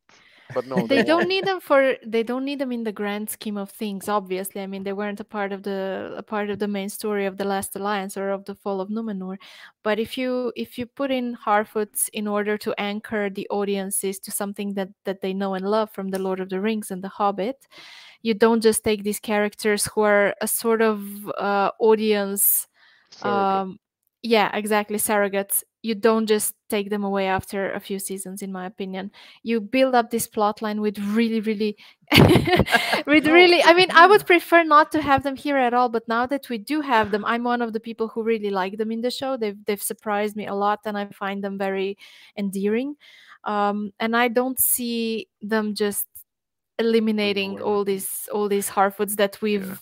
[0.53, 3.57] but no, they don't need them for they don't need them in the grand scheme
[3.57, 6.67] of things obviously i mean they weren't a part of the a part of the
[6.67, 9.37] main story of the last alliance or of the fall of numenor
[9.83, 14.31] but if you if you put in harfoots in order to anchor the audiences to
[14.31, 17.09] something that that they know and love from the lord of the rings and the
[17.09, 17.67] hobbit
[18.21, 21.03] you don't just take these characters who are a sort of
[21.37, 22.67] uh, audience
[23.11, 23.43] Surrogate.
[23.43, 23.79] um
[24.27, 25.63] yeah exactly surrogates.
[25.83, 29.11] You don't just take them away after a few seasons in my opinion.
[29.43, 31.77] You build up this plot line with really really
[33.07, 35.89] with No, really i mean i would prefer not to have them here at all
[35.89, 38.77] but now that we do have them i'm one of the people who really like
[38.77, 39.37] them in the show.
[39.37, 41.97] They've they've surprised me a lot and i find them very
[42.37, 42.95] endearing.
[43.43, 46.05] Um and i don't see them just
[46.79, 49.81] eliminating all these all these harfoots that we've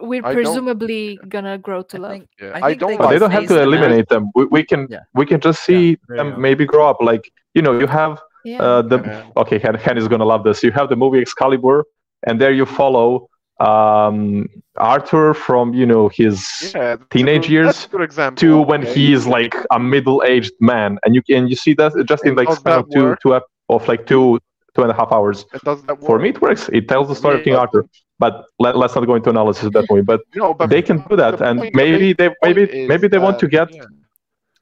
[0.00, 2.10] we're I don't- presumably gonna grow to I love.
[2.12, 4.30] think, Yeah, I I don't they they don't have to eliminate them.
[4.34, 5.00] We, we can Yeah.
[5.14, 6.36] we can just see there you them go.
[6.46, 6.98] maybe grow up.
[7.00, 7.24] Like
[7.54, 8.62] you know, you have Yeah.
[8.66, 9.40] uh, the Yeah.
[9.42, 9.58] okay.
[9.64, 10.62] Hen, Hen is gonna love this.
[10.62, 11.84] You have the movie Excalibur,
[12.26, 13.28] and there you follow
[13.60, 16.36] um, Arthur from you know his
[16.74, 18.40] Yeah, teenage years that's a good example.
[18.40, 18.92] to when okay.
[18.94, 22.38] he is like a middle-aged man, and you can you see that just in And
[22.40, 23.32] like span of two two
[23.74, 24.40] of like two
[24.74, 25.44] two and a half hours.
[25.64, 26.68] Does that For me, it works.
[26.72, 27.86] It tells the story of King Arthur.
[28.18, 30.02] But let, let's not go into analysis of that movie.
[30.02, 33.18] But No, but they can do that, and maybe the they maybe is maybe they
[33.18, 33.84] want to get yeah.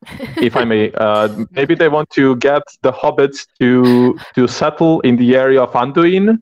[0.49, 5.17] if I may, uh, maybe they want to get the hobbits to to settle in
[5.17, 6.39] the area of Anduin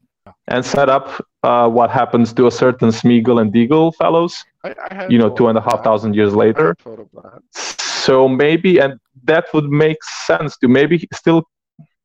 [0.48, 4.44] and set up uh, what happens to a certain Smeagol and Deagol fellows.
[4.64, 5.84] I, I You know, thought two and a of half that.
[5.84, 6.68] thousand years later.
[6.68, 7.42] had thought of that.
[7.54, 11.44] So maybe, and that would make sense to maybe still,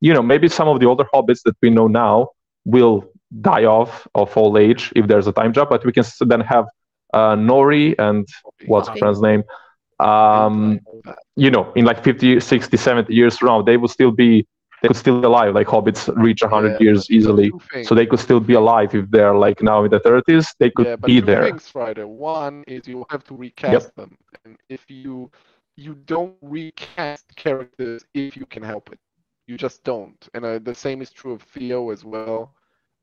[0.05, 2.29] you know, maybe some of the older hobbits that we know now
[2.65, 2.97] will
[3.41, 6.03] die off of old age if there's a time jump, but we can
[6.33, 6.65] then have
[7.13, 8.25] uh, Nori and
[8.65, 9.43] what's her friend's name?
[9.99, 10.79] Um,
[11.35, 14.45] you know, in like 50, 60, 70 years from now, they will still be,
[14.81, 15.53] they could still be alive.
[15.55, 17.53] Like hobbits reach 100 Yeah, years easily.
[17.81, 20.47] So they could still be alive if they're like now in the 30s.
[20.59, 21.49] They could yeah, but be two there.
[21.49, 22.07] things, Ryder.
[22.07, 25.31] One is you have to recast them, and if you
[25.77, 28.99] you don't recast characters if you can help it,
[29.47, 30.27] you just don't.
[30.33, 32.53] And uh, the same is true of Theo as well.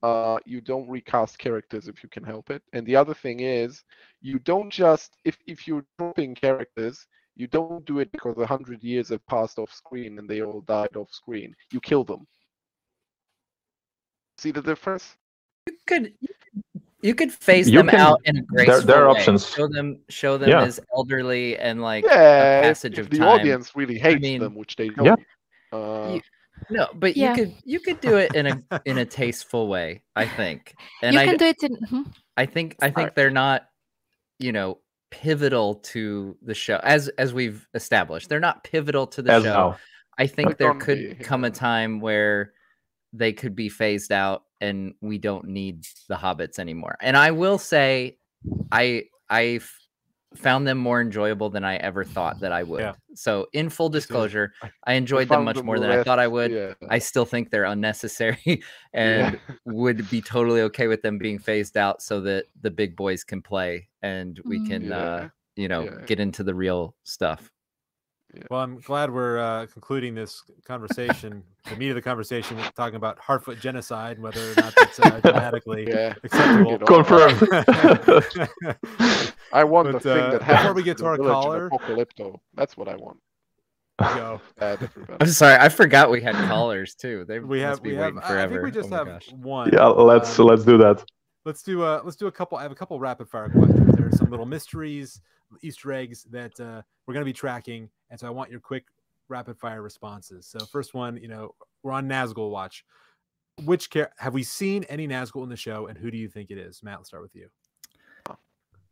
[0.02, 2.62] Uh, you don't recast characters if you can help it.
[2.72, 3.84] And the other thing is,
[4.20, 7.06] you don't just if if you're dropping characters,
[7.36, 10.60] you don't do it because a hundred years have passed off screen and they all
[10.62, 11.54] died off screen.
[11.72, 12.26] You kill them.
[14.38, 15.16] See the difference?
[15.68, 16.12] You could
[17.02, 19.18] you could phase You them can- out in a graceful there are way.
[19.20, 19.48] options.
[19.48, 20.62] Show them show them Yeah.
[20.64, 23.28] as elderly and like yeah, if- passage if of the time.
[23.28, 25.14] audience really hates mean, them, which they Yeah.
[25.14, 25.20] don't.
[25.72, 26.20] Uh, You-
[26.70, 27.30] no, but Yeah.
[27.30, 30.74] you could you could do it in a in a tasteful way, I think.
[31.02, 31.76] And you I can do it in.
[31.76, 32.14] mhm.
[32.36, 33.68] I think I think they're not,
[34.38, 34.78] you know,
[35.10, 38.28] pivotal to the show as as we've established.
[38.28, 39.52] They're not pivotal to the As show.
[39.52, 39.76] now.
[40.18, 42.52] I think But there could be, come a time where
[43.12, 46.96] they could be phased out and we don't need the hobbits anymore.
[47.00, 48.18] And I will say
[48.70, 49.78] I I f-
[50.34, 52.80] found them more enjoyable than I ever thought that I would.
[52.80, 52.94] Yeah.
[53.14, 56.28] So in full disclosure, I I enjoyed them much them more than I thought I
[56.28, 56.50] would.
[56.50, 56.74] Yeah.
[56.88, 62.02] I still think they're unnecessary and would be totally okay with them being phased out
[62.02, 64.68] so that the big boys can play and we Mm.
[64.68, 64.96] can Yeah.
[64.98, 66.04] uh you know Yeah.
[66.06, 67.50] get into the real stuff.
[68.50, 72.96] Well, I'm glad we're uh, concluding this conversation, the meat of the conversation, with talking
[72.96, 76.14] about Harfoot genocide, whether or not it's uh, dramatically Yeah.
[76.24, 76.78] acceptable.
[76.78, 78.48] Get on Confirmed.
[79.52, 81.22] I want But, the thing uh, that before happens we get to to our the
[81.24, 82.38] village caller- Apocalypto.
[82.54, 83.18] That's what I want.
[83.98, 84.40] Go.
[84.60, 87.24] I'm sorry, I forgot we had callers too.
[87.28, 88.52] They We must have be we have waiting I- forever.
[88.52, 89.32] I think we just oh have gosh.
[89.32, 89.70] one.
[89.72, 91.04] yeah, let's Um, let's do that.
[91.44, 92.58] let's do uh let's do a couple.
[92.58, 93.94] I have a couple rapid fire questions.
[93.96, 95.20] There are some little mysteries,
[95.62, 98.84] Easter eggs that uh, we're going to be tracking, and so I want your quick
[99.28, 100.46] rapid fire responses.
[100.46, 102.84] So first one, you know, we're on Nazgul watch.
[103.64, 106.50] Which care have we seen any Nazgul in the show, and who do you think
[106.50, 106.82] it is?
[106.82, 107.48] Matt, let's start with you.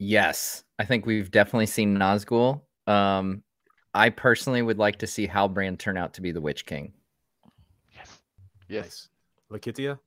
[0.03, 2.63] Yes, I think we've definitely seen Nazgul.
[2.87, 3.43] Um,
[3.93, 6.95] I personally would like to see Halbrand turn out to be the Witch King.
[7.95, 8.19] Yes.
[8.67, 9.09] Yes.
[9.53, 9.99] Lakitia.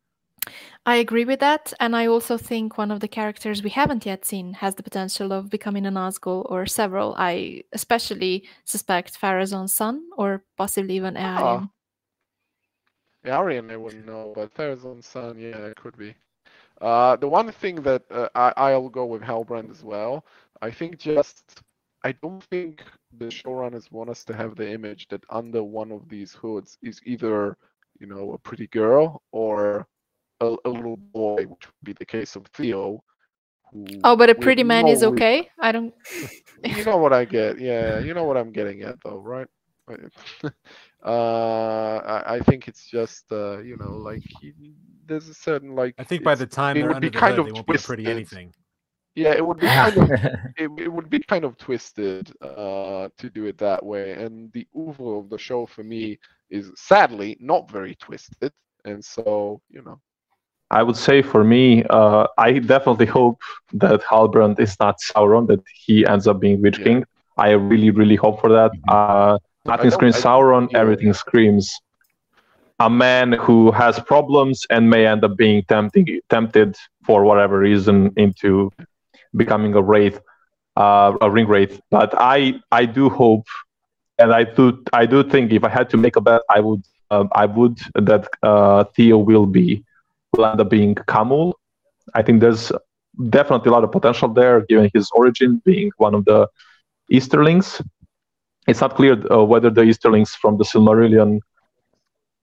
[0.87, 4.25] I agree with that, and I also think one of the characters we haven't yet
[4.25, 7.13] seen has the potential of becoming a Nazgul or several.
[7.15, 11.69] I especially suspect Pharazon's son, or possibly even Eärien.
[13.23, 16.15] Yeah, Arian, I wouldn't know, but Pharazon's son, yeah, it could be.
[16.83, 20.25] Uh, the one thing that uh, I, I'll go with Halbrand as well.
[20.61, 21.61] I think just
[22.03, 22.83] I don't think
[23.17, 26.99] the showrunners want us to have the image that under one of these hoods is
[27.05, 27.55] either
[27.99, 29.87] you know a pretty girl or
[30.41, 33.01] a, a little boy, which would be the case of Theo.
[33.71, 35.49] Who Oh, but a pretty man no is okay.
[35.59, 35.93] I don't.
[36.65, 37.61] you know what I get.
[37.61, 39.47] Yeah, you know what I'm getting at, though, right?
[41.05, 44.23] uh, I, I think it's just uh, you know, like
[45.05, 45.95] there's a certain like.
[45.97, 47.67] I think by the time it would under be the kind hood, of they won't
[47.67, 48.53] be pretty anything.
[49.15, 50.09] Yeah, it would be kind of
[50.57, 54.13] it, it would be kind of twisted uh, to do it that way.
[54.13, 56.19] And the oeuvre of the show for me
[56.49, 58.51] is sadly not very twisted.
[58.85, 59.99] And so, you know,
[60.71, 63.39] I would say for me, uh, I definitely hope
[63.73, 66.83] that Halbrand is not Sauron, that he ends up being Witch Yeah.
[66.83, 67.05] King.
[67.37, 68.71] I really, really hope for that.
[68.87, 71.79] Uh, nothing screams Sauron, everything screams
[72.79, 76.75] a man who has problems and may end up being tempting, tempted
[77.05, 78.71] for whatever reason into
[79.35, 80.19] becoming a wraith,
[80.75, 81.79] uh, a ring wraith.
[81.89, 83.45] But I, I do hope,
[84.17, 86.83] and I do, I do think if I had to make a bet, I would,
[87.09, 89.83] uh, I would that uh, Theo will be
[90.35, 91.53] will end up being Khamûl.
[92.15, 92.71] I think there's
[93.29, 96.47] definitely a lot of potential there, given his origin being one of the
[97.11, 97.81] Easterlings.
[98.67, 101.39] It's not clear uh, whether the Easterlings from the Silmarillion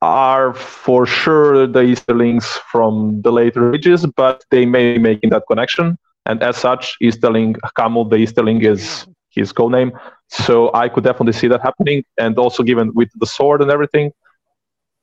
[0.03, 5.45] are for sure the Easterlings from the later ages, but they may be making that
[5.49, 5.99] connection.
[6.27, 9.93] And as such, Easterling Khamûl, the Easterling is his code name.
[10.29, 12.05] So I could definitely see that happening.
[12.19, 14.13] And also given with the sword and everything.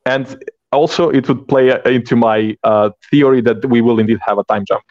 [0.05, 4.37] And also it would play uh, into my uh, theory that we will indeed have
[4.37, 4.83] a time jump.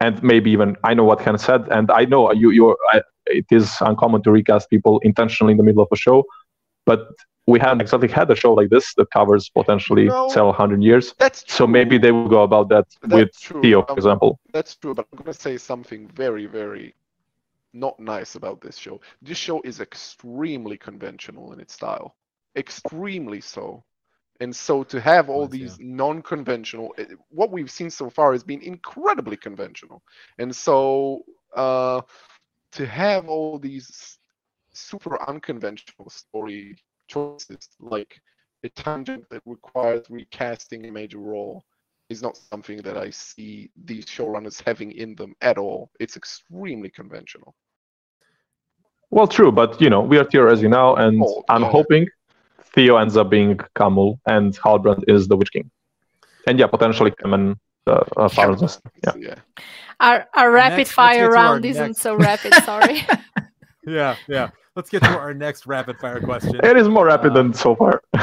[0.00, 2.50] And maybe even I know what Ken said, and I know you.
[2.50, 2.76] You,
[3.32, 6.24] it is uncommon to recast people intentionally in the middle of a show,
[6.86, 7.00] but
[7.46, 10.28] we haven't exactly had a show like this that covers potentially No.
[10.28, 11.14] several hundred years.
[11.18, 13.62] That's So maybe they will go about that That's with true.
[13.62, 14.38] Theo, for Um, example.
[14.52, 16.94] That's true, but I'm gonna say something very, very
[17.72, 19.00] not nice about this show.
[19.22, 22.16] This show is extremely conventional in its style,
[22.56, 23.84] extremely so.
[24.40, 25.76] And so to have all Yes, yeah.
[25.76, 30.02] these non-conventional, eh, what we've seen so far has been incredibly conventional.
[30.38, 31.24] And so
[31.56, 32.02] uh,
[32.72, 34.18] to have all these
[34.72, 36.76] super unconventional story
[37.08, 38.20] choices, like
[38.64, 41.64] a tangent that requires recasting a major role,
[42.08, 45.90] is not something that I see these showrunners having in them at all.
[46.00, 47.54] It's extremely conventional.
[49.10, 51.70] Well, true, but you know we are theorizing now, and Oh, I'm yeah.
[51.70, 52.06] hoping
[52.74, 55.70] Theo ends up being Khamûl and Halbrand is the Witch King,
[56.46, 57.56] and yeah, potentially Kemen,
[57.86, 58.80] uh, uh, Farnsworth.
[59.04, 59.12] Yeah.
[59.18, 59.34] yeah.
[60.00, 62.54] Our our rapid Next- fire get our round isn't next- so rapid.
[62.64, 63.02] Sorry.
[63.84, 64.50] Yeah, yeah.
[64.76, 66.54] Let's get to our next rapid fire question.
[66.62, 68.00] It is more rapid Um, than so far.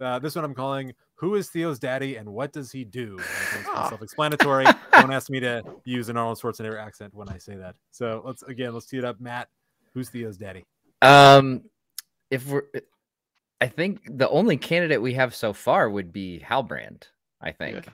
[0.00, 3.12] uh, this one I'm calling Who is Theo's daddy and what does he do?
[3.12, 3.88] And I think it's Ah.
[3.88, 4.64] self explanatory.
[4.94, 7.76] Don't ask me to use an Arnold Schwarzenegger accent when I say that.
[7.92, 9.20] So let's again, let's tee it up.
[9.20, 9.48] Matt,
[9.94, 10.64] who's Theo's daddy?
[11.02, 11.62] Um,
[12.32, 12.64] if we're,
[13.60, 17.04] I think the only candidate we have so far would be Halbrand.
[17.40, 17.86] I think.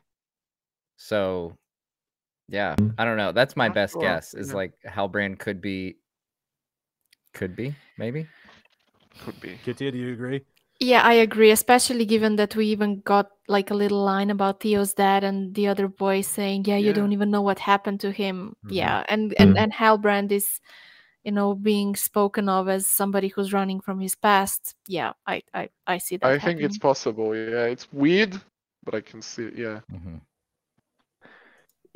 [1.04, 1.52] So,
[2.48, 3.30] yeah, I don't know.
[3.32, 4.32] That's my Not best sure, guess.
[4.32, 4.54] Is yeah.
[4.54, 5.96] like Halbrand could be,
[7.34, 8.26] could be maybe.
[9.20, 9.50] Could be.
[9.66, 10.40] Kittia, do you agree?
[10.80, 14.94] Yeah, I agree, especially given that we even got like a little line about Theo's
[14.94, 16.92] dad and the other boy saying, "Yeah, you Yeah.
[16.96, 18.72] don't even know what happened to him." Mhm.
[18.72, 19.60] Yeah, and and Mhm.
[19.60, 20.60] and Halbrand is,
[21.22, 24.74] you know, being spoken of as somebody who's running from his past.
[24.88, 26.30] Yeah, I I I see that.
[26.32, 27.36] I think it's possible.
[27.36, 28.40] Yeah, it's weird,
[28.84, 29.54] but I can see it.
[29.54, 29.80] Yeah.
[29.92, 30.20] Mhm.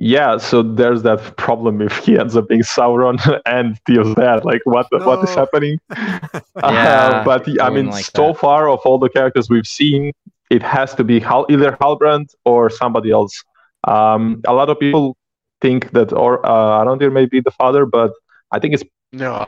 [0.01, 4.45] Yeah, so there's that problem if he ends up being Sauron and Theo's dad.
[4.45, 5.79] Like, what what is happening?
[6.57, 8.39] Yeah, Uh, but I I mean, like so that.
[8.39, 10.12] far of all the characters we've seen,
[10.51, 13.35] it has to be Hal- either Halbrand or somebody else.
[13.85, 15.16] Um, a lot of people
[15.61, 18.12] think that, or uh, Arondir may be the father, but
[18.53, 19.47] I think it's No.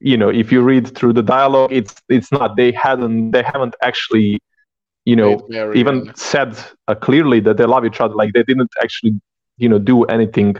[0.00, 2.56] you know if you read through the dialogue, it's it's not.
[2.56, 4.40] They hadn't they haven't actually
[5.04, 5.30] you know
[5.74, 6.50] even said
[6.88, 8.14] uh, clearly that they love each other.
[8.14, 9.12] Like they didn't actually
[9.62, 10.50] you know do anything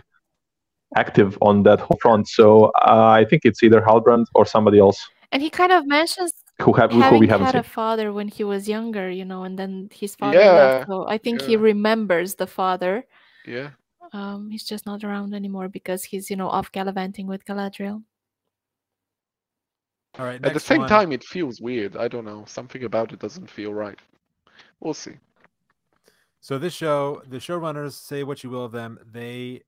[0.97, 2.25] active on that whole front.
[2.29, 2.47] So
[2.93, 4.99] uh, I think it's either Halbrand or somebody else
[5.33, 7.61] And he kind of mentions who have who we haven't had seen.
[7.61, 10.87] a father when he was younger, you know, and then his father Yeah, left.
[10.89, 13.05] So I think he remembers the father.
[13.47, 13.71] Yeah.
[14.13, 18.03] Um, he's just not around anymore because he's, you know, off gallivanting with Galadriel.
[20.19, 20.45] All right.
[20.45, 20.89] At the same one.
[20.89, 21.97] time, it feels weird.
[21.97, 22.45] I don't know.
[22.47, 23.99] Something about it doesn't feel right.
[24.81, 25.17] We'll see.
[26.43, 28.99] So this show, the showrunners say what you will of them.
[29.13, 29.63] They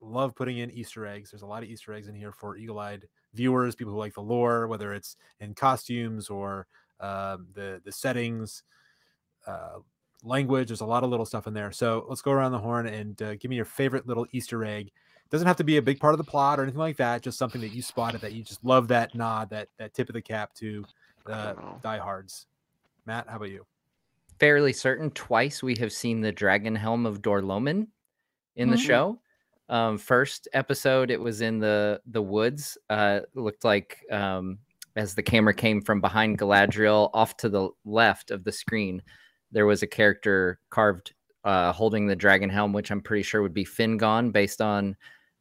[0.00, 1.30] love putting in Easter eggs.
[1.30, 4.20] There's a lot of Easter eggs in here for eagle-eyed viewers, people who like the
[4.20, 6.66] lore, whether it's in costumes or
[6.98, 8.64] um, the the settings,
[9.46, 9.78] uh,
[10.24, 10.66] language.
[10.68, 11.70] There's a lot of little stuff in there.
[11.70, 14.90] So let's go around the horn and uh, give me your favorite little Easter egg.
[15.30, 17.22] Doesn't have to be a big part of the plot or anything like that.
[17.22, 20.14] Just something that you spotted that you just love that nod, that that tip of
[20.14, 20.84] the cap to
[21.26, 21.54] uh,
[21.84, 22.46] diehards.
[23.06, 23.64] Matt, how about you?
[24.40, 27.88] Fairly certain twice we have seen the dragon helm of Dor-lómin
[28.56, 28.86] in the Mhm.
[28.86, 29.22] show.
[29.68, 32.76] Um, first episode, it was in the the woods.
[32.88, 34.58] Uh, looked like um,
[34.96, 39.02] as the camera came from behind Galadriel off to the left of the screen,
[39.52, 41.14] there was a character carved
[41.44, 44.96] uh, holding the dragon helm, which I'm pretty sure would be Fingon, based on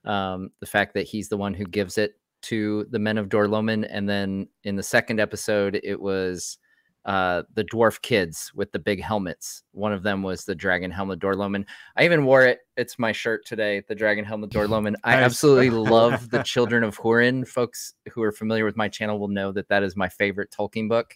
[0.05, 3.85] um, the fact that he's the one who gives it to the men of Dor-lómin.
[3.89, 6.57] And then in the second episode, it was
[7.05, 9.63] uh, the dwarf kids with the big helmets.
[9.71, 11.65] One of them was the dragon helmet Dor-lómin.
[11.95, 12.59] I even wore it.
[12.77, 14.95] It's my shirt today, the dragon helmet Dor-lómin.
[15.03, 17.47] I absolutely love the Children of Hurin.
[17.47, 20.89] Folks who are familiar with my channel will know that that is my favorite Tolkien
[20.89, 21.15] book.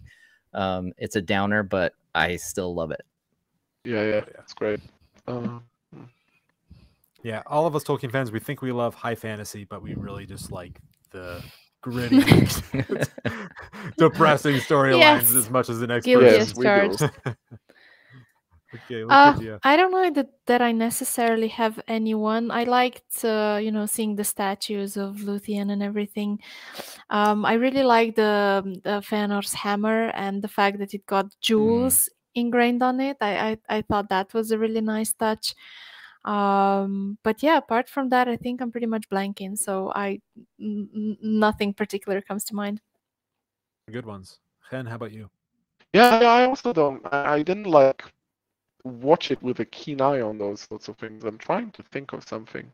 [0.54, 3.02] Um, it's a downer, but I still love it.
[3.84, 4.10] Yeah, yeah.
[4.16, 4.24] Yeah.
[4.40, 4.80] It's great.
[5.28, 5.60] Uh,
[7.24, 10.26] Yeah, all of us Tolkien fans, we think we love high fantasy, but we really
[10.26, 10.80] just like
[11.12, 11.42] the
[11.84, 12.18] gritty,
[13.98, 15.36] depressing storylines Yes.
[15.36, 16.40] as much as the next Guilty person.
[16.40, 17.34] yes, we do.
[18.76, 19.58] Okay, Uh, yeah.
[19.64, 22.50] I don't know that, that I necessarily have anyone.
[22.50, 26.40] I liked, uh, you know, seeing the statues of Luthien and everything.
[27.12, 32.10] Um, I really like the, the Feanor's hammer and the fact that it got jewels
[32.34, 33.18] ingrained on it.
[33.22, 35.54] I, I, I thought that was a really nice touch.
[36.26, 39.58] Um, but yeah, apart from that, I think I'm pretty much blanking.
[39.58, 40.22] So I,
[40.60, 42.82] n- n- nothing particular comes to mind.
[43.92, 44.40] Good ones.
[44.70, 45.30] Ken, how about you?
[45.94, 47.06] Yeah, yeah, I also don't.
[47.12, 48.04] I, I didn't like
[48.84, 51.24] watch it with a keen eye on those sorts of things.
[51.24, 52.72] I'm trying to think of something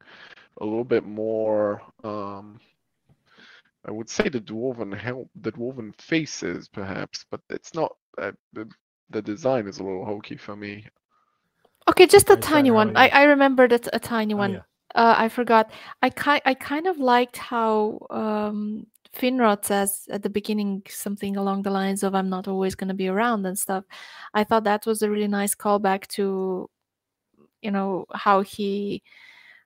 [0.61, 1.81] a little bit more.
[2.03, 2.59] Um,
[3.85, 7.95] I would say the dwarven help, the dwarven faces, perhaps, but it's not.
[8.17, 8.69] Uh, the
[9.09, 10.85] the design is a little hokey for me.
[11.89, 12.95] Okay, just a tiny one.
[12.95, 13.09] I?
[13.09, 14.51] I remembered it, a tiny Oh, one.
[14.53, 14.61] yeah.
[14.95, 15.71] Uh, I forgot.
[16.01, 21.63] I ki- I kind of liked how um, Finrod says at the beginning something along
[21.63, 23.83] the lines of "I'm not always going to be around" and stuff.
[24.33, 26.69] I thought that was a really nice callback to,
[27.61, 29.03] you know, how he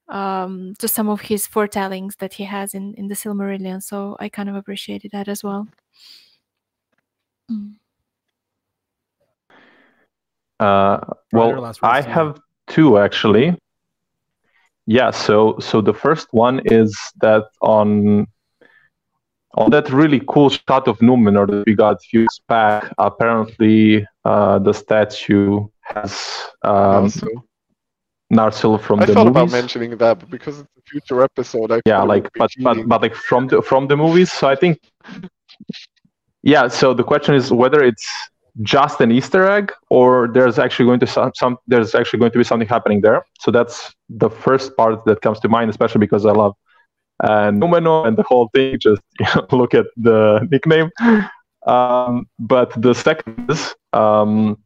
[0.10, 3.82] um, to some of his foretellings that he has in in the Silmarillion.
[3.84, 5.68] So I kind of appreciated that as well.
[7.52, 7.76] Mm.
[10.60, 11.00] Uh,
[11.32, 13.58] well, I have two actually.
[14.86, 18.28] Yeah, so so the first one is that on
[19.56, 24.06] on that really cool shot of Numenor that we got a few weeks back, apparently
[24.26, 27.28] uh, the statue has um, Also,
[28.34, 31.82] Narsil from I the thought about mentioning that, but because it's a future episode, I
[31.86, 34.80] yeah like but, but but like from the from the movies so i think
[36.42, 38.08] yeah so the question is whether it's
[38.62, 42.38] just an easter egg or there's actually going to some, some there's actually going to
[42.38, 43.26] be something happening there.
[43.40, 46.54] So that's the first part that comes to mind especially because i love
[47.24, 48.78] and Numenor and the whole thing.
[48.80, 50.90] Just you know, look at the nickname.
[51.66, 54.58] Um, but the second is um,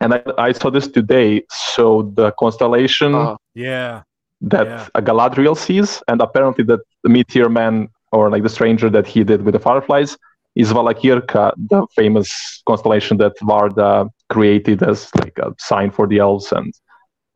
[0.00, 1.42] and I, I saw this today.
[1.50, 4.02] So the constellation Ah, Yeah.
[4.42, 5.00] that Yeah.
[5.00, 9.42] Galadriel sees, and apparently that the Meteor Man or like the stranger that he did
[9.42, 10.16] with the fireflies
[10.54, 16.52] is Valacirca, the famous constellation that Varda created as like a sign for the elves
[16.52, 16.72] and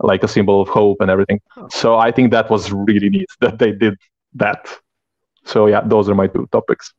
[0.00, 1.40] like a symbol of hope and everything.
[1.70, 3.94] So I think that was really neat that they did
[4.34, 4.68] that.
[5.44, 6.92] So yeah, those are my two topics.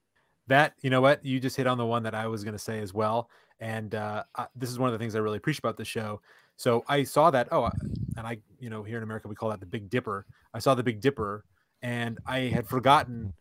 [0.47, 2.59] That you know what you just hit on the one that I was going to
[2.59, 3.29] say as well,
[3.59, 6.21] and uh, I, this is one of the things I really appreciate about the show.
[6.57, 7.69] So I saw that oh,
[8.17, 10.25] and I you know here in America we call that the Big Dipper.
[10.53, 11.45] I saw the Big Dipper,
[11.81, 13.33] and I had forgotten.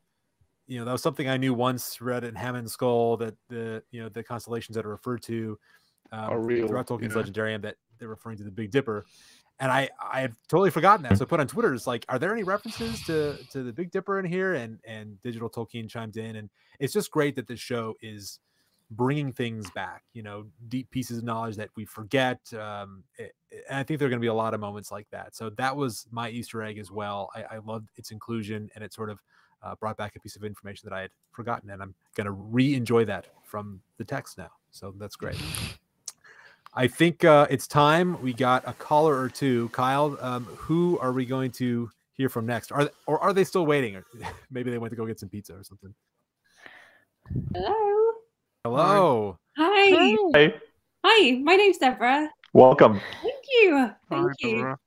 [0.68, 3.82] You know that was something I knew once read in Hammond and Scull that the
[3.90, 5.58] you know the constellations that are referred to
[6.12, 7.22] um, Are real, throughout Tolkien's yeah.
[7.22, 9.06] Legendarium that they're referring to the Big Dipper,
[9.60, 11.16] and I I had totally forgotten that.
[11.18, 13.90] So I put on Twitter, it's like, are there any references to to the Big
[13.90, 14.54] Dipper in here?
[14.54, 18.38] And and Digital Tolkien chimed in, and it's just great that this show is
[18.90, 20.04] bringing things back.
[20.12, 22.40] You know, deep pieces of knowledge that we forget.
[22.54, 24.90] Um, it- it- and I think there are going to be a lot of moments
[24.90, 25.34] like that.
[25.34, 27.30] So that was my Easter egg as well.
[27.34, 29.22] I, I loved its inclusion, and it sort of
[29.62, 32.32] uh, brought back a piece of information that I had forgotten, and I'm going to
[32.32, 34.50] re-enjoy that from the text now.
[34.70, 35.36] So that's great.
[36.74, 39.68] I think uh, it's time we got a caller or two.
[39.70, 42.70] Kyle, um, who are we going to hear from next?
[42.72, 43.96] Are or are they still waiting?
[43.96, 44.04] Or
[44.50, 45.94] maybe they went to go get some pizza or something.
[47.54, 48.12] Hello.
[48.64, 49.38] Hello.
[49.56, 49.90] Hi.
[49.96, 50.16] Hi.
[50.34, 50.54] Hey,
[51.04, 51.38] Hi.
[51.42, 52.30] My name's Deborah.
[52.52, 53.00] welcome.
[53.22, 53.90] Thank you.
[54.08, 54.56] Thank Hi, you.
[54.56, 54.78] Deborah.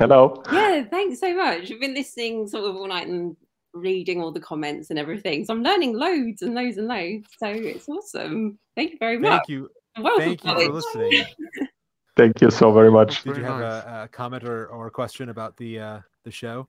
[0.00, 0.42] Hello.
[0.50, 1.70] Yeah, thanks so much.
[1.70, 3.36] I've been listening sort of all night and
[3.74, 5.44] reading all the comments and everything.
[5.44, 7.28] So I'm learning loads and loads and loads.
[7.38, 8.58] So it's awesome.
[8.76, 9.30] Thank you very much.
[9.30, 9.68] Thank you.
[9.98, 11.24] Wealth Thank you for listening.
[12.16, 13.24] Thank you so very much.
[13.24, 16.66] Did you have a, a comment or, or a question about the uh, the show?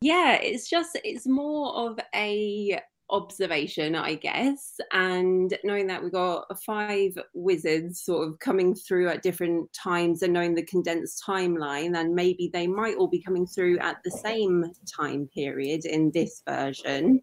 [0.00, 2.80] Yeah, it's just it's more of a
[3.10, 4.80] observation, I guess.
[4.92, 10.32] And knowing that we got five wizards sort of coming through at different times and
[10.32, 14.72] knowing the condensed timeline, and maybe they might all be coming through at the same
[14.86, 17.20] time period in this version.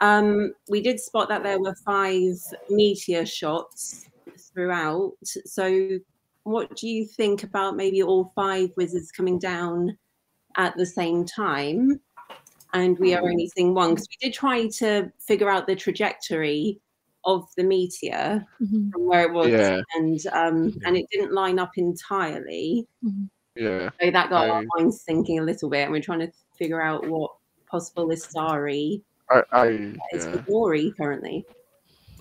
[0.00, 2.34] Um, we did spot that there were five
[2.70, 4.06] meteor shots
[4.52, 5.12] throughout.
[5.22, 5.98] So,
[6.44, 9.96] what do you think about maybe all five wizards coming down
[10.56, 12.00] at the same time?
[12.72, 16.80] And we are only seeing one because we did try to figure out the trajectory
[17.24, 19.80] of the meteor Mhm, from where it was, Yeah.
[19.96, 20.88] and um, Yeah.
[20.88, 22.86] and it didn't line up entirely.
[23.04, 23.28] mhm.
[23.56, 23.90] Yeah.
[24.00, 27.06] So that got our minds thinking a little bit, and we're trying to figure out
[27.08, 27.32] what
[27.66, 29.66] possible Istari I I
[30.12, 30.32] is yeah.
[30.32, 31.44] for Glory currently.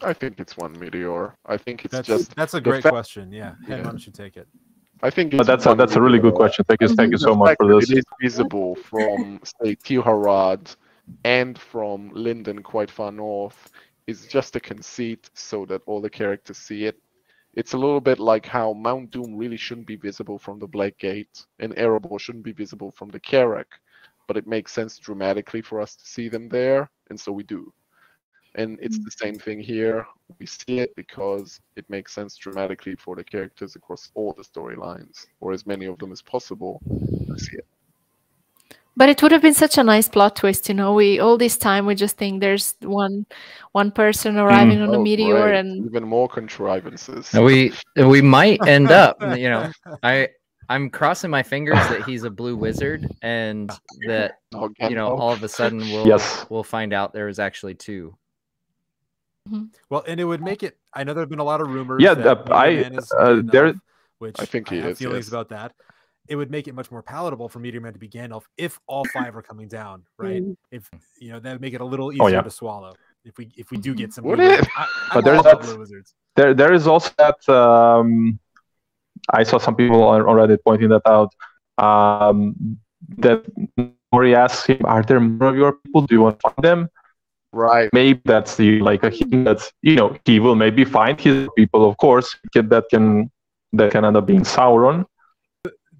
[0.02, 1.36] I think it's one meteor.
[1.46, 2.36] I think it's That's just.
[2.36, 3.32] that's a great fact- question.
[3.32, 3.78] Yeah, Hen, Yeah.
[3.78, 4.48] why don't you take it?
[5.02, 6.66] I think But that's a, that's a really good question.
[6.66, 7.90] Thank you, uh, thank you so much for this.
[7.90, 10.76] It is visible from, say, Tirharad
[11.24, 13.72] and from Lindon quite far north
[14.08, 17.00] is just a conceit so that all the characters see it.
[17.56, 20.98] It's a little bit like how Mount Doom really shouldn't be visible from the Black
[20.98, 23.68] Gate, and Erebor shouldn't be visible from the Carrock,
[24.28, 27.74] but it makes sense dramatically for us to see them there, and so we do.
[28.56, 29.06] And it's mm.
[29.06, 30.06] the same thing here.
[30.40, 35.28] We see it because it makes sense dramatically for the characters across all the storylines,
[35.40, 36.82] or as many of them as possible.
[36.88, 37.66] to see it.
[38.98, 40.94] But it would have been such a nice plot twist, you know.
[40.94, 43.26] We all this time we just think there's one
[43.72, 44.88] one person arriving mm.
[44.90, 45.60] on a Oh, meteor great.
[45.60, 47.34] and even more contrivances.
[47.34, 49.72] And we we might end up, you know,
[50.04, 50.28] I
[50.68, 53.72] I'm crossing my fingers that he's a blue wizard and
[54.08, 56.46] that Oh, you know all of a sudden we'll Yes.
[56.50, 58.18] we'll find out there was actually two.
[59.90, 60.78] Well, and it would make it.
[60.94, 62.02] I know there have been a lot of rumors.
[62.04, 63.74] Yeah, that uh, I- Man is uh, Gandalf, there-
[64.20, 65.30] which I think he have is, feelings yes.
[65.30, 65.74] about that.
[66.28, 69.04] It would make it much more palatable for Meteor Man to be Gandalf if all
[69.06, 70.44] five are coming down, right?
[70.44, 70.56] Mm.
[70.72, 70.88] If
[71.20, 72.42] you know that would make it a little easier Oh, yeah.
[72.42, 72.94] to swallow.
[73.26, 74.68] If we if we do get some, Would blue it?
[74.78, 76.04] I, But there's that-
[76.36, 78.40] there there is also that um,
[79.34, 81.34] I saw some people on, on Reddit pointing that out.
[81.78, 82.78] Um,
[83.18, 83.44] that
[84.14, 86.02] Nori asks him, "Are there more of your people?
[86.04, 86.90] Do you want to find them?"
[87.52, 87.90] Right.
[87.94, 91.90] Maybe that's the like a hint that you know he will maybe find his people.
[91.90, 93.32] Of course, that can
[93.74, 95.06] that can end up being Sauron.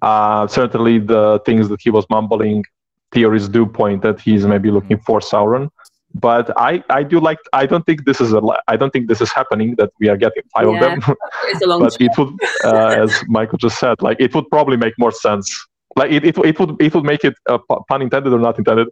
[0.02, 2.64] Uh, certainly, the things that he was mumbling,
[3.12, 5.70] theories do point that he's maybe looking for Sauron.
[6.14, 7.38] But I, I do like.
[7.52, 8.40] I don't think this is a.
[8.40, 9.76] li- I don't think this is happening.
[9.76, 11.00] That we are getting five of them.
[11.44, 14.76] It's a long but it would, uh, as Michael just said, like it would probably
[14.76, 15.66] make more sense.
[15.96, 17.58] Like it, it, it would, it would make it uh,
[17.88, 18.88] pun intended or not intended.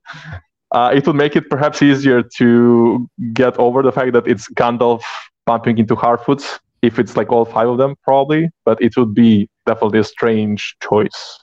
[0.73, 5.03] Uh, it would make it perhaps easier to get over the fact that it's Gandalf
[5.47, 8.51] bumping into Harfoots if it's like all five of them, probably.
[8.65, 11.39] But it would be definitely a strange choice,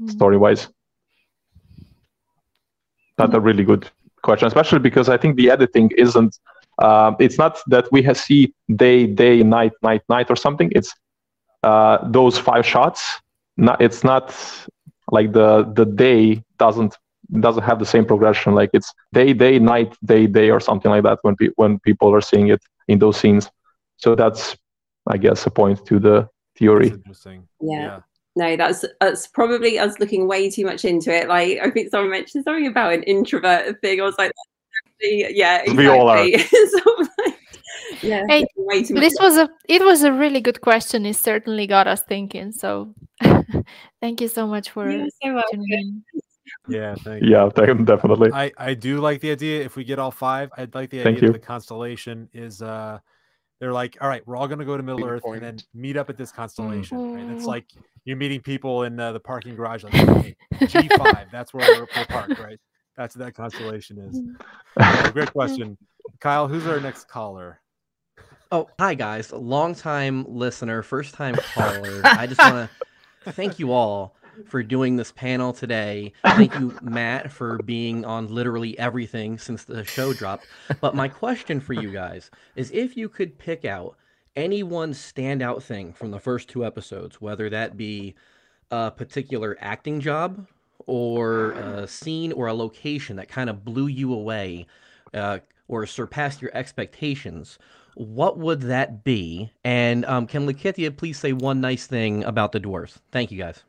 [0.00, 0.10] Mm.
[0.10, 0.68] story wise.
[3.18, 3.90] That's a really good
[4.22, 6.38] question, especially because I think the editing isn't.
[6.82, 10.70] Um, it's not that we have see day, day, night, night, night, or something.
[10.74, 10.94] It's
[11.62, 13.20] uh, those five shots.
[13.56, 14.34] Not, it's not
[15.10, 16.96] like the the day doesn't
[17.40, 18.54] doesn't have the same progression.
[18.54, 22.14] Like it's day, day, night, day, day, or something like that when pe- when people
[22.14, 23.50] are seeing it in those scenes.
[23.96, 24.56] So that's,
[25.06, 26.90] I guess, a point to the theory.
[26.90, 27.48] That's interesting.
[27.60, 28.00] Yeah.
[28.36, 31.26] No, that's that's probably us looking way too much into it.
[31.26, 34.00] Like I think someone mentioned something about an introvert thing.
[34.00, 34.30] I was like,
[35.00, 35.76] yeah, exactly.
[35.76, 36.38] We all are.
[36.38, 36.80] So,
[37.24, 37.38] like,
[38.02, 39.02] yeah, Hey, way too much.
[39.04, 41.06] this was a it was a really good question.
[41.06, 42.52] It certainly got us thinking.
[42.52, 42.94] So
[44.02, 45.60] thank you so much for You're so welcome.
[45.64, 46.20] tuning in.
[46.68, 47.30] Yeah, thank you.
[47.30, 48.30] Yeah, de- definitely.
[48.32, 49.64] I, I do like the idea.
[49.64, 51.32] If we get all five, I'd like the Thank idea you.
[51.32, 52.98] that the constellation is uh
[53.58, 55.96] they're like, all right, we're all gonna go to Middle Big Earth and then meet
[55.96, 57.14] up at this constellation.
[57.14, 57.34] Right?
[57.36, 57.48] It's Oh.
[57.48, 57.66] like
[58.04, 60.36] you're meeting people in uh, the parking garage, like okay,
[60.66, 62.58] G five, that's where we're, we're parked, right?
[62.96, 64.20] That's what that constellation is.
[64.78, 65.78] Yeah, great question,
[66.20, 66.48] Kyle.
[66.48, 67.60] Who's our next caller?
[68.52, 69.32] Oh, hi guys.
[69.32, 72.00] Long time listener, first time caller.
[72.04, 72.70] I just want
[73.24, 76.12] to thank you all for doing this panel today.
[76.24, 80.46] Thank you, Matt, for being on literally everything since the show dropped.
[80.80, 83.96] But my question for you guys is if you could pick out
[84.34, 88.14] any one standout thing from the first two episodes, whether that be
[88.70, 90.46] a particular acting job
[90.86, 94.66] or a scene or a location that kind of blew you away
[95.14, 95.38] uh,
[95.68, 97.58] or surpassed your expectations,
[97.94, 99.50] what would that be?
[99.64, 102.98] And um, can Lakitia please say one nice thing about the dwarves?
[103.10, 103.64] Thank you guys.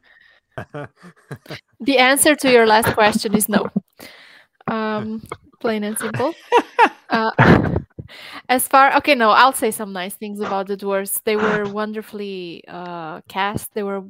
[1.79, 3.67] The answer to your last question is no.
[4.67, 5.23] Um,
[5.59, 6.33] plain and simple.
[7.09, 7.31] Uh,
[8.49, 11.21] as far okay, no, I'll say some nice things about the dwarves.
[11.23, 13.73] They were wonderfully uh, cast.
[13.73, 14.03] They were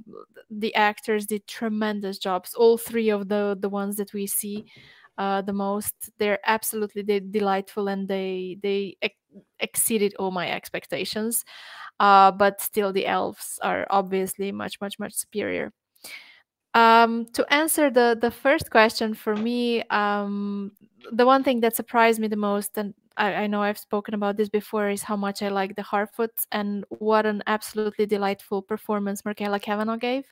[0.49, 2.53] the actors did tremendous jobs.
[2.53, 4.65] All three of the the ones that we see
[5.17, 9.15] uh, the most, they're absolutely de- delightful and they they ex-
[9.59, 11.43] exceeded all my expectations.
[11.99, 15.71] Uh, but still, the elves are obviously much much much superior.
[16.77, 20.71] Um, to answer the the first question for me, um,
[21.11, 24.37] the one thing that surprised me the most, and I, I know I've spoken about
[24.37, 29.23] this before, is how much I like the Harfoots and what an absolutely delightful performance
[29.23, 30.25] Markella Kavenagh gave.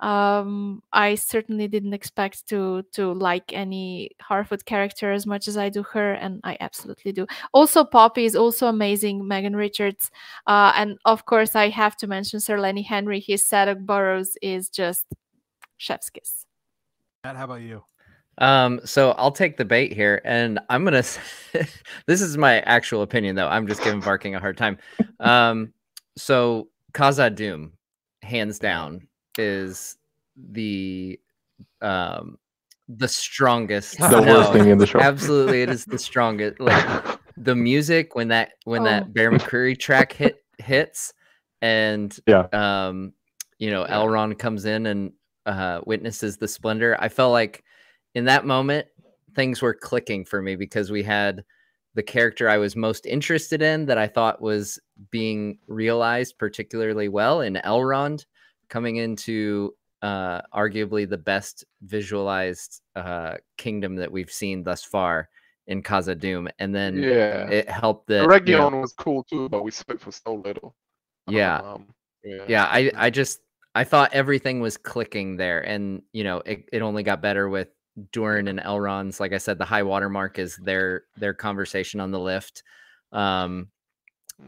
[0.00, 5.70] Um, I certainly didn't expect to to like any Harfoot character as much as I
[5.70, 7.26] do her, and I absolutely do.
[7.54, 9.26] Also, Poppy is also amazing.
[9.26, 10.10] Megan Richards,
[10.46, 13.20] uh, and of course, I have to mention Sir Lenny Henry.
[13.20, 15.06] His Sadok Burrows is just
[15.80, 16.44] chef's kiss.
[17.24, 17.82] Matt, how about you?
[18.38, 20.98] Um, so I'll take the bait here, and I'm gonna.
[20.98, 21.18] s-
[22.06, 23.48] this is my actual opinion, though.
[23.48, 24.78] I'm just giving Varking a hard time.
[25.18, 25.72] Um,
[26.16, 27.72] so Khazad-dûm,
[28.22, 29.06] hands down,
[29.38, 29.96] is
[30.36, 31.18] the
[31.82, 32.38] um
[32.88, 33.98] the strongest.
[33.98, 35.00] the no, worst thing in the show.
[35.00, 36.60] Absolutely, it is the strongest.
[36.60, 37.04] Like
[37.36, 38.84] the music when that when Oh.
[38.84, 41.12] that Bear McCreary track hit hits,
[41.60, 42.46] and Yeah.
[42.52, 43.12] um,
[43.58, 45.12] you know, Elrond comes in and
[45.46, 46.96] uh, witnesses the splendor.
[47.00, 47.64] I felt like
[48.14, 48.86] in that moment
[49.34, 51.44] things were clicking for me because we had
[51.94, 54.78] the character I was most interested in that I thought was
[55.10, 58.24] being realized particularly well in Elrond
[58.68, 65.28] coming into uh, arguably the best visualized uh, kingdom that we've seen thus far
[65.66, 67.48] in Khazad-dûm, and then Yeah.
[67.48, 70.34] it helped that The you know, Region was cool too, but we spent for so
[70.34, 70.74] little.
[71.28, 71.86] yeah, Um,
[72.24, 72.44] yeah.
[72.48, 73.40] yeah i i just
[73.74, 77.68] i thought everything was clicking there and you know it, it only got better with
[78.12, 82.10] Durin and Elrond's like i said the high water mark is their their conversation on
[82.10, 82.62] the lift
[83.12, 83.68] um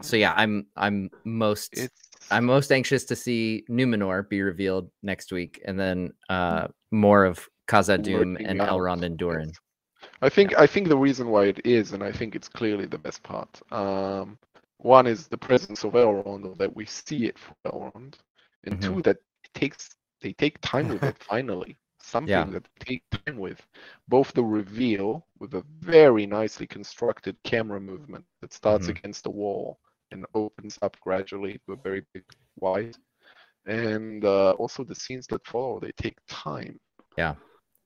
[0.01, 5.31] so yeah i'm i'm most It's i'm most anxious to see numenor be revealed next
[5.31, 9.57] week and then uh more of Khazad-dûm and out, elrond and durin yes.
[10.21, 12.97] I think I think the reason why it is, and I think it's clearly the
[12.97, 13.61] best part.
[13.71, 14.37] Um,
[14.77, 18.15] one is the presence of Elrond, or that we see it for Elrond,
[18.65, 18.81] and Mhm.
[18.81, 19.89] two that it takes
[20.21, 21.17] they take time with it.
[21.19, 23.65] Finally, something that they take time with.
[24.07, 28.91] Both the reveal with a very nicely constructed camera movement that starts Mhm.
[28.97, 29.79] against the wall
[30.11, 32.23] and opens up gradually to a very big
[32.59, 32.95] wide,
[33.65, 35.79] and uh, also the scenes that follow.
[35.79, 36.79] They take time.
[37.17, 37.35] Yeah.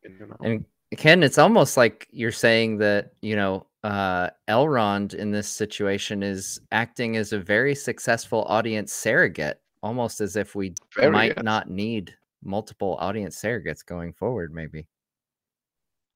[0.03, 0.65] And, you know, And
[0.97, 6.59] Ken, it's almost like you're saying that, you know, uh, Elrond in this situation is
[6.71, 11.43] acting as a very successful audience surrogate, almost as if we Very, might yes.
[11.43, 14.87] not need multiple audience surrogates going forward, maybe.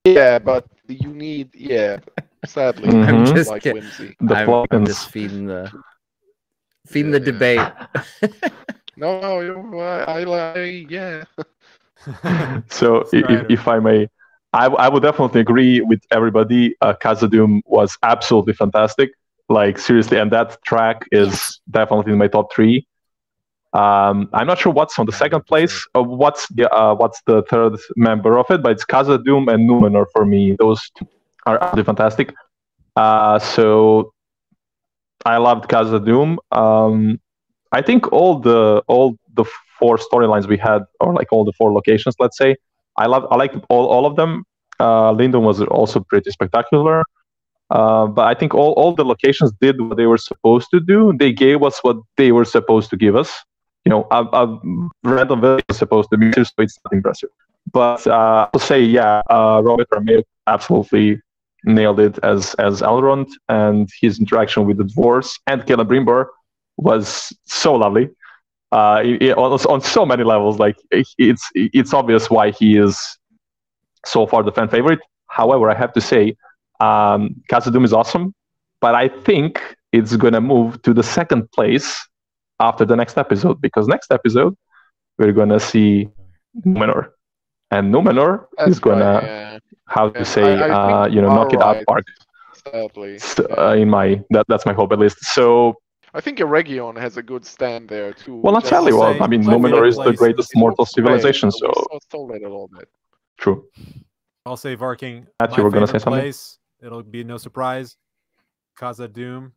[0.06, 2.00] Yeah, but you need yeah.
[2.46, 4.16] Sadly, I'm just like kid- whimsy.
[4.20, 5.72] The I'm, I'm just feeding the
[6.88, 7.26] feeding the Yeah.
[7.26, 8.32] debate.
[8.98, 11.24] No, no, you- I, I like yeah.
[12.70, 13.46] so if, Strider.
[13.50, 14.08] if I may,
[14.54, 16.76] I, I would definitely agree with everybody.
[16.82, 19.12] Uh, Khazad-dûm was absolutely fantastic.
[19.50, 22.88] Like seriously, and that track is definitely in my top three.
[23.74, 25.88] Um, I'm not sure what's on the second place.
[25.96, 28.62] Or what's the uh, what's the third member of it?
[28.62, 30.56] But it's Khazad-dûm and Numenor for me.
[30.60, 31.08] Those two
[31.46, 32.34] are absolutely fantastic.
[32.96, 34.14] Uh, so
[35.26, 36.38] I loved Khazad-dûm.
[36.52, 37.20] Um,
[37.72, 39.46] I think all the all the
[39.80, 42.58] four storylines we had, or like all the four locations, let's say,
[42.98, 44.44] I love I like all, all of them.
[44.80, 47.04] Uh, Lindon was also pretty spectacular.
[47.70, 51.14] Uh, but I think all, all the locations did what they were supposed to do.
[51.18, 53.32] They gave us what they were supposed to give us.
[53.86, 54.60] You know, i've a
[55.04, 57.30] random village is supposed to be, so it's not impressive.
[57.72, 61.22] But uh, I'll say, yeah, uh, Robert Aramayo absolutely
[61.64, 66.28] nailed it as as Elrond, and his interaction with the dwarves and Celebrimbor
[66.78, 68.10] was so lovely.
[68.72, 73.18] Uh, it, it- on, on so many levels, like it's it's obvious why he is
[74.06, 75.00] so far the fan favorite.
[75.28, 76.36] However, I have to say,
[76.80, 78.34] um, is awesome,
[78.82, 81.98] but I think it's gonna move to the second place
[82.62, 84.56] after the next episode because next episode
[85.18, 86.08] we're gonna see
[86.66, 87.10] Numenor,
[87.72, 89.60] and Numenor That's is gonna right, yeah.
[89.88, 92.06] how to And say I- I uh, you know knock are it out right, park.
[92.64, 93.56] Sadly, So, yeah.
[93.70, 95.18] uh, in my that that's my hope at least.
[95.38, 95.46] So
[96.14, 98.36] I think Eregion has a good stand there too.
[98.44, 100.94] well, not just- sadly, well, say I mean my Numenor is the greatest mortal Right,
[100.96, 101.50] civilization.
[101.50, 102.88] but So we saw Soul it a little bit.
[103.38, 103.58] true.
[104.46, 105.26] I'll say Varking.
[105.40, 106.20] Matt, you were gonna say something?
[106.22, 107.96] Place, it'll be no surprise.
[108.80, 109.52] Khazad-dûm.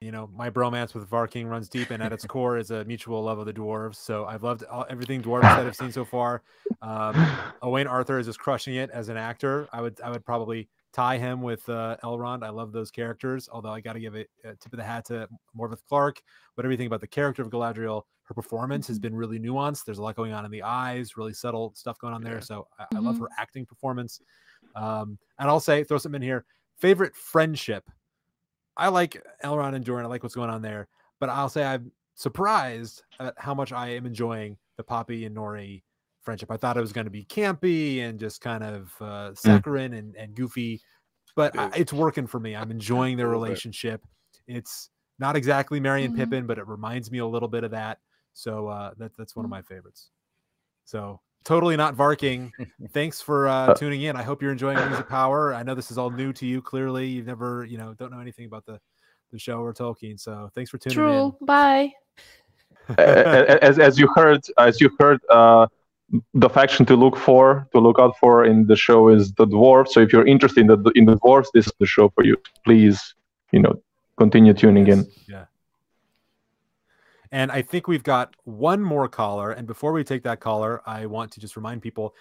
[0.00, 3.22] You know, my bromance with Varking runs deep, and at its core is a mutual
[3.22, 3.96] love of the dwarves.
[3.96, 6.42] So I've loved all, everything dwarves that I've seen so far.
[6.80, 7.14] Um,
[7.62, 9.68] Owain Arthur is just crushing it as an actor.
[9.74, 12.42] I would I would probably tie him with uh, Elrond.
[12.42, 13.50] I love those characters.
[13.52, 16.22] Although I got to give a, a tip of the hat to Morfydd Clark.
[16.56, 19.84] But everything about the character of Galadriel, her performance has been really nuanced.
[19.84, 22.40] There's a lot going on in the eyes, really subtle stuff going on there.
[22.40, 24.22] So I, I love her acting performance.
[24.74, 26.46] Um, and I'll say, throw something in here.
[26.78, 27.84] Favorite friendship.
[28.80, 30.04] I like Elrond and Durin.
[30.04, 30.88] I like what's going on there.
[31.20, 35.82] But I'll say I'm surprised at how much I am enjoying the Poppy and Nori
[36.22, 36.50] friendship.
[36.50, 40.16] I thought it was going to be campy and just kind of uh, saccharine and,
[40.16, 40.80] and goofy,
[41.36, 42.56] but I, it's working for me.
[42.56, 43.48] I'm enjoying their A little bit.
[43.48, 44.02] relationship.
[44.46, 46.18] It's not exactly Merry and Mhm.
[46.18, 47.98] Pippin, but it reminds me a little bit of that.
[48.32, 49.50] So uh, that, that's one of Mhm.
[49.50, 50.10] my favorites.
[50.86, 52.50] So totally not Varking.
[52.92, 54.16] Thanks for uh, Uh, tuning in.
[54.16, 55.54] I hope you're enjoying Rings of Power.
[55.54, 56.60] I know this is all new to you.
[56.62, 58.78] Clearly, you've never, you know, don't know anything about the
[59.32, 60.18] the show or Tolkien.
[60.18, 61.04] So thanks for tuning in.
[61.04, 61.36] True.
[61.42, 61.92] Bye.
[62.98, 65.66] A- a- as as you heard as you heard uh,
[66.34, 69.90] the faction to look for to look out for in the show is the dwarves
[69.90, 72.36] so if you're interested in the in the dwarves this is the show for you
[72.64, 73.14] please
[73.52, 73.72] you know
[74.18, 75.44] continue tuning Yes, in Yeah.
[77.32, 79.52] And I think we've got one more caller.
[79.52, 82.14] And before we take that caller, I want to just remind people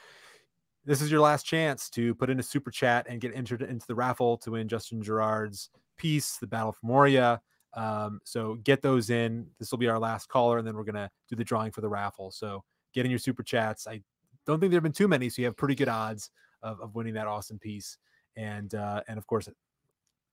[0.86, 3.86] this is your last chance to put in a super chat and get entered into
[3.88, 7.42] the raffle to win Justin Gerard's piece, The Battle for Moria.
[7.74, 9.48] Um, so get those in.
[9.60, 11.90] This will be our last caller, and then we're gonna do the drawing for the
[11.90, 12.32] raffle.
[12.32, 12.64] So
[12.94, 13.88] get in your super chats.
[13.88, 14.02] I
[14.46, 16.32] don't think there have been too many, so you have pretty good odds
[16.64, 17.98] of, of winning that awesome piece.
[18.36, 19.50] And uh, and of course,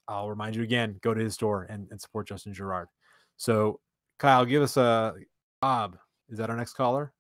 [0.08, 2.88] I'll remind you again: go to his store and, and support Justin Gerard.
[3.36, 3.80] So
[4.18, 5.14] Kyle, give us a
[5.60, 5.96] Bob.
[6.28, 7.12] Is that our next caller?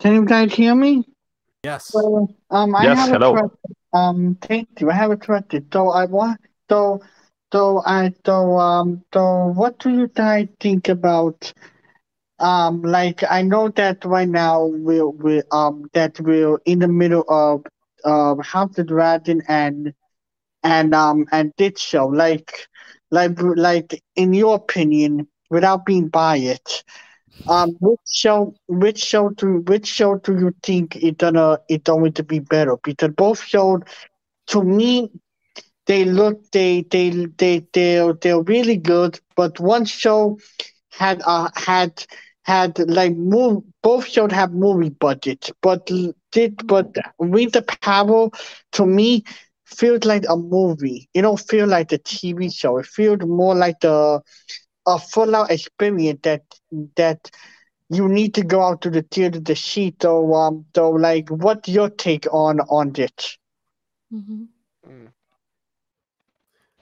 [0.00, 1.04] Can you guys hear me?
[1.62, 1.86] Yes.
[1.92, 3.30] So, um, I Yes, have hello.
[3.32, 3.74] a question.
[3.92, 4.90] Um, thank you.
[4.90, 5.66] I have a question.
[5.72, 6.40] So I want.
[6.70, 7.00] So,
[7.52, 8.12] so I.
[8.24, 9.02] So um.
[9.12, 11.52] So what do you guys think about?
[12.38, 17.24] Um, like I know that right now we're we um that we're in the middle
[17.28, 17.64] of
[18.04, 19.94] um House of the Dragon and
[20.62, 22.66] and um and this show like
[23.10, 26.84] like like in your opinion without being biased
[27.46, 32.12] um which show which show do which show do you think is gonna is going
[32.12, 32.76] to be better?
[32.82, 33.80] Because both shows
[34.48, 35.10] to me
[35.86, 40.38] they look they they they they're they're really good but one show
[40.90, 42.04] had uh had
[42.42, 45.86] had like move both shows have movie budgets but
[46.32, 48.28] did but with the power
[48.72, 49.22] to me
[49.64, 51.08] feels like a movie.
[51.14, 52.78] It don't feel like a tv show.
[52.78, 54.20] It feels more like a
[54.86, 56.42] a full out experience that
[56.96, 57.30] that
[57.90, 61.68] you need to go out to the theater to see so um so like what's
[61.68, 63.38] your take on on this
[64.12, 64.48] Mhm.
[64.86, 65.12] Mm.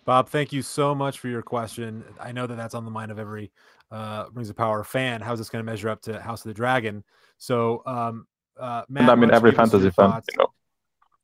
[0.04, 2.04] Bob, thank you so much for your question.
[2.20, 3.52] I know that that's on the mind of every
[3.90, 5.20] uh, Rings of Power fan.
[5.20, 7.04] How's this going to measure up to House of the Dragon?
[7.38, 8.26] So, um,
[8.58, 10.28] uh, Matt, and I mean, every fantasy fan, thoughts?
[10.32, 10.52] you know.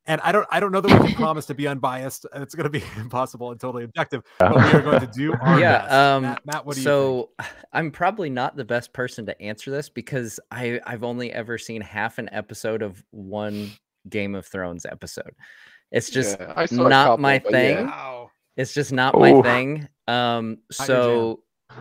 [0.09, 2.25] And I don't, I don't know that we can promise to be unbiased.
[2.35, 4.23] It's going to be impossible and totally objective.
[4.41, 5.93] But we are going to do our yeah best.
[5.93, 7.31] um Matt, Matt, what do you so
[7.73, 11.81] i'm probably not the best person to answer this because i i've only ever seen
[11.83, 13.71] half an episode of one
[14.09, 15.35] game of thrones episode
[15.93, 17.59] it's just Yeah, I saw a not couple, my but yeah.
[17.81, 21.41] thing it's just not my thing um Not your so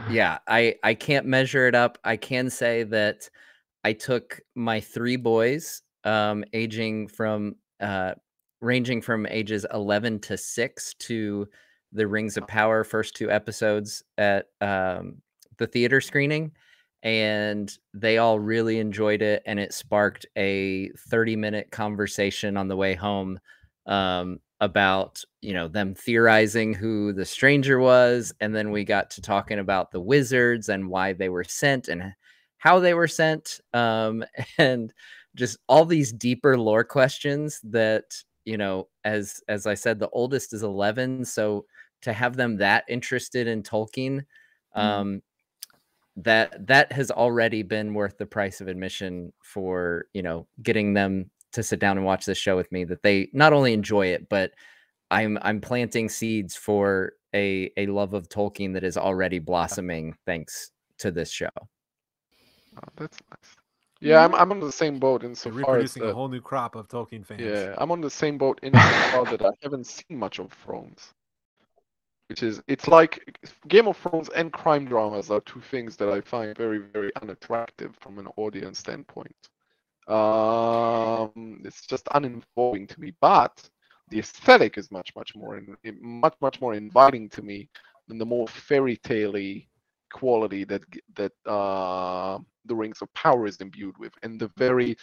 [0.10, 3.30] yeah i i can't measure it up i can say that
[3.86, 8.14] i took my three boys um aging from uh
[8.62, 11.48] ranging from ages 11 to 6 to
[11.94, 15.22] the rings of power first two episodes at um
[15.58, 16.52] the theater screening
[17.04, 22.76] and they all really enjoyed it and it sparked a 30 minute conversation on the
[22.76, 23.40] way home
[23.86, 29.22] um, about you know them theorizing who the stranger was and then we got to
[29.22, 32.14] talking about the wizards and why they were sent and
[32.58, 34.26] how they were sent um,
[34.58, 34.92] and
[35.38, 38.04] just all these deeper lore questions that
[38.46, 41.66] you know as as i said the oldest is 11 so
[42.02, 44.26] to have them that interested in tolkien
[44.76, 45.22] um
[46.16, 51.30] that that has already been worth the price of admission for you know getting them
[51.54, 54.28] to sit down and watch this show with me that they not only enjoy it
[54.28, 54.52] but
[55.12, 60.72] i'm i'm planting seeds for a a love of tolkien that is already blossoming thanks
[60.98, 61.50] to this show.
[61.56, 63.57] Oh, that's nice.
[64.02, 66.42] Yeah, I'm I'm on the same boat So insofar as reproducing a that, whole new
[66.42, 67.68] crop of Tolkien fans.
[67.68, 71.14] yeah, I'm on the same boat insofar that I haven't seen much of Thrones.
[72.30, 76.22] Which is it's like Game of Thrones and crime dramas are two things that I
[76.22, 79.36] find very, very unattractive from an audience standpoint.
[80.08, 83.70] Um, it's just uninvolving to me, but
[84.10, 87.70] the aesthetic is much, much more, in, in- much, much more inviting to me
[88.08, 89.36] than the more fairy tale
[90.12, 90.84] quality that
[91.16, 94.96] that uh, the Rings of Power is imbued with, and the very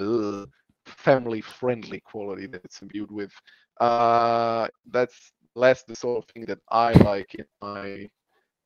[0.00, 0.46] uh,
[0.86, 3.32] family-friendly quality that it's imbued with.
[3.80, 8.08] Uh, that's less the sort of thing that I like in my.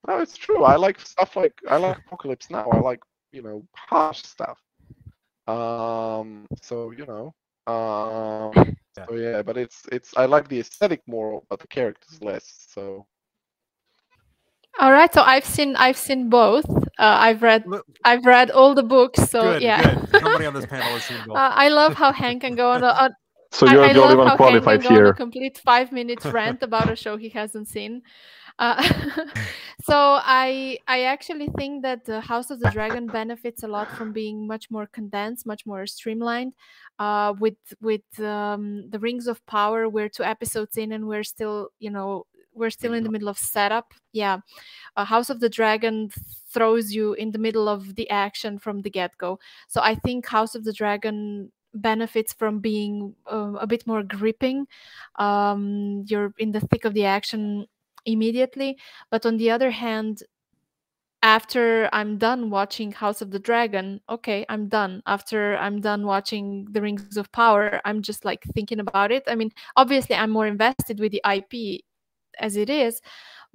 [0.06, 0.64] No, it's true.
[0.64, 2.70] I like stuff like I like Apocalypse Now.
[2.70, 3.00] I like
[3.32, 4.60] you know harsh stuff.
[5.46, 7.34] Um, so you know,
[7.72, 9.06] um, Yeah.
[9.08, 12.66] so yeah, but it's it's I like the aesthetic more, but the characters less.
[12.68, 13.06] So
[14.78, 16.68] All right, so I've seen I've seen both.
[16.98, 19.94] Uh, I've read Look, I've read all the books, so good, yeah.
[20.06, 20.08] good.
[20.20, 21.36] Somebody on this panel has seen both.
[21.36, 23.10] Uh, I love how Hank can go on a, on
[23.52, 25.14] So you're I the only one qualified Hank can on a here.
[25.14, 28.02] complete five minute rant about a show he hasn't seen.
[28.58, 28.82] Uh,
[29.82, 34.12] so I I actually think that the House of the Dragon benefits a lot from
[34.12, 36.54] being much more condensed, much more streamlined.
[36.98, 41.68] Uh, with with um, the Rings of Power, we're two episodes in and we're still
[41.78, 43.94] you know we're still in the middle of setup.
[44.12, 44.38] Yeah,
[44.96, 46.10] uh, House of the Dragon
[46.50, 49.38] throws you in the middle of the action from the get go.
[49.68, 54.66] So I think House of the Dragon benefits from being uh, a bit more gripping.
[55.16, 57.66] Um, you're in the thick of the action
[58.06, 58.78] immediately.
[59.10, 60.22] But on the other hand,
[61.22, 65.02] after I'm done watching House of the Dragon, okay, I'm done.
[65.06, 69.24] After I'm done watching The Rings of Power, I'm just like thinking about it.
[69.26, 71.82] I mean, obviously, I'm more invested with the IP
[72.38, 73.00] as it is,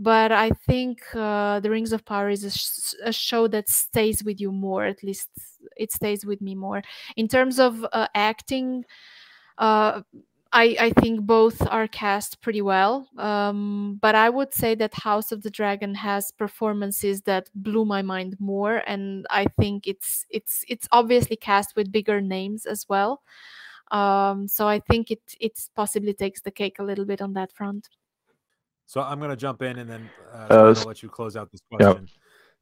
[0.01, 4.23] but I think uh, The Rings of Power is a, sh- a, show that stays
[4.23, 4.83] with you more.
[4.85, 5.29] At least
[5.77, 6.81] it stays with me more.
[7.17, 8.83] In terms of uh, acting,
[9.59, 10.01] uh,
[10.53, 13.07] I, I think both are cast pretty well.
[13.17, 18.01] Um, but I would say that House of the Dragon has performances that blew my
[18.01, 23.21] mind more, and I think it's it's it's obviously cast with bigger names as well.
[23.91, 27.51] Um, so I think it it possibly takes the cake a little bit on that
[27.53, 27.87] front.
[28.91, 31.49] So I'm going to jump in and then uh, Uh, I'll let you close out
[31.49, 32.09] this yeah, question.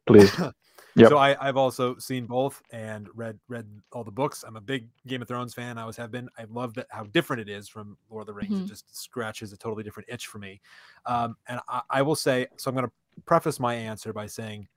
[0.06, 0.32] please.
[0.96, 1.10] Yep.
[1.10, 4.44] So I, I've also seen both and read read all the books.
[4.46, 5.78] I'm a big Game of Thrones fan.
[5.78, 6.28] I always have been.
[6.38, 8.52] I love that how different it is from Lord of the Rings.
[8.60, 8.64] Mhm.
[8.66, 10.60] It just scratches a totally different itch for me.
[11.06, 12.92] Um, and I, I will say, so I'm going to
[13.26, 14.68] preface my answer by saying,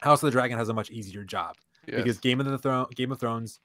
[0.00, 3.12] House of the Dragon has a much easier job because Game of the Throne, Game
[3.12, 3.60] of Thrones,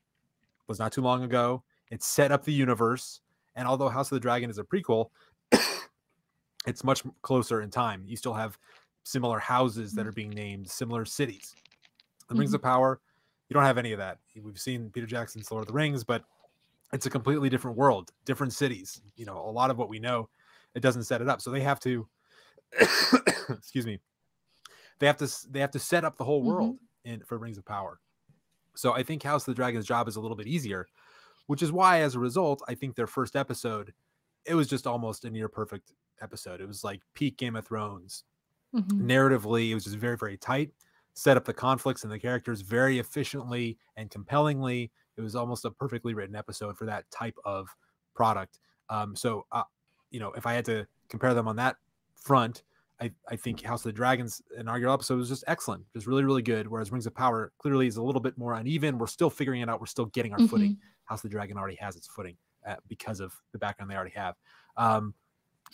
[0.68, 1.64] was not too long ago.
[1.90, 3.22] It set up the universe,
[3.56, 5.10] and although House of the Dragon is a prequel,
[6.68, 8.04] it's much closer in time.
[8.06, 8.58] You still have
[9.04, 11.56] similar houses that are being named, similar cities.
[12.30, 12.56] The Rings Mhm.
[12.56, 13.02] of Power,
[13.50, 14.20] you don't have any of that.
[14.36, 16.24] We've seen Peter Jackson's Lord of the Rings, but
[16.94, 19.02] it's a completely different world, different cities.
[19.16, 20.30] You know, a lot of what we know,
[20.76, 21.42] it doesn't set it up.
[21.42, 22.08] So they have to,
[23.50, 24.00] excuse me,
[25.00, 26.46] they have to they have to set up the whole Mhm.
[26.46, 28.00] world in for Rings of Power.
[28.76, 30.88] So I think House of the Dragon's job is a little bit easier,
[31.48, 33.94] which is why, as a result, I think their first episode,
[34.46, 36.62] it was just almost a near perfect episode.
[36.62, 38.24] It was like peak Game of Thrones.
[38.74, 39.02] Mhm.
[39.02, 40.72] Narratively, it was just very, very tight.
[41.14, 44.92] Set up the conflicts and the characters very efficiently and compellingly.
[45.18, 47.68] It was almost a perfectly written episode for that type of
[48.14, 48.60] product.
[48.90, 49.64] Um, so, uh,
[50.10, 51.76] you know, if I had to compare them on that
[52.16, 52.64] front,
[53.02, 56.44] I, I think House of the Dragons inaugural episode was just excellent, just really, really
[56.44, 56.68] good.
[56.68, 58.98] Whereas Rings of Power clearly is a little bit more uneven.
[58.98, 59.80] We're still figuring it out.
[59.80, 60.78] We're still getting our footing.
[61.06, 64.14] House of the Dragon already has its footing uh, because of the background they already
[64.16, 64.36] have.
[64.78, 65.14] Um,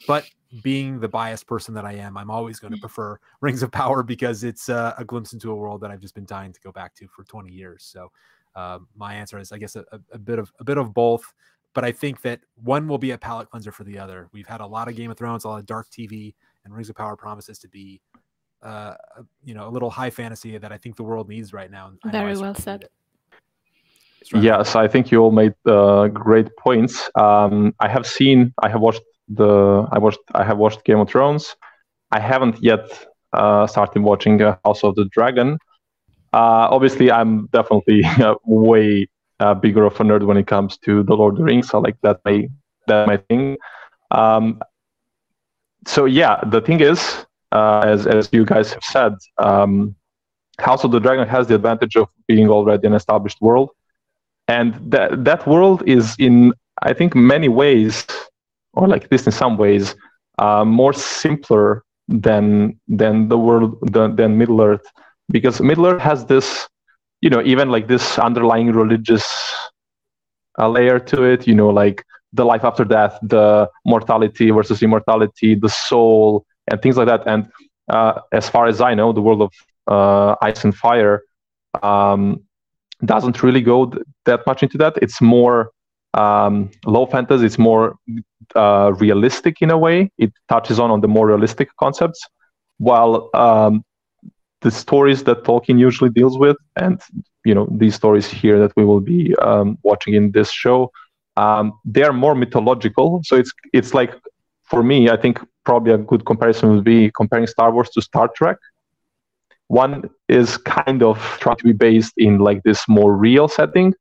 [0.05, 0.25] but
[0.63, 4.03] being the biased person that I am, I'm always going to prefer Rings of Power
[4.03, 6.71] because it's uh, a glimpse into a world that I've just been dying to go
[6.71, 7.83] back to for 20 years.
[7.83, 8.11] So
[8.55, 11.33] uh, my answer is, I guess, a, a- a bit of a bit of both.
[11.73, 14.29] But I think that one will be a palate cleanser for the other.
[14.31, 16.33] We've had a lot of Game of Thrones, a lot of dark TV,
[16.65, 18.01] and Rings of Power promises to be,
[18.63, 18.95] uh,
[19.43, 21.87] you know, a little high fantasy that I think the world needs right now.
[21.89, 22.83] and I know I Very well said.
[22.83, 22.91] it.
[24.33, 27.09] Yes, I think you all made uh, great points.
[27.15, 31.09] Um, I have seen, I have watched the, I watched, I have watched Game of
[31.09, 31.55] Thrones.
[32.11, 32.85] I haven't yet
[33.33, 35.57] uh, started watching uh, House of the Dragon.
[36.33, 39.07] Uh, obviously, I'm definitely uh, way
[39.39, 41.69] uh, bigger of a nerd when it comes to the Lord of the Rings.
[41.69, 42.49] So like that my
[42.87, 43.57] that my thing.
[44.11, 44.61] Um,
[45.85, 49.95] so yeah, the thing is, uh, as as you guys have said, um,
[50.59, 53.71] House of the Dragon has the advantage of being already an established world
[54.47, 58.05] and that that world is in i think many ways
[58.77, 59.95] or like this in some ways
[60.39, 64.85] uh, more simpler than than the world than, than middle earth
[65.29, 66.67] because middle earth has this
[67.21, 69.25] you know even like this underlying religious
[70.59, 75.55] uh, layer to it you know like the life after death the mortality versus immortality
[75.55, 77.49] the soul and things like that and
[77.89, 79.51] uh, as far as i know the world of
[79.95, 81.23] uh, ice and fire
[81.83, 82.41] um,
[83.05, 84.97] doesn't really go th- that much into that.
[85.01, 85.71] It's more
[86.13, 87.45] um, low fantasy.
[87.45, 87.95] is more
[88.55, 90.11] uh, realistic in a way.
[90.17, 92.21] It touches on on the more realistic concepts,
[92.77, 93.83] while um,
[94.61, 97.01] the stories that Tolkien usually deals with, and
[97.45, 100.91] you know these stories here that we will be um, watching in this show,
[101.35, 103.21] um, they are more mythological.
[103.23, 104.13] So it's it's like
[104.63, 108.29] for me, I think probably a good comparison would be comparing Star Wars to Star
[108.29, 108.57] Trek
[109.67, 113.93] one is kind of trying to be based in like this more real setting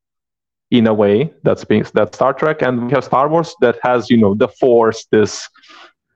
[0.71, 4.11] in a way that's being that star trek and we have star wars that has
[4.11, 5.49] you know the force this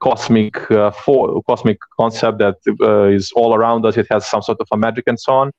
[0.00, 4.58] cosmic uh, for, cosmic concept that uh, is all around us it has some sort
[4.60, 5.50] of a magic and so on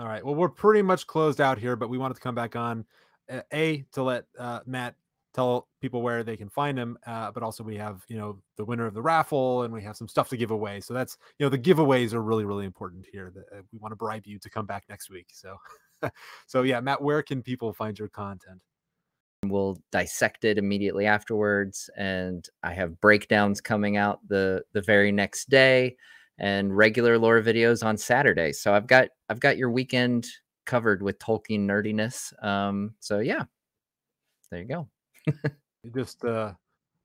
[0.00, 0.24] All right.
[0.24, 2.86] Well, we're pretty much closed out here, but we wanted to come back on
[3.30, 4.94] uh, a to let uh, Matt
[5.34, 8.64] tell people where they can find him, uh, but also we have you know the
[8.64, 10.80] winner of the raffle and we have some stuff to give away.
[10.80, 13.30] So that's you know the giveaways are really really important here.
[13.34, 15.26] That uh, we want to bribe you to come back next week.
[15.32, 15.54] So
[16.46, 18.60] so yeah, Matt, where can people find your content?
[19.46, 25.48] we'll dissect it immediately afterwards and i have breakdowns coming out the the very next
[25.48, 25.96] day
[26.36, 30.26] and regular lore videos on saturday so i've got i've got your weekend
[30.66, 33.44] covered with tolkien nerdiness um so yeah
[34.50, 34.86] there you go
[35.82, 36.52] You're just uh,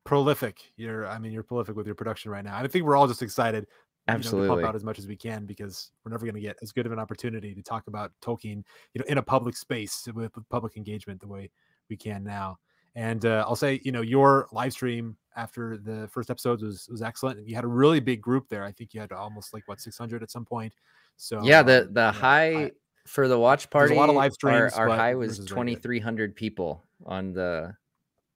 [0.03, 0.59] prolific.
[0.76, 2.57] You're I mean you're prolific with your production right now.
[2.57, 3.67] I think we're all just excited.
[4.07, 4.49] You know, to Absolutely.
[4.49, 6.86] pump out as much as we can because we're never going to get as good
[6.86, 8.64] of an opportunity to talk about Tolkien,
[8.94, 11.49] you know, in a public space with, public engagement the way
[11.90, 12.60] we can now.
[12.94, 17.02] And uh, I'll say, you know, your live stream after the first episodes was was
[17.02, 18.64] excellent, you had a really big group there.
[18.64, 20.73] I think you had almost like what 600 at some point.
[21.18, 22.72] So yeah, the um, the high I-
[23.06, 23.94] for the watch party.
[23.95, 25.53] a lot of live our, streams, our but high was is very good.
[25.53, 27.76] twenty three hundred people on the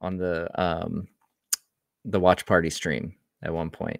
[0.01, 1.07] on the um
[2.05, 3.99] the watch party stream at one point.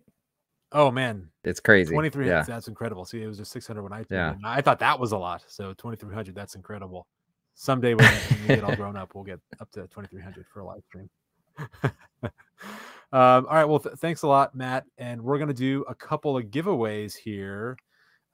[0.72, 1.90] Oh man, It's crazy.
[1.90, 2.44] 2300 Yeah.
[2.44, 4.36] that's incredible see it was just 600 when i Yeah.
[4.44, 7.08] i thought that was a lot so 2300 that's incredible
[7.56, 8.10] someday when
[8.42, 11.10] we get all grown up we'll get up to 2300 for a live stream
[12.24, 12.32] um,
[13.12, 16.38] all right well th- thanks a lot matt and we're going to do a couple
[16.38, 17.76] of giveaways here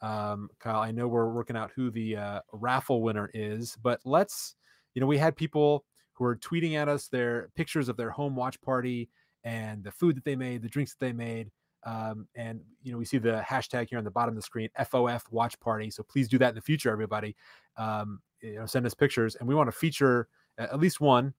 [0.01, 4.55] um, kyle i know we're working out who the uh, raffle winner is but let's
[4.93, 8.35] you know we had people who are tweeting at us their pictures of their home
[8.35, 9.09] watch party
[9.43, 11.49] and the food that they made the drinks that they made
[11.85, 14.69] um, and you know we see the hashtag here on the bottom of the screen
[14.77, 15.89] fof watch party.
[15.91, 17.35] So please do that in the future everybody.
[17.77, 19.35] Um, you know send us pictures.
[19.35, 21.33] And we want to feature at least one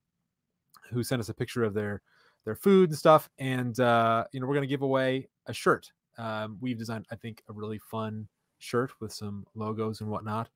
[0.92, 2.00] who sent us a picture of their
[2.44, 3.28] their food and stuff.
[3.38, 5.90] And uh, you know we're going to give away a shirt.
[6.18, 8.26] Um, we've designed i think a really fun
[8.58, 10.48] shirt with some logos and whatnot.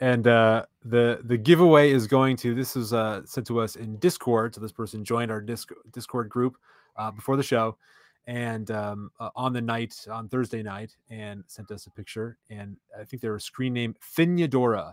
[0.00, 3.98] And uh, the the giveaway is going to this is uh, sent to us in
[3.98, 4.54] discord.
[4.54, 6.56] So this person joined our disc, discord group
[6.96, 7.78] uh, before the show
[8.26, 12.38] and um, uh, on the night on Thursday night and sent us a picture.
[12.50, 14.92] And I think they were screen name Finyadora.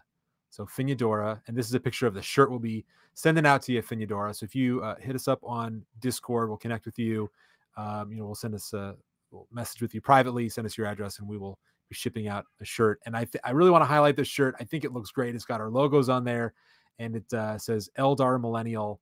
[0.49, 3.71] So Finyadora, and this is a picture of the shirt we'll be sending out to
[3.71, 4.35] you, Finyadora.
[4.35, 7.29] So if you uh, hit us up on Discord, we'll connect with you.
[7.77, 8.95] Um, you know, we'll send us a
[9.31, 12.45] we'll message with you privately, send us your address, and we will be shipping out
[12.61, 12.99] a shirt.
[13.05, 14.55] And I th- I really want to highlight this shirt.
[14.59, 15.35] I think it looks great.
[15.35, 16.53] It's got our logos on there,
[16.97, 18.99] and it uh, says Eldar Millennial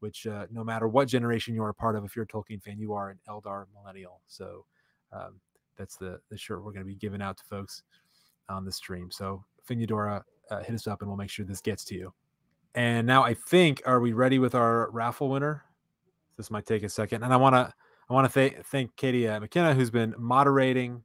[0.00, 2.78] which uh, no matter what generation you're a part of, if you're a Tolkien fan,
[2.78, 4.20] you are an Eldar millennial.
[4.26, 4.64] So
[5.12, 5.40] um,
[5.76, 7.82] that's the the shirt we're going to be giving out to folks
[8.48, 9.10] on the stream.
[9.10, 12.12] So Finadora, uh, hit us up and we'll make sure this gets to you.
[12.74, 15.64] And now I think, are we ready with our raffle winner?
[16.36, 17.72] This might take a second, and I want to
[18.08, 21.02] I want to th- thank Katie uh, McKenna who's been moderating.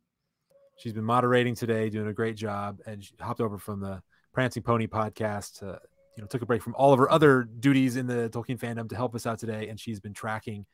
[0.78, 4.02] She's been moderating today, doing a great job, and she hopped over from the
[4.34, 5.80] Prancing Pony podcast to
[6.15, 8.88] you know took a break from all of her other duties in the Tolkien fandom
[8.90, 10.65] to help us out today, and she's been tracking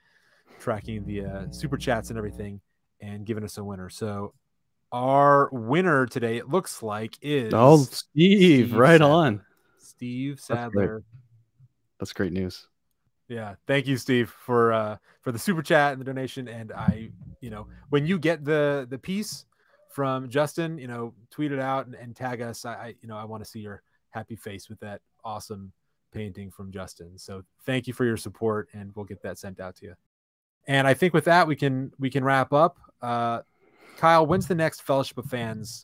[0.60, 2.60] tracking the uh, super chats and everything,
[3.02, 3.90] and giving us a winner.
[3.90, 4.34] So
[4.92, 9.16] our winner today, it looks like, is Oh, Steve, right Sadler.
[9.16, 9.42] on.
[9.78, 10.58] Steve That's great.
[10.86, 11.04] Sadler.
[12.00, 12.68] That's great news.
[13.28, 16.48] Yeah, thank you, Steve, for uh for the super chat and the donation.
[16.48, 17.12] And I,
[17.42, 19.46] you know, when you get the the piece
[19.92, 22.66] from Justin, you know, tweet it out and, and tag us.
[22.66, 25.72] I, I you know I want to see your happy face with that awesome
[26.12, 27.18] painting from Justin.
[27.18, 29.96] So thank you for your support, and we'll get that sent out to you.
[30.68, 32.78] And I think with that we can we can wrap up.
[33.02, 33.42] Uh,
[33.98, 35.84] Kyle, when's the next Fellowship of Fans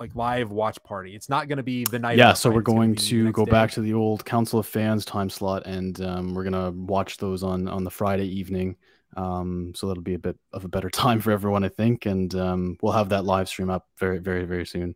[0.00, 1.14] like live watch party?
[1.14, 2.18] It's not going to be the night.
[2.18, 2.56] yeah, so right?
[2.56, 3.50] we're going to go day.
[3.50, 7.42] back to the old Council of Fans time slot, and um, we're gonna watch those
[7.42, 8.76] on on the Friday evening.
[9.16, 12.34] Um, so that'll be a bit of a better time for everyone, I think, and
[12.34, 14.94] um, we'll have that live stream up very, very, very soon.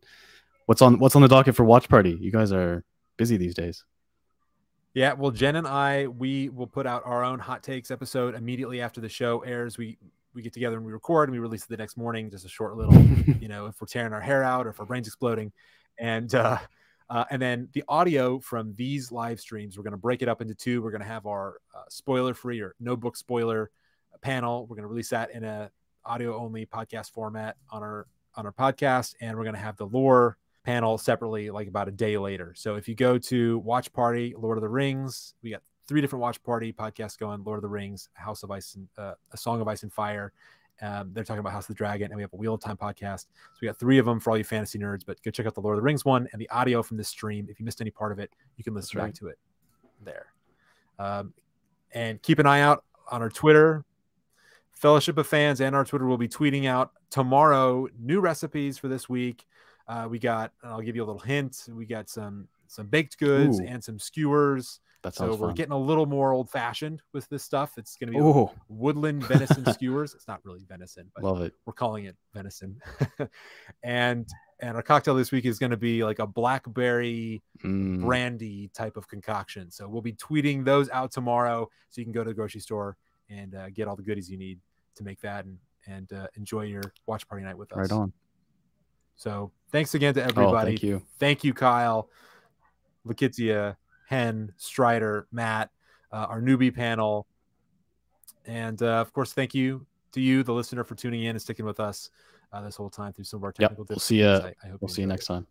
[0.65, 2.17] What's on What's on the docket for watch party?
[2.19, 2.83] You guys are
[3.17, 3.83] busy these days.
[4.93, 8.79] Yeah, well, Jen and I, we will put out our own hot takes episode immediately
[8.79, 9.77] after the show airs.
[9.77, 9.97] We
[10.35, 12.29] we get together and we record and we release it the next morning.
[12.29, 12.93] Just a short little,
[13.39, 15.51] you know, if we're tearing our hair out or if our brains exploding,
[15.97, 16.57] and uh,
[17.09, 20.41] uh, and then the audio from these live streams, we're going to break it up
[20.41, 20.81] into two.
[20.81, 23.71] We're going to have our uh, spoiler free or no book spoiler
[24.21, 24.61] panel.
[24.61, 25.71] We're going to release that in a
[26.05, 29.87] audio only podcast format on our on our podcast, and we're going to have the
[29.87, 32.53] lore panel separately like about a day later.
[32.55, 36.21] So if you go to Watch Party, Lord of the Rings, we got three different
[36.21, 39.61] Watch Party podcasts going: Lord of the Rings, House of Ice, and uh, A Song
[39.61, 40.33] of Ice and Fire.
[40.81, 42.77] Um, they're talking about House of the Dragon, and we have a Wheel of Time
[42.77, 43.21] podcast.
[43.21, 45.05] So we got three of them for all you fantasy nerds.
[45.05, 47.09] But go check out the Lord of the Rings one and the audio from this
[47.09, 47.47] stream.
[47.49, 49.37] If you missed any part of it, you can listen That's back to it
[50.03, 50.27] there.
[50.99, 51.33] Um,
[51.93, 53.85] and keep an eye out on our Twitter.
[54.71, 59.07] Fellowship of Fans and our Twitter will be tweeting out tomorrow new recipes for this
[59.07, 59.45] week.
[59.87, 61.65] Uh, we got, I'll give you a little hint.
[61.69, 63.65] We got some some baked goods Ooh.
[63.65, 64.79] and some skewers.
[65.03, 65.55] That sounds So we're fun.
[65.55, 67.77] getting a little more old fashioned with this stuff.
[67.77, 70.13] It's going to be woodland venison skewers.
[70.15, 71.53] It's not really venison, but Love it.
[71.65, 72.79] we're calling it venison.
[73.83, 74.27] and
[74.59, 78.97] and our cocktail this week is going to be like a blackberry Mm, brandy type
[78.97, 79.71] of concoction.
[79.71, 82.97] So we'll be tweeting those out tomorrow, so you can go to the grocery store
[83.29, 84.59] and uh, get all the goodies you need
[84.95, 85.57] to make that and
[85.87, 87.77] and uh, enjoy your watch party night with us.
[87.77, 88.11] right on.
[89.23, 90.47] So thanks again to everybody.
[90.51, 91.01] Oh, thank you.
[91.17, 92.09] Thank you, Kyle,
[93.07, 93.77] Lakitia,
[94.09, 95.69] Hen, Strider, Matt,
[96.11, 97.25] uh, our newbie panel,
[98.45, 101.65] and uh, of course, thank you to you, the listener, for tuning in and sticking
[101.65, 102.09] with us
[102.51, 103.89] uh, this whole time through some of our technical Yep.
[103.91, 104.27] We'll see you.
[104.27, 105.27] I- I hope We'll see you next it.
[105.27, 105.47] time.